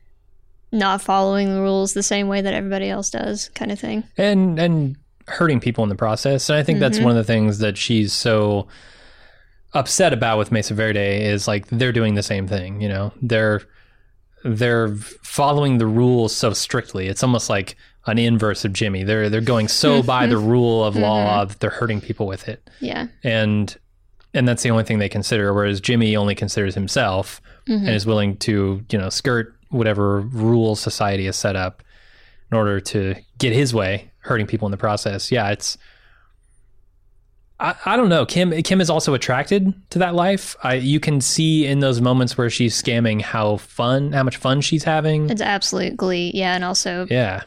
not 0.72 1.02
following 1.02 1.52
the 1.54 1.60
rules 1.60 1.92
the 1.94 2.02
same 2.02 2.28
way 2.28 2.40
that 2.40 2.54
everybody 2.54 2.88
else 2.88 3.10
does, 3.10 3.50
kind 3.54 3.70
of 3.70 3.78
thing. 3.78 4.04
and 4.16 4.58
and 4.58 4.96
hurting 5.26 5.58
people 5.58 5.82
in 5.82 5.88
the 5.88 5.94
process. 5.96 6.50
And 6.50 6.58
I 6.58 6.62
think 6.62 6.80
that's 6.80 6.98
one 6.98 7.10
of 7.10 7.16
the 7.16 7.24
things 7.24 7.58
that 7.58 7.78
she's 7.78 8.12
so 8.12 8.68
upset 9.72 10.12
about 10.12 10.38
with 10.38 10.52
Mesa 10.52 10.74
Verde 10.74 11.24
is 11.24 11.48
like 11.48 11.66
they're 11.68 11.92
doing 11.92 12.14
the 12.14 12.22
same 12.22 12.46
thing. 12.46 12.80
You 12.82 12.88
know, 12.90 13.12
they're 13.22 13.62
they're 14.44 14.94
following 14.94 15.78
the 15.78 15.86
rules 15.86 16.34
so 16.34 16.52
strictly. 16.52 17.08
It's 17.08 17.22
almost 17.22 17.48
like 17.48 17.76
an 18.06 18.18
inverse 18.18 18.64
of 18.64 18.72
Jimmy. 18.74 19.02
They're 19.02 19.30
they're 19.30 19.40
going 19.40 19.68
so 19.68 19.98
mm-hmm. 19.98 20.06
by 20.06 20.26
the 20.26 20.36
rule 20.36 20.84
of 20.84 20.96
law 20.96 21.40
mm-hmm. 21.40 21.48
that 21.48 21.60
they're 21.60 21.70
hurting 21.70 22.00
people 22.02 22.26
with 22.26 22.46
it, 22.48 22.68
Yeah. 22.80 23.06
and 23.22 23.74
and 24.34 24.46
that's 24.46 24.62
the 24.62 24.70
only 24.70 24.84
thing 24.84 24.98
they 24.98 25.08
consider. 25.08 25.54
Whereas 25.54 25.80
Jimmy 25.80 26.14
only 26.14 26.34
considers 26.34 26.74
himself 26.74 27.40
mm-hmm. 27.66 27.86
and 27.86 27.94
is 27.94 28.06
willing 28.06 28.36
to 28.38 28.84
you 28.90 28.98
know 28.98 29.08
skirt 29.08 29.56
whatever 29.70 30.20
rules 30.20 30.78
society 30.78 31.24
has 31.24 31.36
set 31.36 31.56
up 31.56 31.82
in 32.52 32.56
order 32.56 32.78
to 32.78 33.14
get 33.38 33.52
his 33.52 33.72
way, 33.72 34.10
hurting 34.18 34.46
people 34.46 34.66
in 34.66 34.72
the 34.72 34.76
process. 34.76 35.32
Yeah, 35.32 35.50
it's. 35.50 35.78
I, 37.64 37.74
I 37.86 37.96
don't 37.96 38.08
know. 38.08 38.26
Kim 38.26 38.50
Kim 38.62 38.80
is 38.80 38.90
also 38.90 39.14
attracted 39.14 39.72
to 39.90 39.98
that 40.00 40.14
life. 40.14 40.54
I 40.62 40.74
you 40.74 41.00
can 41.00 41.20
see 41.20 41.66
in 41.66 41.80
those 41.80 42.00
moments 42.00 42.36
where 42.36 42.50
she's 42.50 42.80
scamming 42.80 43.22
how 43.22 43.56
fun, 43.56 44.12
how 44.12 44.22
much 44.22 44.36
fun 44.36 44.60
she's 44.60 44.84
having. 44.84 45.30
It's 45.30 45.40
absolute 45.40 45.96
glee. 45.96 46.30
Yeah. 46.34 46.54
And 46.54 46.64
also 46.64 47.06
Yeah, 47.10 47.42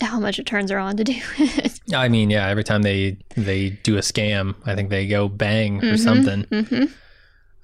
how 0.00 0.20
much 0.20 0.38
it 0.38 0.46
turns 0.46 0.70
her 0.70 0.78
on 0.78 0.96
to 0.96 1.04
do 1.04 1.14
it. 1.38 1.80
I 1.94 2.08
mean, 2.08 2.30
yeah. 2.30 2.46
Every 2.48 2.64
time 2.64 2.82
they 2.82 3.16
they 3.36 3.70
do 3.70 3.96
a 3.96 4.00
scam, 4.00 4.54
I 4.64 4.74
think 4.74 4.90
they 4.90 5.06
go 5.06 5.28
bang 5.28 5.84
or 5.84 5.96
something, 5.96 6.44
hmm 6.44 6.84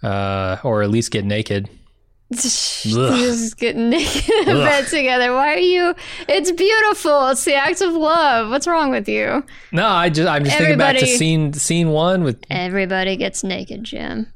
uh, 0.02 0.58
or 0.62 0.82
at 0.82 0.90
least 0.90 1.10
get 1.10 1.24
naked. 1.24 1.68
Just 2.30 3.56
getting 3.56 3.88
naked 3.90 4.28
in 4.28 4.44
bed 4.46 4.86
together. 4.88 5.32
Why 5.32 5.54
are 5.54 5.58
you? 5.58 5.94
It's 6.28 6.50
beautiful. 6.52 7.28
It's 7.28 7.44
the 7.44 7.54
act 7.54 7.80
of 7.80 7.94
love. 7.94 8.50
What's 8.50 8.66
wrong 8.66 8.90
with 8.90 9.08
you? 9.08 9.44
No, 9.72 9.86
I 9.86 10.10
just 10.10 10.28
I'm 10.28 10.44
just 10.44 10.56
thinking 10.58 10.76
back 10.76 10.96
to 10.96 11.02
Everybody- 11.02 11.16
scene 11.16 11.52
scene 11.54 11.88
one 11.88 12.24
with 12.24 12.42
Everybody 12.50 13.16
gets 13.16 13.42
naked, 13.42 13.84
Jim. 13.84 14.26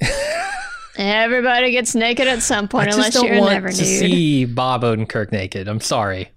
Everybody 0.97 1.71
gets 1.73 1.95
naked 1.95 2.29
at 2.29 2.43
some 2.43 2.69
point, 2.69 2.89
I 2.89 2.93
point, 2.93 2.97
just 2.97 2.99
unless 2.99 3.15
don't 3.15 3.27
you're 3.27 3.41
want 3.41 3.53
never 3.53 3.69
to 3.71 3.77
nude. 3.77 3.87
see 3.87 4.45
Bob 4.47 4.83
Odenkirk 4.83 5.33
naked. 5.33 5.69
I'm 5.69 5.81
sorry. 5.81 6.31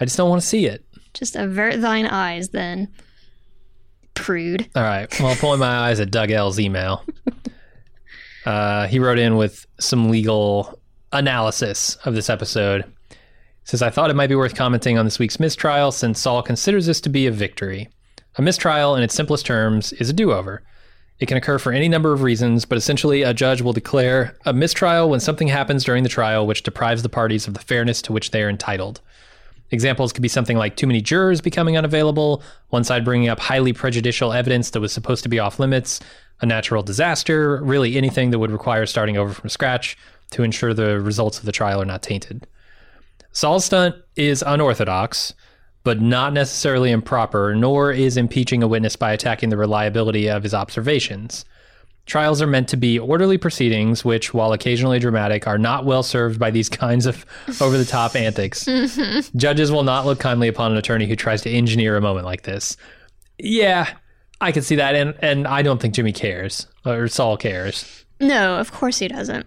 I 0.00 0.04
just 0.04 0.16
don't 0.16 0.28
want 0.30 0.40
to 0.42 0.46
see 0.46 0.66
it. 0.66 0.84
Just 1.14 1.36
avert 1.36 1.80
thine 1.80 2.06
eyes, 2.06 2.50
then. 2.50 2.88
Prude. 4.14 4.68
All 4.76 4.82
right. 4.82 5.08
Well, 5.20 5.30
I'm 5.30 5.36
pulling 5.36 5.60
my 5.60 5.66
eyes 5.88 5.98
at 6.00 6.10
Doug 6.10 6.30
L's 6.30 6.58
email. 6.60 7.04
Uh, 8.44 8.86
he 8.86 8.98
wrote 8.98 9.18
in 9.18 9.36
with 9.36 9.66
some 9.78 10.10
legal 10.10 10.78
analysis 11.12 11.96
of 12.04 12.14
this 12.14 12.30
episode. 12.30 12.84
He 13.10 13.16
says, 13.64 13.82
I 13.82 13.90
thought 13.90 14.10
it 14.10 14.16
might 14.16 14.28
be 14.28 14.34
worth 14.34 14.54
commenting 14.54 14.98
on 14.98 15.04
this 15.04 15.18
week's 15.18 15.38
mistrial 15.38 15.92
since 15.92 16.20
Saul 16.20 16.42
considers 16.42 16.86
this 16.86 17.00
to 17.02 17.08
be 17.08 17.26
a 17.26 17.32
victory. 17.32 17.88
A 18.36 18.42
mistrial, 18.42 18.96
in 18.96 19.02
its 19.02 19.14
simplest 19.14 19.46
terms, 19.46 19.92
is 19.94 20.10
a 20.10 20.14
do 20.14 20.32
over. 20.32 20.62
It 21.20 21.26
can 21.26 21.36
occur 21.36 21.58
for 21.58 21.70
any 21.70 21.88
number 21.88 22.12
of 22.12 22.22
reasons, 22.22 22.64
but 22.64 22.78
essentially, 22.78 23.22
a 23.22 23.34
judge 23.34 23.62
will 23.62 23.72
declare 23.72 24.36
a 24.44 24.52
mistrial 24.52 25.08
when 25.08 25.20
something 25.20 25.46
happens 25.46 25.84
during 25.84 26.02
the 26.02 26.08
trial 26.08 26.46
which 26.46 26.64
deprives 26.64 27.02
the 27.02 27.08
parties 27.08 27.46
of 27.46 27.54
the 27.54 27.60
fairness 27.60 28.02
to 28.02 28.12
which 28.12 28.32
they 28.32 28.42
are 28.42 28.48
entitled. 28.48 29.00
Examples 29.70 30.12
could 30.12 30.22
be 30.22 30.28
something 30.28 30.56
like 30.56 30.76
too 30.76 30.86
many 30.86 31.00
jurors 31.00 31.40
becoming 31.40 31.78
unavailable, 31.78 32.42
one 32.70 32.84
side 32.84 33.04
bringing 33.04 33.28
up 33.28 33.38
highly 33.40 33.72
prejudicial 33.72 34.32
evidence 34.32 34.70
that 34.70 34.80
was 34.80 34.92
supposed 34.92 35.22
to 35.22 35.28
be 35.28 35.38
off 35.38 35.58
limits, 35.58 36.00
a 36.42 36.46
natural 36.46 36.82
disaster, 36.82 37.62
really 37.62 37.96
anything 37.96 38.30
that 38.30 38.38
would 38.38 38.50
require 38.50 38.84
starting 38.84 39.16
over 39.16 39.32
from 39.32 39.48
scratch 39.48 39.96
to 40.32 40.42
ensure 40.42 40.74
the 40.74 41.00
results 41.00 41.38
of 41.38 41.44
the 41.46 41.52
trial 41.52 41.80
are 41.80 41.86
not 41.86 42.02
tainted. 42.02 42.46
Saul's 43.30 43.64
stunt 43.64 43.94
is 44.16 44.42
unorthodox, 44.46 45.32
but 45.84 46.00
not 46.00 46.32
necessarily 46.32 46.90
improper, 46.90 47.54
nor 47.54 47.92
is 47.92 48.16
impeaching 48.16 48.62
a 48.62 48.68
witness 48.68 48.96
by 48.96 49.12
attacking 49.12 49.48
the 49.48 49.56
reliability 49.56 50.28
of 50.28 50.42
his 50.42 50.52
observations. 50.52 51.44
Trials 52.04 52.42
are 52.42 52.46
meant 52.48 52.68
to 52.68 52.76
be 52.76 52.98
orderly 52.98 53.38
proceedings, 53.38 54.04
which, 54.04 54.34
while 54.34 54.52
occasionally 54.52 54.98
dramatic, 54.98 55.46
are 55.46 55.58
not 55.58 55.84
well 55.84 56.02
served 56.02 56.38
by 56.38 56.50
these 56.50 56.68
kinds 56.68 57.06
of 57.06 57.24
over 57.60 57.78
the 57.78 57.84
top 57.84 58.16
antics. 58.16 58.64
Judges 59.36 59.70
will 59.70 59.84
not 59.84 60.04
look 60.04 60.18
kindly 60.18 60.48
upon 60.48 60.72
an 60.72 60.78
attorney 60.78 61.06
who 61.06 61.16
tries 61.16 61.42
to 61.42 61.50
engineer 61.50 61.96
a 61.96 62.00
moment 62.00 62.26
like 62.26 62.42
this. 62.42 62.76
Yeah, 63.38 63.88
I 64.42 64.52
can 64.52 64.62
see 64.62 64.76
that, 64.76 64.94
and, 64.94 65.14
and 65.20 65.46
I 65.46 65.62
don't 65.62 65.80
think 65.80 65.94
Jimmy 65.94 66.12
cares, 66.12 66.66
or 66.84 67.08
Saul 67.08 67.36
cares. 67.36 68.04
No, 68.20 68.58
of 68.58 68.72
course 68.72 68.98
he 68.98 69.08
doesn't. 69.08 69.46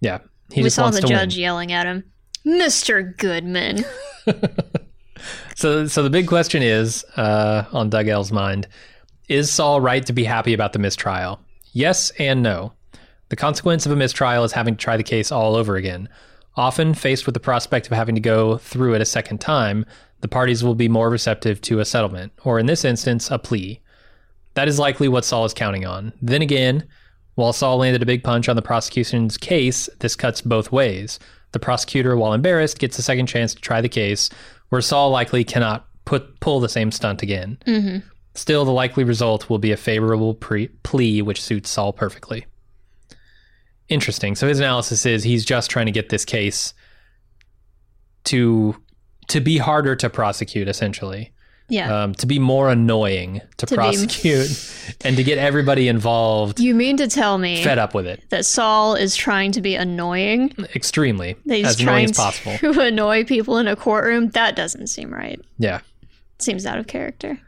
Yeah, 0.00 0.18
he 0.52 0.62
we 0.62 0.70
saw 0.70 0.90
the 0.90 1.00
judge 1.00 1.34
win. 1.34 1.40
yelling 1.42 1.72
at 1.72 1.86
him, 1.86 2.04
Mr. 2.46 3.16
Goodman. 3.16 3.84
So, 5.56 5.86
so 5.86 6.02
the 6.02 6.10
big 6.10 6.26
question 6.26 6.62
is, 6.62 7.04
uh, 7.16 7.64
on 7.72 7.90
Doug 7.90 8.08
L's 8.08 8.32
mind, 8.32 8.66
is 9.28 9.50
Saul 9.50 9.80
right 9.80 10.04
to 10.06 10.12
be 10.12 10.24
happy 10.24 10.52
about 10.52 10.72
the 10.72 10.78
mistrial? 10.78 11.40
Yes 11.72 12.10
and 12.18 12.42
no. 12.42 12.72
The 13.28 13.36
consequence 13.36 13.86
of 13.86 13.92
a 13.92 13.96
mistrial 13.96 14.44
is 14.44 14.52
having 14.52 14.76
to 14.76 14.82
try 14.82 14.96
the 14.96 15.02
case 15.02 15.32
all 15.32 15.54
over 15.54 15.76
again. 15.76 16.08
Often, 16.56 16.94
faced 16.94 17.26
with 17.26 17.34
the 17.34 17.40
prospect 17.40 17.86
of 17.86 17.92
having 17.92 18.14
to 18.14 18.20
go 18.20 18.58
through 18.58 18.94
it 18.94 19.00
a 19.00 19.06
second 19.06 19.40
time, 19.40 19.86
the 20.20 20.28
parties 20.28 20.62
will 20.62 20.74
be 20.74 20.88
more 20.88 21.10
receptive 21.10 21.60
to 21.62 21.80
a 21.80 21.84
settlement, 21.84 22.32
or 22.44 22.58
in 22.58 22.66
this 22.66 22.84
instance, 22.84 23.30
a 23.30 23.38
plea. 23.38 23.80
That 24.54 24.68
is 24.68 24.78
likely 24.78 25.08
what 25.08 25.24
Saul 25.24 25.44
is 25.44 25.54
counting 25.54 25.84
on. 25.84 26.12
Then 26.22 26.42
again, 26.42 26.86
while 27.34 27.52
Saul 27.52 27.78
landed 27.78 28.02
a 28.02 28.06
big 28.06 28.22
punch 28.22 28.48
on 28.48 28.56
the 28.56 28.62
prosecution's 28.62 29.36
case, 29.36 29.88
this 29.98 30.16
cuts 30.16 30.40
both 30.40 30.70
ways. 30.72 31.18
The 31.52 31.58
prosecutor, 31.58 32.16
while 32.16 32.32
embarrassed, 32.32 32.78
gets 32.78 32.98
a 32.98 33.02
second 33.02 33.26
chance 33.26 33.54
to 33.54 33.60
try 33.60 33.80
the 33.80 33.88
case, 33.88 34.30
where 34.68 34.80
Saul 34.80 35.10
likely 35.10 35.44
cannot 35.44 35.86
put 36.04 36.40
pull 36.40 36.60
the 36.60 36.68
same 36.68 36.90
stunt 36.90 37.22
again. 37.22 37.58
Mm-hmm. 37.66 38.06
Still, 38.34 38.64
the 38.64 38.72
likely 38.72 39.04
result 39.04 39.48
will 39.48 39.58
be 39.58 39.72
a 39.72 39.76
favorable 39.76 40.34
pre- 40.34 40.68
plea, 40.82 41.22
which 41.22 41.42
suits 41.42 41.70
Saul 41.70 41.92
perfectly. 41.92 42.46
Interesting. 43.88 44.34
So 44.34 44.48
his 44.48 44.58
analysis 44.58 45.06
is 45.06 45.22
he's 45.22 45.44
just 45.44 45.70
trying 45.70 45.86
to 45.86 45.92
get 45.92 46.08
this 46.08 46.24
case 46.24 46.74
to 48.24 48.76
to 49.28 49.40
be 49.40 49.58
harder 49.58 49.96
to 49.96 50.10
prosecute, 50.10 50.68
essentially, 50.68 51.32
Yeah. 51.68 52.02
um, 52.02 52.14
to 52.16 52.26
be 52.26 52.38
more 52.38 52.68
annoying 52.70 53.40
to, 53.56 53.66
To 53.66 53.72
be- 53.72 53.76
prosecute, 53.76 54.96
and 55.04 55.16
to 55.16 55.24
get 55.24 55.38
everybody 55.38 55.88
involved 55.88 56.60
you 56.60 56.74
mean 56.74 56.98
to 56.98 57.08
tell 57.08 57.38
me 57.38 57.64
fed 57.64 57.78
up 57.78 57.94
with 57.94 58.06
it 58.06 58.22
that 58.28 58.44
Saul 58.44 58.94
is 58.94 59.16
trying 59.16 59.52
to 59.52 59.62
be 59.62 59.74
annoying? 59.74 60.54
extremely 60.74 61.36
he's 61.46 61.66
as 61.66 61.80
annoying 61.80 62.10
as 62.10 62.16
possible. 62.16 62.58
to 62.58 62.80
annoy 62.86 63.24
people 63.24 63.56
in 63.58 63.66
a 63.66 63.76
courtroom? 63.76 64.28
That 64.30 64.56
doesn't 64.56 64.88
seem 64.88 65.12
right. 65.12 65.40
Yeah. 65.58 65.80
Seems 66.38 66.66
out 66.66 66.78
of 66.78 66.86
character. 66.86 67.40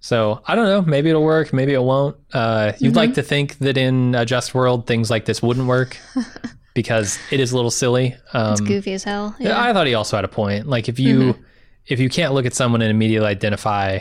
So 0.00 0.42
I 0.46 0.54
don't 0.56 0.64
know. 0.66 0.82
Maybe 0.82 1.10
it'll 1.10 1.22
work. 1.22 1.52
Maybe 1.52 1.72
it 1.74 1.82
won't. 1.82 2.16
Uh, 2.32 2.72
you'd 2.78 2.88
Mm-hmm. 2.90 2.96
like 2.96 3.14
to 3.14 3.22
think 3.22 3.58
that 3.58 3.76
in 3.76 4.14
a 4.14 4.24
just 4.24 4.54
world, 4.54 4.86
things 4.86 5.10
like 5.10 5.26
this 5.26 5.42
wouldn't 5.42 5.66
work 5.68 5.96
because 6.74 7.18
it 7.30 7.38
is 7.38 7.52
a 7.52 7.56
little 7.56 7.70
silly. 7.70 8.16
Um, 8.32 8.52
It's 8.52 8.60
goofy 8.62 8.94
as 8.94 9.04
hell. 9.04 9.36
yeah, 9.38 9.48
Yeah. 9.50 9.62
I 9.62 9.72
thought 9.72 9.86
he 9.86 9.94
also 9.94 10.16
had 10.16 10.24
a 10.24 10.28
point. 10.28 10.66
Like 10.66 10.88
if 10.88 10.98
you 10.98 11.36
if 11.90 12.00
you 12.00 12.08
can't 12.08 12.32
look 12.32 12.46
at 12.46 12.54
someone 12.54 12.80
and 12.80 12.90
immediately 12.90 13.28
identify 13.28 13.98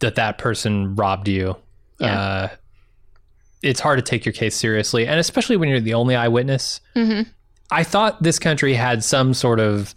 that 0.00 0.16
that 0.16 0.36
person 0.38 0.94
robbed 0.96 1.28
you, 1.28 1.56
Yeah. 1.98 2.20
uh, 2.20 2.48
it's 3.62 3.80
hard 3.80 3.98
to 3.98 4.02
take 4.02 4.24
your 4.24 4.32
case 4.32 4.54
seriously, 4.56 5.06
and 5.06 5.18
especially 5.20 5.56
when 5.56 5.68
you're 5.68 5.80
the 5.80 5.94
only 5.94 6.16
eyewitness. 6.16 6.80
Mhm. 6.96 7.26
I 7.70 7.84
thought 7.84 8.22
this 8.22 8.38
country 8.38 8.74
had 8.74 9.04
some 9.04 9.32
sort 9.34 9.60
of 9.60 9.94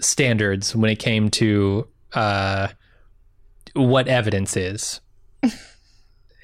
standards 0.00 0.74
when 0.74 0.90
it 0.90 0.98
came 0.98 1.28
to 1.30 1.86
uh, 2.14 2.68
what 3.74 4.06
evidence 4.08 4.56
is, 4.56 5.00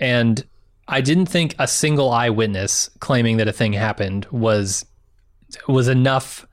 and 0.01 0.45
I 0.89 1.01
didn't 1.01 1.27
think 1.27 1.55
a 1.59 1.69
single 1.69 2.11
eyewitness 2.11 2.89
claiming 3.01 3.37
that 3.39 3.49
a 3.49 3.53
thing 3.53 3.73
happened 3.75 4.27
was 4.31 4.85
was 5.67 5.89
enough 5.89 6.47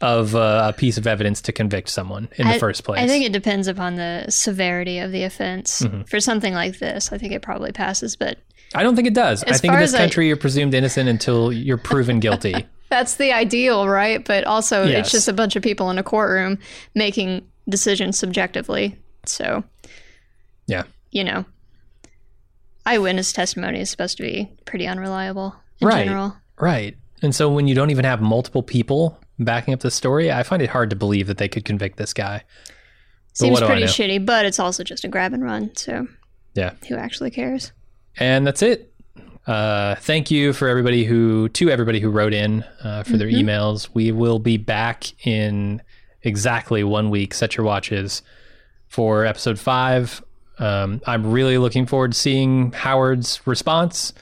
of 0.00 0.34
a, 0.34 0.68
a 0.68 0.72
piece 0.76 0.98
of 0.98 1.06
evidence 1.06 1.40
to 1.42 1.52
convict 1.52 1.88
someone 1.88 2.28
in 2.36 2.46
the 2.48 2.58
first 2.58 2.84
place. 2.84 3.00
I 3.00 3.06
think 3.06 3.24
it 3.24 3.32
depends 3.32 3.68
upon 3.68 3.94
the 3.96 4.26
severity 4.28 4.98
of 4.98 5.12
the 5.12 5.22
offense. 5.22 5.80
Mm-hmm. 5.82 6.02
For 6.02 6.20
something 6.20 6.52
like 6.52 6.78
this, 6.78 7.12
I 7.12 7.18
think 7.18 7.32
it 7.32 7.42
probably 7.42 7.72
passes, 7.72 8.16
but 8.16 8.38
I 8.74 8.82
don't 8.82 8.96
think 8.96 9.06
it 9.08 9.14
does. 9.14 9.42
I 9.44 9.52
think 9.56 9.72
in 9.74 9.80
this 9.80 9.90
as 9.90 9.94
I- 9.94 9.98
country 9.98 10.26
you're 10.26 10.36
presumed 10.36 10.74
innocent 10.74 11.08
until 11.08 11.52
you're 11.52 11.78
proven 11.78 12.20
guilty. 12.20 12.54
that's 12.90 13.16
the 13.16 13.32
ideal, 13.32 13.88
right? 13.88 14.24
But 14.24 14.44
also, 14.44 14.84
Yes. 14.84 15.00
it's 15.06 15.10
just 15.12 15.28
a 15.28 15.32
bunch 15.32 15.56
of 15.56 15.62
people 15.62 15.90
in 15.90 15.98
a 15.98 16.02
courtroom 16.02 16.58
making 16.94 17.46
decisions 17.68 18.18
subjectively. 18.18 18.96
So, 19.26 19.64
Yeah. 20.66 20.82
you 21.12 21.24
know, 21.24 21.44
eyewitness 22.86 23.32
testimony 23.32 23.80
is 23.80 23.90
supposed 23.90 24.16
to 24.18 24.22
be 24.22 24.50
pretty 24.64 24.86
unreliable 24.86 25.54
in 25.80 25.88
Right. 25.88 26.04
general. 26.04 26.36
Right. 26.60 26.96
And 27.22 27.34
so 27.34 27.50
when 27.50 27.66
you 27.66 27.74
don't 27.74 27.90
even 27.90 28.04
have 28.04 28.20
multiple 28.20 28.62
people 28.62 29.18
backing 29.38 29.74
up 29.74 29.80
the 29.80 29.90
story, 29.90 30.30
I 30.30 30.42
find 30.42 30.62
it 30.62 30.70
hard 30.70 30.90
to 30.90 30.96
believe 30.96 31.26
that 31.26 31.38
they 31.38 31.48
could 31.48 31.64
convict 31.64 31.96
this 31.96 32.12
guy. 32.12 32.42
But 33.30 33.36
Seems 33.38 33.60
pretty 33.60 33.82
shitty, 33.84 34.24
but 34.24 34.44
it's 34.46 34.60
also 34.60 34.84
just 34.84 35.04
a 35.04 35.08
grab 35.08 35.32
and 35.32 35.42
run. 35.42 35.74
So, 35.76 36.06
Yeah. 36.54 36.74
who 36.88 36.94
actually 36.96 37.30
cares? 37.32 37.72
And 38.16 38.46
that's 38.46 38.62
it. 38.62 38.92
Uh, 39.46 39.96
thank 39.96 40.30
you 40.30 40.52
for 40.52 40.68
everybody 40.68 41.04
who 41.04 41.48
to 41.50 41.68
everybody 41.68 42.00
who 42.00 42.10
wrote 42.10 42.32
in 42.32 42.64
uh, 42.82 43.02
for 43.02 43.16
their 43.16 43.28
emails. 43.28 43.88
We 43.92 44.10
will 44.12 44.38
be 44.38 44.56
back 44.56 45.04
in 45.26 45.82
exactly 46.22 46.82
one 46.84 47.10
week. 47.10 47.34
Set 47.34 47.56
your 47.56 47.66
watches 47.66 48.22
for 48.88 49.26
episode 49.26 49.58
five. 49.58 50.22
Um, 50.58 51.02
I'm 51.06 51.30
really 51.32 51.58
looking 51.58 51.84
forward 51.84 52.12
to 52.12 52.18
seeing 52.18 52.72
Howard's 52.72 53.44
response 53.46 54.12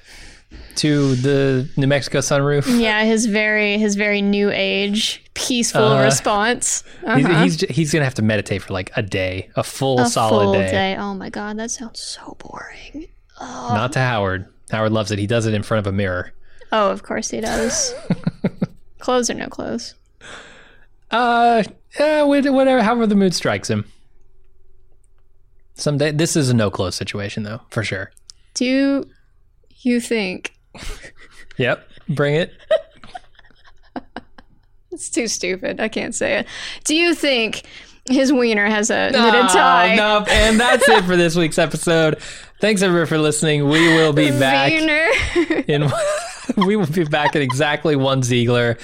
to 0.77 1.15
the 1.17 1.69
New 1.77 1.87
Mexico 1.87 2.19
sunroof. 2.19 2.81
Yeah, 2.81 3.05
his 3.05 3.27
very 3.27 3.79
his 3.79 3.95
very 3.95 4.23
new 4.23 4.51
age 4.53 5.23
peaceful 5.35 5.83
Uh, 5.85 6.05
response. 6.05 6.85
He's, 7.01 7.25
Uh-huh. 7.27 7.43
he's 7.43 7.61
he's 7.63 7.93
gonna 7.93 8.05
have 8.05 8.15
to 8.15 8.23
meditate 8.23 8.63
for 8.63 8.73
like 8.73 8.91
a 8.97 9.03
day, 9.03 9.51
a 9.57 9.63
full 9.63 10.01
a 10.01 10.07
solid 10.07 10.45
full 10.45 10.53
day. 10.55 10.71
day. 10.71 10.97
Oh 10.97 11.15
my 11.15 11.31
god, 11.31 11.59
that 11.59 11.71
sounds 11.71 12.01
so 12.01 12.37
boring. 12.39 13.09
Not 13.41 13.93
to 13.95 13.99
Howard. 13.99 14.47
Howard 14.71 14.93
loves 14.93 15.11
it. 15.11 15.19
He 15.19 15.27
does 15.27 15.47
it 15.47 15.55
in 15.55 15.63
front 15.63 15.87
of 15.87 15.93
a 15.93 15.97
mirror. 15.97 16.33
Oh, 16.71 16.91
of 16.91 17.03
course 17.03 17.31
he 17.31 17.41
does. 17.41 17.93
clothes 18.99 19.29
or 19.29 19.35
no 19.35 19.49
clothes? 19.49 19.95
Uh, 21.11 21.63
yeah, 21.99 22.23
whatever, 22.23 22.83
however 22.83 23.07
the 23.07 23.15
mood 23.17 23.35
strikes 23.35 23.69
him. 23.69 23.85
Someday, 25.75 26.13
this 26.13 26.37
is 26.37 26.51
a 26.51 26.55
no 26.55 26.71
close 26.71 26.95
situation 26.95 27.43
though, 27.43 27.61
for 27.71 27.83
sure. 27.83 28.13
Do 28.55 29.05
you 29.83 30.01
think 30.01 30.55
Yep, 31.59 31.87
bring 32.09 32.35
it. 32.35 32.53
it's 34.91 35.11
too 35.11 35.27
stupid? 35.29 35.81
I 35.81 35.89
can't 35.89 36.15
say 36.15 36.39
it. 36.39 36.47
Do 36.85 36.95
you 36.95 37.15
think 37.15 37.63
his 38.09 38.33
wiener 38.33 38.67
has 38.67 38.91
a 38.91 39.11
knitted 39.11 39.49
tie? 39.51 39.95
Nope. 39.97 40.29
And 40.29 40.59
that's 40.59 40.89
it 40.89 41.05
for 41.05 41.17
this 41.17 41.37
week's 41.37 41.59
episode. 41.59 42.19
Thanks 42.61 42.83
everyone 42.83 43.07
for 43.07 43.19
listening. 43.19 43.69
We 43.69 43.89
will 43.95 44.13
be 44.13 44.31
back 44.31 44.73
Wiener. 44.73 45.09
in. 45.67 45.91
we 46.67 46.77
will 46.77 46.87
be 46.87 47.05
back 47.05 47.35
at 47.37 47.43
exactly 47.43 47.97
one 47.97 48.23
Ziegler. 48.23 48.79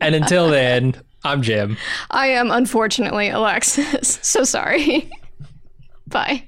And 0.00 0.14
until 0.14 0.48
then, 0.48 0.94
I'm 1.24 1.42
Jim. 1.42 1.76
I 2.10 2.28
am 2.28 2.50
unfortunately 2.50 3.28
Alexis. 3.28 4.18
So 4.22 4.44
sorry. 4.44 5.10
Bye. 6.06 6.47